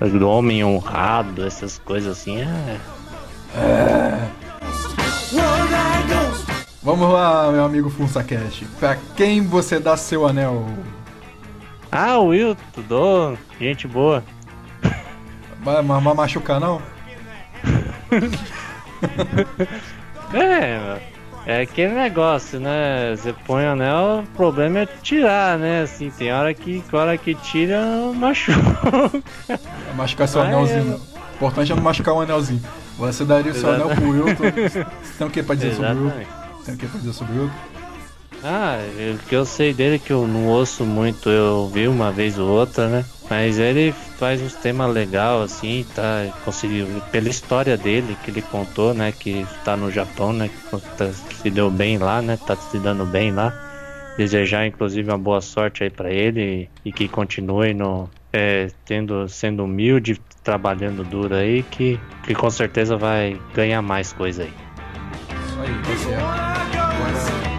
Do 0.00 0.28
homem 0.28 0.64
honrado, 0.64 1.46
essas 1.46 1.78
coisas 1.78 2.18
assim, 2.18 2.40
é. 2.40 2.80
Vamos 6.82 7.08
lá, 7.08 7.52
meu 7.52 7.64
amigo 7.64 7.88
Funsa 7.88 8.24
Cash. 8.24 8.64
Pra 8.80 8.96
quem 9.16 9.46
você 9.46 9.78
dá 9.78 9.96
seu 9.96 10.26
anel? 10.26 10.66
Ah, 11.90 12.18
o 12.18 12.28
Will, 12.28 12.56
tudo 12.74 13.38
gente 13.60 13.86
boa. 13.86 14.24
Vai, 15.60 15.80
mas 15.82 16.02
vai 16.02 16.14
machucar 16.14 16.58
não? 16.58 16.82
É, 20.34 20.98
é 21.46 21.62
aquele 21.62 21.92
negócio, 21.94 22.60
né? 22.60 23.14
Você 23.16 23.32
põe 23.46 23.64
o 23.64 23.70
anel, 23.72 24.20
o 24.24 24.36
problema 24.36 24.80
é 24.80 24.86
tirar, 24.86 25.58
né? 25.58 25.82
Assim, 25.82 26.10
tem 26.10 26.32
hora 26.32 26.52
que, 26.54 26.82
hora 26.92 27.16
que 27.18 27.34
tira, 27.34 27.80
machuca. 28.14 28.58
Vai 29.48 29.58
machucar 29.96 30.28
seu 30.28 30.40
Ah, 30.40 30.44
anelzinho. 30.46 30.92
é. 30.94 31.12
O 31.32 31.34
importante 31.36 31.72
é 31.72 31.74
não 31.74 31.82
machucar 31.82 32.14
o 32.14 32.20
anelzinho. 32.20 32.62
Você 32.98 33.24
daria 33.24 33.50
o 33.50 33.54
seu 33.54 33.70
anel 33.72 33.88
pro 33.88 34.08
Wilton. 34.10 34.44
Você 34.44 34.86
tem 35.18 35.26
o 35.26 35.30
que 35.30 35.42
pra 35.42 35.54
dizer 35.56 35.74
sobre 35.74 35.90
o 35.92 36.04
Wilton? 36.04 36.20
Exatamente. 36.20 36.64
Tem 36.64 36.74
o 36.74 36.78
que 36.78 36.86
pra 36.86 36.98
dizer 37.00 37.12
sobre 37.12 37.32
o 37.38 37.42
Wilton? 37.42 37.54
Ah, 38.44 38.76
o 39.14 39.18
que 39.28 39.34
eu 39.36 39.44
sei 39.44 39.72
dele 39.72 39.96
é 39.96 39.98
que 39.98 40.12
eu 40.12 40.26
não 40.26 40.46
ouço 40.46 40.84
muito, 40.84 41.28
eu 41.30 41.68
vi 41.72 41.86
uma 41.88 42.10
vez 42.10 42.38
ou 42.38 42.48
outra, 42.48 42.88
né? 42.88 43.04
Mas 43.32 43.58
ele 43.58 43.92
faz 44.18 44.42
uns 44.42 44.54
temas 44.56 44.92
legais, 44.92 45.40
assim, 45.40 45.86
tá? 45.94 46.26
Conseguiu, 46.44 46.86
pela 47.10 47.30
história 47.30 47.78
dele 47.78 48.14
que 48.22 48.30
ele 48.30 48.42
contou, 48.42 48.92
né? 48.92 49.10
Que 49.10 49.46
tá 49.64 49.74
no 49.74 49.90
Japão, 49.90 50.34
né? 50.34 50.50
Que 50.50 50.78
tá- 50.98 51.10
se 51.12 51.48
deu 51.48 51.70
bem 51.70 51.96
lá, 51.96 52.20
né? 52.20 52.36
Tá 52.36 52.54
se 52.54 52.78
dando 52.78 53.06
bem 53.06 53.32
lá. 53.32 53.50
Desejar, 54.18 54.66
inclusive, 54.66 55.08
uma 55.10 55.16
boa 55.16 55.40
sorte 55.40 55.82
aí 55.82 55.88
pra 55.88 56.10
ele 56.10 56.68
e 56.84 56.92
que 56.92 57.08
continue 57.08 57.72
no, 57.72 58.10
é, 58.34 58.66
tendo, 58.84 59.26
sendo 59.30 59.64
humilde, 59.64 60.20
trabalhando 60.44 61.02
duro 61.02 61.34
aí, 61.34 61.62
que, 61.62 61.98
que 62.24 62.34
com 62.34 62.50
certeza 62.50 62.98
vai 62.98 63.40
ganhar 63.54 63.80
mais 63.80 64.12
coisa 64.12 64.42
aí. 64.42 64.52
Isso 65.46 65.58
aí, 65.58 65.82
tá 65.82 65.96
certo. 65.96 66.22
Agora... 66.76 67.51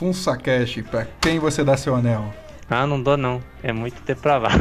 Funsa 0.00 0.34
Cash, 0.34 0.82
pra 0.90 1.06
quem 1.20 1.38
você 1.38 1.62
dá 1.62 1.76
seu 1.76 1.94
anel? 1.94 2.32
Ah, 2.70 2.86
não 2.86 3.02
dou 3.02 3.18
não. 3.18 3.42
É 3.62 3.70
muito 3.70 4.02
depravado. 4.02 4.56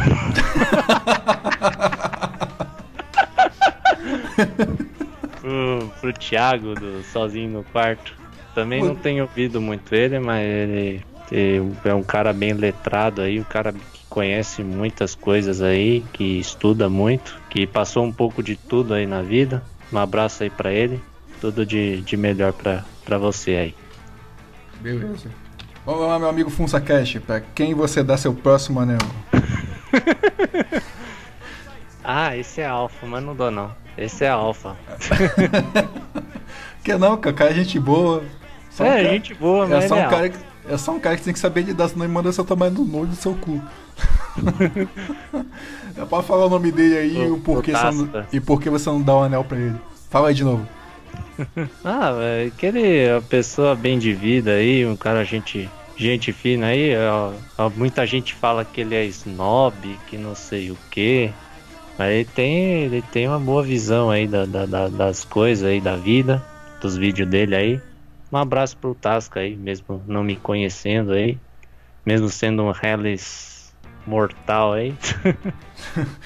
pro, 5.40 5.94
pro 6.02 6.12
Thiago, 6.12 6.76
do 6.76 7.02
Sozinho 7.04 7.50
no 7.50 7.64
Quarto. 7.64 8.14
Também 8.54 8.84
não 8.84 8.94
tenho 8.96 9.24
ouvido 9.24 9.62
muito 9.62 9.96
ele, 9.96 10.20
mas 10.20 10.44
ele 10.44 11.02
ele 11.32 11.74
é 11.86 11.94
um 11.94 12.04
cara 12.04 12.34
bem 12.34 12.52
letrado 12.52 13.22
aí, 13.22 13.40
um 13.40 13.44
cara 13.44 13.72
que 13.72 14.04
conhece 14.10 14.62
muitas 14.62 15.16
coisas 15.16 15.62
aí, 15.62 16.04
que 16.12 16.38
estuda 16.38 16.90
muito, 16.90 17.40
que 17.50 17.66
passou 17.66 18.04
um 18.04 18.12
pouco 18.12 18.44
de 18.44 18.58
tudo 18.58 18.94
aí 18.94 19.08
na 19.08 19.22
vida. 19.22 19.64
Um 19.94 20.00
abraço 20.00 20.44
aí 20.44 20.50
pra 20.50 20.74
ele. 20.74 21.02
Tudo 21.40 21.66
de, 21.66 22.02
de 22.02 22.18
melhor 22.18 22.52
pra 22.52 23.18
você 23.18 23.52
aí. 23.52 23.76
Beleza. 24.80 25.30
Vamos 25.86 26.08
lá, 26.08 26.20
meu 26.20 26.30
amigo 26.30 26.50
Funsa 26.50 26.80
Cash, 26.80 27.18
pra 27.26 27.40
quem 27.42 27.74
você 27.74 28.04
dá 28.04 28.18
seu 28.18 28.34
próximo 28.34 28.80
anel? 28.80 28.98
Ah, 32.12 32.36
esse 32.36 32.60
é 32.62 32.66
alfa, 32.66 33.06
mas 33.06 33.24
não 33.24 33.36
dou 33.36 33.52
não. 33.52 33.72
Esse 33.98 34.24
é 34.26 34.30
alfa. 34.30 34.76
Que 36.84 36.96
não, 36.96 37.18
cara, 37.18 37.36
cara 37.36 37.52
é 37.52 37.54
gente 37.54 37.78
boa. 37.80 38.24
Só 38.72 38.84
um 38.84 38.88
É, 38.88 38.96
cara- 39.04 39.10
gente 39.10 39.34
boa, 39.36 39.66
É 39.66 39.68
mas 39.68 39.86
só, 39.90 39.96
ele 39.96 40.04
um 40.04 40.08
é 40.08 40.10
cara 40.10 40.30
que, 40.30 40.38
é 40.70 40.78
só 40.78 40.92
um 40.94 41.00
cara 41.00 41.18
que 41.18 41.24
tem 41.24 41.34
que 41.34 41.40
saber 41.40 41.62
lidar, 41.62 41.88
senão 41.90 42.06
ele 42.06 42.14
manda 42.14 42.32
seu 42.32 42.46
tamanho 42.46 42.72
do 42.72 42.86
nojo 42.86 43.08
do 43.08 43.16
seu 43.16 43.36
cu. 43.36 43.62
é 45.98 46.06
pra 46.06 46.24
falar 46.24 46.46
o 46.46 46.50
nome 46.50 46.72
dele 46.72 46.98
aí 46.98 47.28
e 47.28 47.30
O- 47.30 47.38
porquê 47.40 47.74
o 47.74 47.78
você 47.78 47.92
não, 47.92 48.26
e 48.32 48.40
por 48.40 48.60
que 48.62 48.70
você 48.70 48.90
não 48.90 49.02
dá 49.02 49.14
o 49.16 49.24
anel 49.24 49.44
pra 49.44 49.58
ele. 49.58 49.76
Fala 50.10 50.30
aí 50.30 50.34
de 50.34 50.44
novo. 50.44 50.66
Ah, 51.84 52.12
aquele 52.48 53.12
uma 53.12 53.22
pessoa 53.22 53.76
bem 53.76 53.98
de 53.98 54.14
vida 54.14 54.52
aí, 54.52 54.86
um 54.86 54.96
cara 54.96 55.24
gente, 55.24 55.70
gente 55.96 56.32
fina 56.34 56.68
aí, 56.68 56.92
ó, 57.58 57.70
muita 57.70 58.06
gente 58.06 58.34
fala 58.34 58.66
que 58.66 58.82
ele 58.82 58.96
é 58.96 59.06
snob, 59.06 59.76
que 60.10 60.18
não 60.18 60.36
sei 60.36 60.72
o 60.72 60.78
que. 60.92 61.32
Mas 61.98 62.12
ele 62.14 62.26
tem, 62.26 62.84
ele 62.84 63.02
tem 63.02 63.28
uma 63.28 63.40
boa 63.40 63.62
visão 63.64 64.10
aí 64.10 64.28
da, 64.28 64.46
da- 64.46 64.66
da- 64.66 64.88
das 64.88 65.24
coisas 65.26 65.66
aí 65.66 65.82
da 65.82 65.96
vida, 65.96 66.42
dos 66.82 66.96
vídeos 66.96 67.28
dele 67.30 67.56
aí. 67.56 67.82
Um 68.32 68.38
abraço 68.38 68.78
pro 68.78 68.96
Tasca 68.96 69.40
aí, 69.40 69.56
mesmo 69.56 70.04
não 70.08 70.24
me 70.24 70.36
conhecendo 70.36 71.12
aí, 71.14 71.38
mesmo 72.06 72.30
sendo 72.30 72.64
um 72.64 72.72
Hellis 72.72 73.74
mortal 74.08 74.74
aí. 74.74 74.94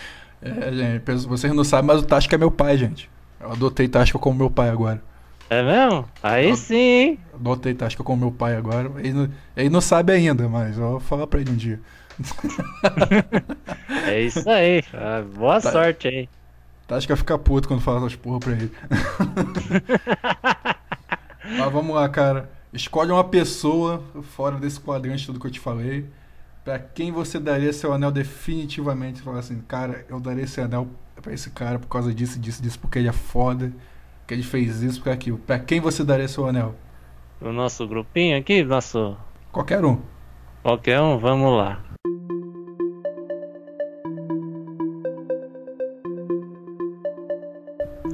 É, 0.45 0.73
gente, 0.73 1.25
vocês 1.25 1.53
não 1.53 1.63
sabem, 1.63 1.87
mas 1.87 2.01
o 2.01 2.05
Tasca 2.05 2.35
é 2.35 2.37
meu 2.37 2.51
pai, 2.51 2.77
gente. 2.77 3.09
Eu 3.43 3.51
adotei 3.51 3.87
Tasca 3.87 4.17
como 4.17 4.37
meu 4.37 4.49
pai 4.49 4.69
agora. 4.69 5.01
É 5.49 5.61
mesmo? 5.61 6.05
Aí 6.23 6.55
sim, 6.55 6.75
hein? 6.75 7.19
Adotei 7.33 7.73
Tasca 7.73 8.03
como 8.03 8.21
meu 8.21 8.31
pai 8.31 8.55
agora. 8.55 8.89
Ele 8.97 9.13
não, 9.13 9.29
ele 9.55 9.69
não 9.69 9.81
sabe 9.81 10.13
ainda, 10.13 10.47
mas 10.47 10.77
eu 10.77 10.91
vou 10.91 10.99
falar 10.99 11.27
pra 11.27 11.41
ele 11.41 11.51
um 11.51 11.55
dia. 11.55 11.79
É 14.07 14.21
isso 14.21 14.47
aí. 14.49 14.83
Ah, 14.93 15.23
boa 15.35 15.59
Tá. 15.61 15.71
sorte 15.71 16.07
aí. 16.07 16.29
Tasca 16.87 17.15
fica 17.15 17.37
puto 17.37 17.67
quando 17.67 17.81
fala 17.81 17.99
essas 17.99 18.15
porra 18.15 18.39
pra 18.39 18.51
ele. 18.53 18.71
Mas 21.57 21.71
vamos 21.71 21.95
lá, 21.95 22.07
cara. 22.09 22.49
Escolhe 22.71 23.11
uma 23.11 23.23
pessoa 23.23 24.03
fora 24.35 24.57
desse 24.57 24.79
quadrante 24.79 25.25
tudo 25.25 25.39
que 25.39 25.47
eu 25.47 25.51
te 25.51 25.59
falei. 25.59 26.05
Pra 26.63 26.79
quem 26.79 27.11
você 27.11 27.39
daria 27.39 27.73
seu 27.73 27.93
anel 27.93 28.11
definitivamente? 28.11 29.19
Você 29.19 29.23
fala 29.23 29.39
assim, 29.39 29.59
cara, 29.67 30.05
eu 30.09 30.19
daria 30.19 30.43
esse 30.43 30.59
anel 30.61 30.87
pra 31.23 31.33
esse 31.33 31.49
cara 31.49 31.79
por 31.79 31.87
causa 31.87 32.13
disso, 32.13 32.37
disso, 32.37 32.61
disso, 32.61 32.77
porque 32.77 32.99
ele 32.99 33.07
é 33.07 33.13
foda. 33.13 33.71
Porque 34.19 34.33
ele 34.35 34.43
fez 34.43 34.83
isso, 34.83 34.99
porque 34.99 35.09
aquilo. 35.09 35.37
Pra 35.37 35.57
quem 35.57 35.79
você 35.79 36.03
daria 36.03 36.27
seu 36.27 36.45
anel? 36.45 36.75
O 37.41 37.51
nosso 37.51 37.87
grupinho 37.87 38.37
aqui, 38.37 38.63
nosso 38.63 39.17
Qualquer 39.51 39.83
um. 39.83 39.99
qualquer 40.61 41.01
um, 41.01 41.17
vamos 41.17 41.57
lá. 41.57 41.79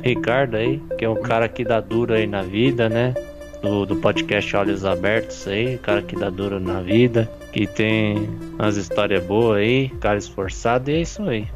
Ricardo 0.02 0.56
aí, 0.56 0.82
que 0.98 1.06
é 1.06 1.10
um 1.10 1.22
cara 1.22 1.48
que 1.48 1.64
dá 1.64 1.80
duro 1.80 2.14
aí 2.14 2.26
na 2.26 2.42
vida, 2.42 2.90
né? 2.90 3.14
Do, 3.62 3.86
do 3.86 3.96
podcast 3.98 4.56
Olhos 4.56 4.86
Abertos 4.86 5.46
aí, 5.48 5.78
cara 5.78 6.02
que 6.02 6.16
dá 6.16 6.30
duro 6.30 6.60
na 6.60 6.82
vida, 6.82 7.30
que 7.52 7.68
tem 7.68 8.18
umas 8.58 8.78
histórias 8.78 9.24
boas 9.26 9.58
aí, 9.58 9.90
cara 10.00 10.18
esforçado, 10.18 10.90
e 10.90 10.96
é 10.96 11.02
isso 11.02 11.22
aí. 11.24 11.48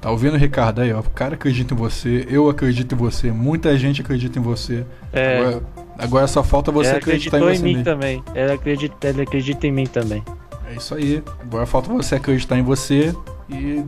Tá 0.00 0.10
ouvindo, 0.10 0.36
Ricardo? 0.36 0.80
Aí, 0.80 0.92
ó. 0.92 1.00
O 1.00 1.10
cara 1.10 1.34
acredita 1.34 1.74
em 1.74 1.76
você, 1.76 2.26
eu 2.30 2.48
acredito 2.48 2.94
em 2.94 2.98
você, 2.98 3.30
muita 3.30 3.76
gente 3.76 4.00
acredita 4.00 4.38
em 4.38 4.42
você. 4.42 4.84
É, 5.12 5.36
Agora, 5.38 5.62
agora 5.98 6.26
só 6.26 6.42
falta 6.42 6.72
você 6.72 6.90
ele 6.90 6.98
acreditar 6.98 7.38
em 7.38 7.42
em 7.42 7.44
você 7.56 7.62
mim 7.62 7.70
mesmo. 7.72 7.84
também. 7.84 8.24
Ele 8.34 8.52
acredita, 8.52 9.08
ele 9.08 9.22
acredita 9.22 9.66
em 9.66 9.72
mim 9.72 9.86
também. 9.86 10.24
É 10.70 10.74
isso 10.74 10.94
aí. 10.94 11.22
Agora 11.42 11.66
falta 11.66 11.90
você 11.92 12.14
acreditar 12.14 12.56
em 12.58 12.62
você 12.62 13.14
e, 13.48 13.84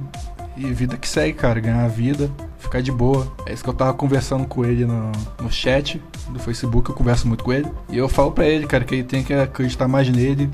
e 0.57 0.65
vida 0.73 0.97
que 0.97 1.09
segue, 1.09 1.33
cara. 1.33 1.61
Ganhar 1.61 1.85
a 1.85 1.89
vida, 1.89 2.29
ficar 2.59 2.83
de 2.83 2.93
boa. 2.93 3.33
É 3.47 3.53
isso 3.55 3.63
que 3.65 3.71
eu 3.71 3.75
tava 3.75 3.95
conversando 3.95 4.47
com 4.47 4.65
ele 4.67 4.85
no, 4.85 5.13
no 5.41 5.51
chat 5.51 6.03
do 6.29 6.39
Facebook. 6.41 6.91
Eu 6.91 6.97
converso 6.97 7.27
muito 7.27 7.43
com 7.43 7.53
ele. 7.53 7.69
E 7.89 7.97
eu 7.97 8.09
falo 8.09 8.33
pra 8.33 8.45
ele, 8.47 8.67
cara, 8.67 8.85
que 8.85 8.97
ele 8.97 9.05
tem 9.05 9.23
que 9.23 9.33
acreditar 9.33 9.89
mais 9.89 10.09
nele. 10.11 10.51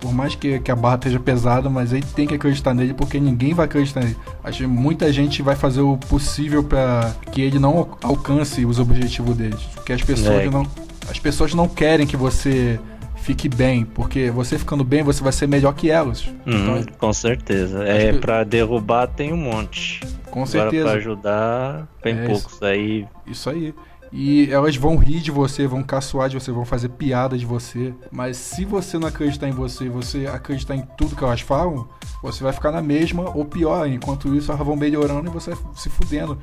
Por 0.00 0.12
mais 0.12 0.34
que, 0.34 0.58
que 0.60 0.70
a 0.70 0.76
barra 0.76 0.94
esteja 0.96 1.20
pesada, 1.20 1.68
mas 1.68 1.92
ele 1.92 2.04
tem 2.14 2.26
que 2.26 2.34
acreditar 2.34 2.72
nele 2.72 2.94
porque 2.94 3.20
ninguém 3.20 3.52
vai 3.52 3.66
acreditar 3.66 4.00
nele. 4.00 4.16
Acho 4.42 4.58
que 4.60 4.66
muita 4.66 5.12
gente 5.12 5.42
vai 5.42 5.54
fazer 5.54 5.82
o 5.82 5.96
possível 5.98 6.64
pra 6.64 7.12
que 7.30 7.42
ele 7.42 7.58
não 7.58 7.76
al- 7.78 7.98
alcance 8.02 8.64
os 8.64 8.78
objetivos 8.78 9.36
dele. 9.36 9.56
Porque 9.74 9.92
as 9.92 10.02
pessoas 10.02 10.42
É. 10.42 10.50
não. 10.50 10.66
As 11.10 11.18
pessoas 11.18 11.52
não 11.54 11.68
querem 11.68 12.06
que 12.06 12.16
você 12.16 12.78
fique 13.16 13.48
bem, 13.48 13.84
porque 13.84 14.30
você 14.30 14.58
ficando 14.58 14.82
bem, 14.82 15.02
você 15.02 15.22
vai 15.22 15.32
ser 15.32 15.46
melhor 15.46 15.74
que 15.74 15.90
elas. 15.90 16.26
Uhum, 16.46 16.78
Então, 16.78 16.84
com 16.98 17.12
certeza. 17.12 17.84
É, 17.86 18.12
que- 18.12 18.18
pra 18.18 18.42
derrubar 18.44 19.06
tem 19.06 19.32
um 19.32 19.36
monte. 19.36 20.00
Com 20.30 20.42
Agora 20.44 20.46
certeza. 20.46 20.84
pra 20.84 20.92
ajudar, 20.98 21.88
tem 22.02 22.14
É 22.16 22.26
poucos 22.26 22.62
aí. 22.62 23.04
Isso 23.26 23.50
aí. 23.50 23.74
E 24.12 24.50
elas 24.50 24.76
vão 24.76 24.96
rir 24.96 25.20
de 25.20 25.30
você, 25.30 25.66
vão 25.66 25.82
caçoar 25.82 26.28
de 26.28 26.34
você, 26.34 26.50
vão 26.50 26.64
fazer 26.64 26.88
piada 26.88 27.38
de 27.38 27.46
você. 27.46 27.94
Mas 28.10 28.36
se 28.36 28.64
você 28.64 28.98
não 28.98 29.06
acreditar 29.06 29.48
em 29.48 29.52
você, 29.52 29.88
você 29.88 30.26
acreditar 30.26 30.74
em 30.74 30.82
tudo 30.96 31.14
que 31.14 31.22
elas 31.22 31.40
falam, 31.40 31.88
você 32.22 32.42
vai 32.42 32.52
ficar 32.52 32.72
na 32.72 32.82
mesma 32.82 33.30
ou 33.36 33.44
pior. 33.44 33.88
Enquanto 33.88 34.34
isso, 34.34 34.50
elas 34.50 34.66
vão 34.66 34.74
melhorando 34.76 35.30
e 35.30 35.32
você 35.32 35.52
se 35.74 35.88
fudendo. 35.88 36.38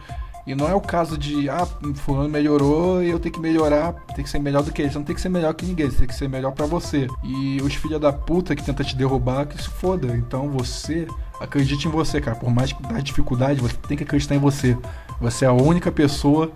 E 0.48 0.56
não 0.56 0.66
é 0.66 0.74
o 0.74 0.80
caso 0.80 1.18
de, 1.18 1.50
ah, 1.50 1.68
fulano 1.96 2.30
melhorou 2.30 3.04
e 3.04 3.10
eu 3.10 3.20
tenho 3.20 3.34
que 3.34 3.40
melhorar, 3.42 3.92
tem 4.16 4.24
que 4.24 4.30
ser 4.30 4.40
melhor 4.40 4.64
do 4.64 4.72
que 4.72 4.82
ele. 4.82 4.90
Você 4.90 4.98
não 4.98 5.04
tem 5.04 5.14
que 5.14 5.22
ser 5.22 5.28
melhor 5.28 5.54
que 5.54 5.66
ninguém, 5.66 5.90
você 5.90 5.98
tem 5.98 6.08
que 6.08 6.16
ser 6.16 6.30
melhor 6.30 6.54
pra 6.54 6.66
você. 6.66 7.06
E 7.22 7.62
os 7.62 7.76
filhos 7.76 8.00
da 8.00 8.14
puta 8.14 8.56
que 8.56 8.64
tentam 8.64 8.86
te 8.86 8.96
derrubar, 8.96 9.46
que 9.46 9.62
se 9.62 9.68
foda. 9.68 10.16
Então 10.16 10.50
você, 10.50 11.06
acredite 11.38 11.90
em 11.90 11.92
você, 11.92 12.22
cara. 12.22 12.38
Por 12.38 12.50
mais 12.50 12.72
que 12.72 12.82
dá 12.84 13.00
dificuldade, 13.02 13.60
você 13.60 13.76
tem 13.88 13.98
que 13.98 14.04
acreditar 14.04 14.36
em 14.36 14.40
você. 14.40 14.78
Você 15.20 15.46
é 15.46 15.48
a 15.48 15.54
única 15.54 15.92
pessoa 15.92 16.52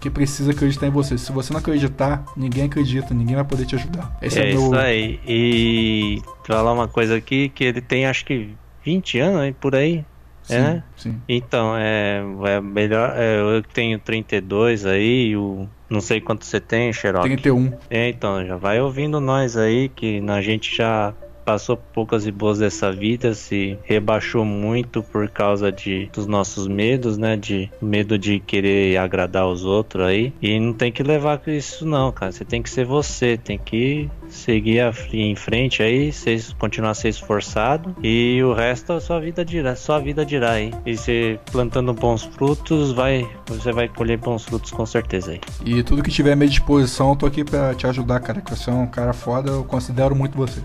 que 0.00 0.08
precisa 0.10 0.50
acreditar 0.52 0.86
em 0.86 0.90
você. 0.90 1.18
Se 1.18 1.30
você 1.30 1.52
não 1.52 1.60
acreditar, 1.60 2.24
ninguém 2.36 2.64
acredita, 2.64 3.12
ninguém 3.12 3.36
vai 3.36 3.44
poder 3.44 3.66
te 3.66 3.74
ajudar. 3.76 4.16
Esse 4.22 4.40
é 4.40 4.50
é, 4.50 4.52
meu. 4.54 4.62
isso 4.62 4.74
aí. 4.74 5.20
E 5.26 6.22
falar 6.46 6.72
uma 6.72 6.88
coisa 6.88 7.16
aqui, 7.16 7.48
que 7.50 7.64
ele 7.64 7.80
tem 7.80 8.06
acho 8.06 8.24
que 8.24 8.54
20 8.84 9.18
anos 9.18 9.40
aí 9.42 9.52
por 9.52 9.74
aí. 9.74 10.04
Sim, 10.42 10.54
É? 10.56 10.82
sim. 10.96 11.20
Então, 11.28 11.76
é, 11.76 12.22
é 12.46 12.60
melhor. 12.60 13.12
é, 13.14 13.38
eu 13.40 13.62
tenho 13.62 13.98
32 13.98 14.86
aí, 14.86 15.36
o, 15.36 15.68
não 15.88 16.00
sei 16.00 16.20
quanto 16.20 16.44
você 16.46 16.58
tem, 16.58 16.92
Xerox. 16.92 17.24
31. 17.24 17.72
É, 17.90 18.08
então, 18.08 18.44
já 18.44 18.56
vai 18.56 18.80
ouvindo 18.80 19.20
nós 19.20 19.56
aí, 19.56 19.88
que 19.90 20.22
a 20.28 20.40
gente 20.40 20.74
já 20.74 21.12
passou 21.50 21.76
poucas 21.76 22.26
e 22.26 22.30
boas 22.30 22.60
dessa 22.60 22.92
vida, 22.92 23.34
se 23.34 23.76
rebaixou 23.82 24.44
muito 24.44 25.02
por 25.02 25.28
causa 25.28 25.72
de 25.72 26.08
dos 26.12 26.26
nossos 26.26 26.68
medos, 26.68 27.18
né? 27.18 27.36
De 27.36 27.68
medo 27.82 28.16
de 28.16 28.38
querer 28.38 28.96
agradar 28.96 29.48
os 29.48 29.64
outros 29.64 30.06
aí. 30.06 30.32
E 30.40 30.60
não 30.60 30.72
tem 30.72 30.92
que 30.92 31.02
levar 31.02 31.38
com 31.38 31.50
isso 31.50 31.84
não, 31.84 32.12
cara. 32.12 32.30
Você 32.30 32.44
tem 32.44 32.62
que 32.62 32.70
ser 32.70 32.84
você, 32.84 33.36
tem 33.36 33.58
que 33.58 34.08
seguir 34.28 34.80
em 35.12 35.34
frente 35.34 35.82
aí, 35.82 36.12
se, 36.12 36.54
continuar 36.56 36.90
a 36.90 36.94
ser 36.94 37.08
esforçado 37.08 37.96
e 38.00 38.40
o 38.44 38.52
resto 38.52 38.92
a 38.92 39.00
sua 39.00 39.18
vida 39.18 39.44
dirá, 39.44 39.74
sua 39.74 39.98
vida 39.98 40.24
dirá 40.24 40.52
aí. 40.52 40.72
E 40.86 40.96
você 40.96 41.38
plantando 41.50 41.92
bons 41.92 42.22
frutos, 42.22 42.92
vai, 42.92 43.28
você 43.46 43.72
vai 43.72 43.88
colher 43.88 44.18
bons 44.18 44.44
frutos 44.44 44.70
com 44.70 44.86
certeza 44.86 45.32
aí. 45.32 45.40
E 45.64 45.82
tudo 45.82 46.00
que 46.00 46.12
tiver 46.12 46.32
à 46.32 46.36
minha 46.36 46.48
disposição, 46.48 47.10
eu 47.10 47.16
tô 47.16 47.26
aqui 47.26 47.44
pra 47.44 47.74
te 47.74 47.88
ajudar, 47.88 48.20
cara. 48.20 48.40
Que 48.40 48.54
você 48.54 48.70
é 48.70 48.72
um 48.72 48.86
cara 48.86 49.12
foda, 49.12 49.50
eu 49.50 49.64
considero 49.64 50.14
muito 50.14 50.36
você. 50.36 50.60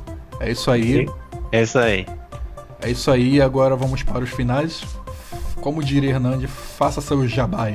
É 0.45 0.51
isso 0.51 0.69
aí. 0.69 1.09
É 1.51 1.63
isso 1.63 1.79
aí. 1.79 2.05
É 2.79 2.91
isso 2.91 3.09
aí. 3.09 3.41
Agora 3.41 3.75
vamos 3.75 4.03
para 4.03 4.23
os 4.23 4.29
finais. 4.29 4.83
Como 5.59 5.83
diria 5.83 6.11
Hernandes, 6.11 6.51
faça 6.51 7.01
seu 7.01 7.27
jabá 7.27 7.71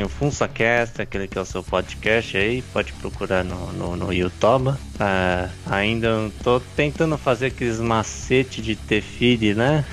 Tem 0.00 0.06
o 0.06 0.08
FunsaCast, 0.08 1.02
aquele 1.02 1.28
que 1.28 1.36
é 1.36 1.42
o 1.42 1.44
seu 1.44 1.62
podcast 1.62 2.34
aí, 2.34 2.62
pode 2.62 2.90
procurar 2.94 3.44
no, 3.44 3.70
no, 3.70 3.96
no 3.96 4.10
YouTube. 4.10 4.70
Ah, 4.98 5.50
ainda 5.66 6.16
não 6.22 6.30
tô 6.30 6.58
tentando 6.58 7.18
fazer 7.18 7.48
aqueles 7.48 7.78
macetes 7.78 8.64
de 8.64 8.76
ter 8.76 9.02
feed, 9.02 9.54
né? 9.54 9.84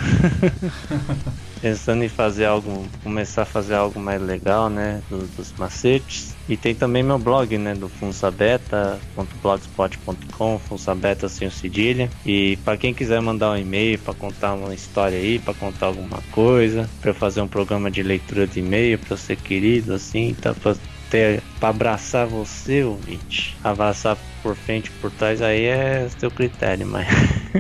Pensando 1.59 2.05
em 2.05 2.07
fazer 2.07 2.45
algo, 2.45 2.89
começar 3.03 3.41
a 3.41 3.45
fazer 3.45 3.73
algo 3.73 3.99
mais 3.99 4.21
legal, 4.21 4.69
né? 4.69 5.01
do- 5.09 5.27
dos 5.27 5.51
macetes. 5.57 6.36
E 6.49 6.55
tem 6.55 6.73
também 6.73 7.03
meu 7.03 7.19
blog, 7.19 7.57
né? 7.57 7.73
Do 7.73 7.89
funsabeta.blogspot.com, 7.89 10.59
funsabeta 10.59 11.27
sem 11.27 11.45
o 11.47 11.51
cedilha. 11.51 12.09
E 12.25 12.57
para 12.63 12.77
quem 12.77 12.93
quiser 12.93 13.21
mandar 13.21 13.51
um 13.51 13.57
e-mail 13.57 13.99
para 13.99 14.13
contar 14.13 14.53
uma 14.53 14.73
história 14.73 15.17
aí, 15.17 15.39
para 15.39 15.53
contar 15.53 15.87
alguma 15.87 16.21
coisa, 16.31 16.89
para 17.01 17.13
fazer 17.13 17.41
um 17.41 17.47
programa 17.47 17.91
de 17.91 18.01
leitura 18.01 18.47
de 18.47 18.59
e-mail 18.59 18.97
para 18.97 19.17
ser 19.17 19.35
querido, 19.35 19.93
assim, 19.93 20.33
tá? 20.39 20.53
Pra 20.53 20.73
ter, 21.09 21.41
pra 21.59 21.69
abraçar 21.69 22.27
você, 22.27 22.83
ouvinte. 22.83 23.57
Abraçar 23.63 24.17
por 24.41 24.55
frente, 24.55 24.89
por 24.91 25.11
trás, 25.11 25.41
aí 25.41 25.65
é 25.65 26.07
seu 26.17 26.31
critério, 26.31 26.87
mas 26.87 27.07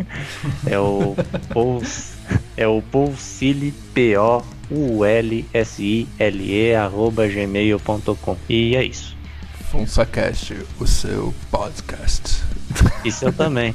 é 0.65 0.79
o 0.79 1.15
Paul, 1.53 1.81
é 2.55 2.65
o 2.67 2.81
P-O-U-L-S-I-L-E, 3.93 4.15
arroba 4.15 4.56
gmail.com. 7.31 8.37
E 8.49 8.75
é 8.75 8.83
isso. 8.83 9.15
FonsaCast, 9.71 10.55
o 10.79 10.87
seu 10.87 11.33
podcast. 11.51 12.41
Isso 13.03 13.25
eu 13.25 13.33
também. 13.33 13.73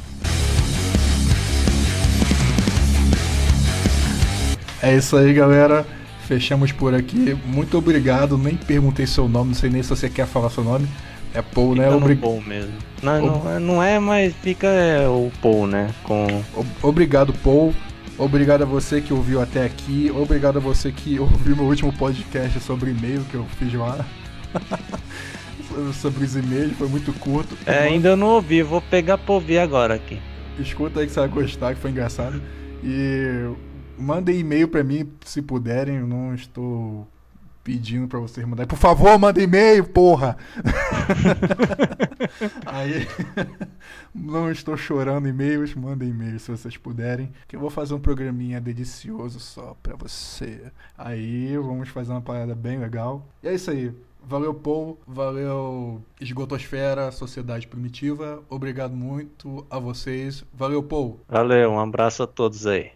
É 4.83 4.97
isso 4.97 5.17
aí, 5.17 5.33
galera. 5.33 5.87
Fechamos 6.27 6.73
por 6.73 6.95
aqui. 6.95 7.37
Muito 7.47 7.77
obrigado. 7.79 8.37
Nem 8.39 8.57
perguntei 8.57 9.07
seu 9.07 9.29
nome, 9.29 9.49
não 9.51 9.55
sei 9.55 9.71
nem 9.71 9.83
se 9.83 9.91
você 9.91 10.09
quer 10.09 10.27
falar 10.27 10.51
seu 10.51 10.65
nome. 10.65 10.89
É 11.35 11.41
Paul, 11.41 11.75
né? 11.75 11.85
Fica 11.85 11.91
no 11.97 12.03
Obri- 12.05 12.17
Paul 12.17 12.43
mesmo. 12.43 12.73
Não, 13.03 13.21
não, 13.27 13.51
é- 13.51 13.59
não 13.59 13.83
é, 13.83 13.99
mas 13.99 14.35
fica 14.43 14.67
é, 14.67 15.07
o 15.09 15.31
Paul, 15.41 15.67
né? 15.67 15.91
Com 16.05 16.27
Ob- 16.55 16.67
Obrigado, 16.83 17.33
Paul. 17.33 17.75
Obrigado 18.19 18.63
a 18.63 18.67
você 18.67 19.01
que 19.01 19.13
ouviu 19.13 19.41
até 19.41 19.65
aqui. 19.65 20.11
Obrigado 20.15 20.59
a 20.59 20.61
você 20.61 20.93
que 20.93 21.19
ouviu 21.19 21.57
meu 21.57 21.65
último 21.65 21.93
podcast 21.93 22.61
sobre 22.61 22.91
e-mail 22.91 23.25
que 23.25 23.35
eu 23.35 23.45
fiz 23.59 23.73
lá. 23.75 24.05
sobre 25.95 26.25
os 26.25 26.37
e-mails, 26.37 26.77
foi 26.77 26.89
muito 26.89 27.13
curto. 27.15 27.57
É, 27.67 27.79
ainda 27.79 28.11
eu 28.11 28.17
não 28.17 28.29
ouvi, 28.29 28.63
vou 28.63 28.81
pegar 28.81 29.19
pra 29.19 29.35
ouvir 29.35 29.59
agora 29.59 29.95
aqui. 29.95 30.21
Escuta 30.59 31.01
aí 31.01 31.07
que 31.07 31.13
você 31.13 31.21
vai 31.21 31.29
gostar, 31.29 31.75
que 31.75 31.81
foi 31.81 31.91
engraçado. 31.91 32.41
E 32.85 33.51
mandem 33.99 34.39
e-mail 34.39 34.69
pra 34.69 34.85
mim, 34.85 35.09
se 35.25 35.41
puderem. 35.41 35.97
Eu 35.97 36.07
não 36.07 36.35
estou 36.35 37.09
pedindo 37.63 38.09
pra 38.09 38.19
vocês 38.19 38.47
mandarem. 38.47 38.69
Por 38.69 38.79
favor, 38.79 39.19
mandem 39.19 39.45
e-mail, 39.45 39.85
porra! 39.85 40.37
aí, 42.67 43.07
não 44.15 44.51
estou 44.51 44.77
chorando 44.77 45.29
e-mails, 45.29 45.75
mandem 45.75 46.11
e-mails 46.11 46.43
se 46.43 46.51
vocês 46.51 46.77
puderem. 46.77 47.33
Que 47.47 47.57
eu 47.57 47.61
vou 47.61 47.71
fazer 47.71 47.95
um 47.95 48.01
programinha 48.01 48.61
delicioso 48.61 49.41
só 49.41 49.77
pra 49.83 49.97
você. 49.97 50.73
Aí, 50.97 51.57
vamos 51.57 51.89
fazer 51.89 52.13
uma 52.13 52.21
parada 52.21 52.55
bem 52.55 52.79
legal. 52.79 53.27
E 53.43 53.49
é 53.49 53.55
isso 53.55 53.71
aí. 53.71 53.95
Valeu, 54.25 54.55
Paul. 54.55 54.99
Valeu, 55.07 56.01
Esgotosfera, 56.21 57.11
Sociedade 57.11 57.67
Primitiva. 57.67 58.43
Obrigado 58.49 58.95
muito 58.95 59.67
a 59.69 59.79
vocês. 59.79 60.45
Valeu, 60.53 60.83
Paul. 60.83 61.21
Valeu, 61.29 61.73
um 61.73 61.81
abraço 61.81 62.23
a 62.23 62.27
todos 62.27 62.67
aí. 62.67 62.93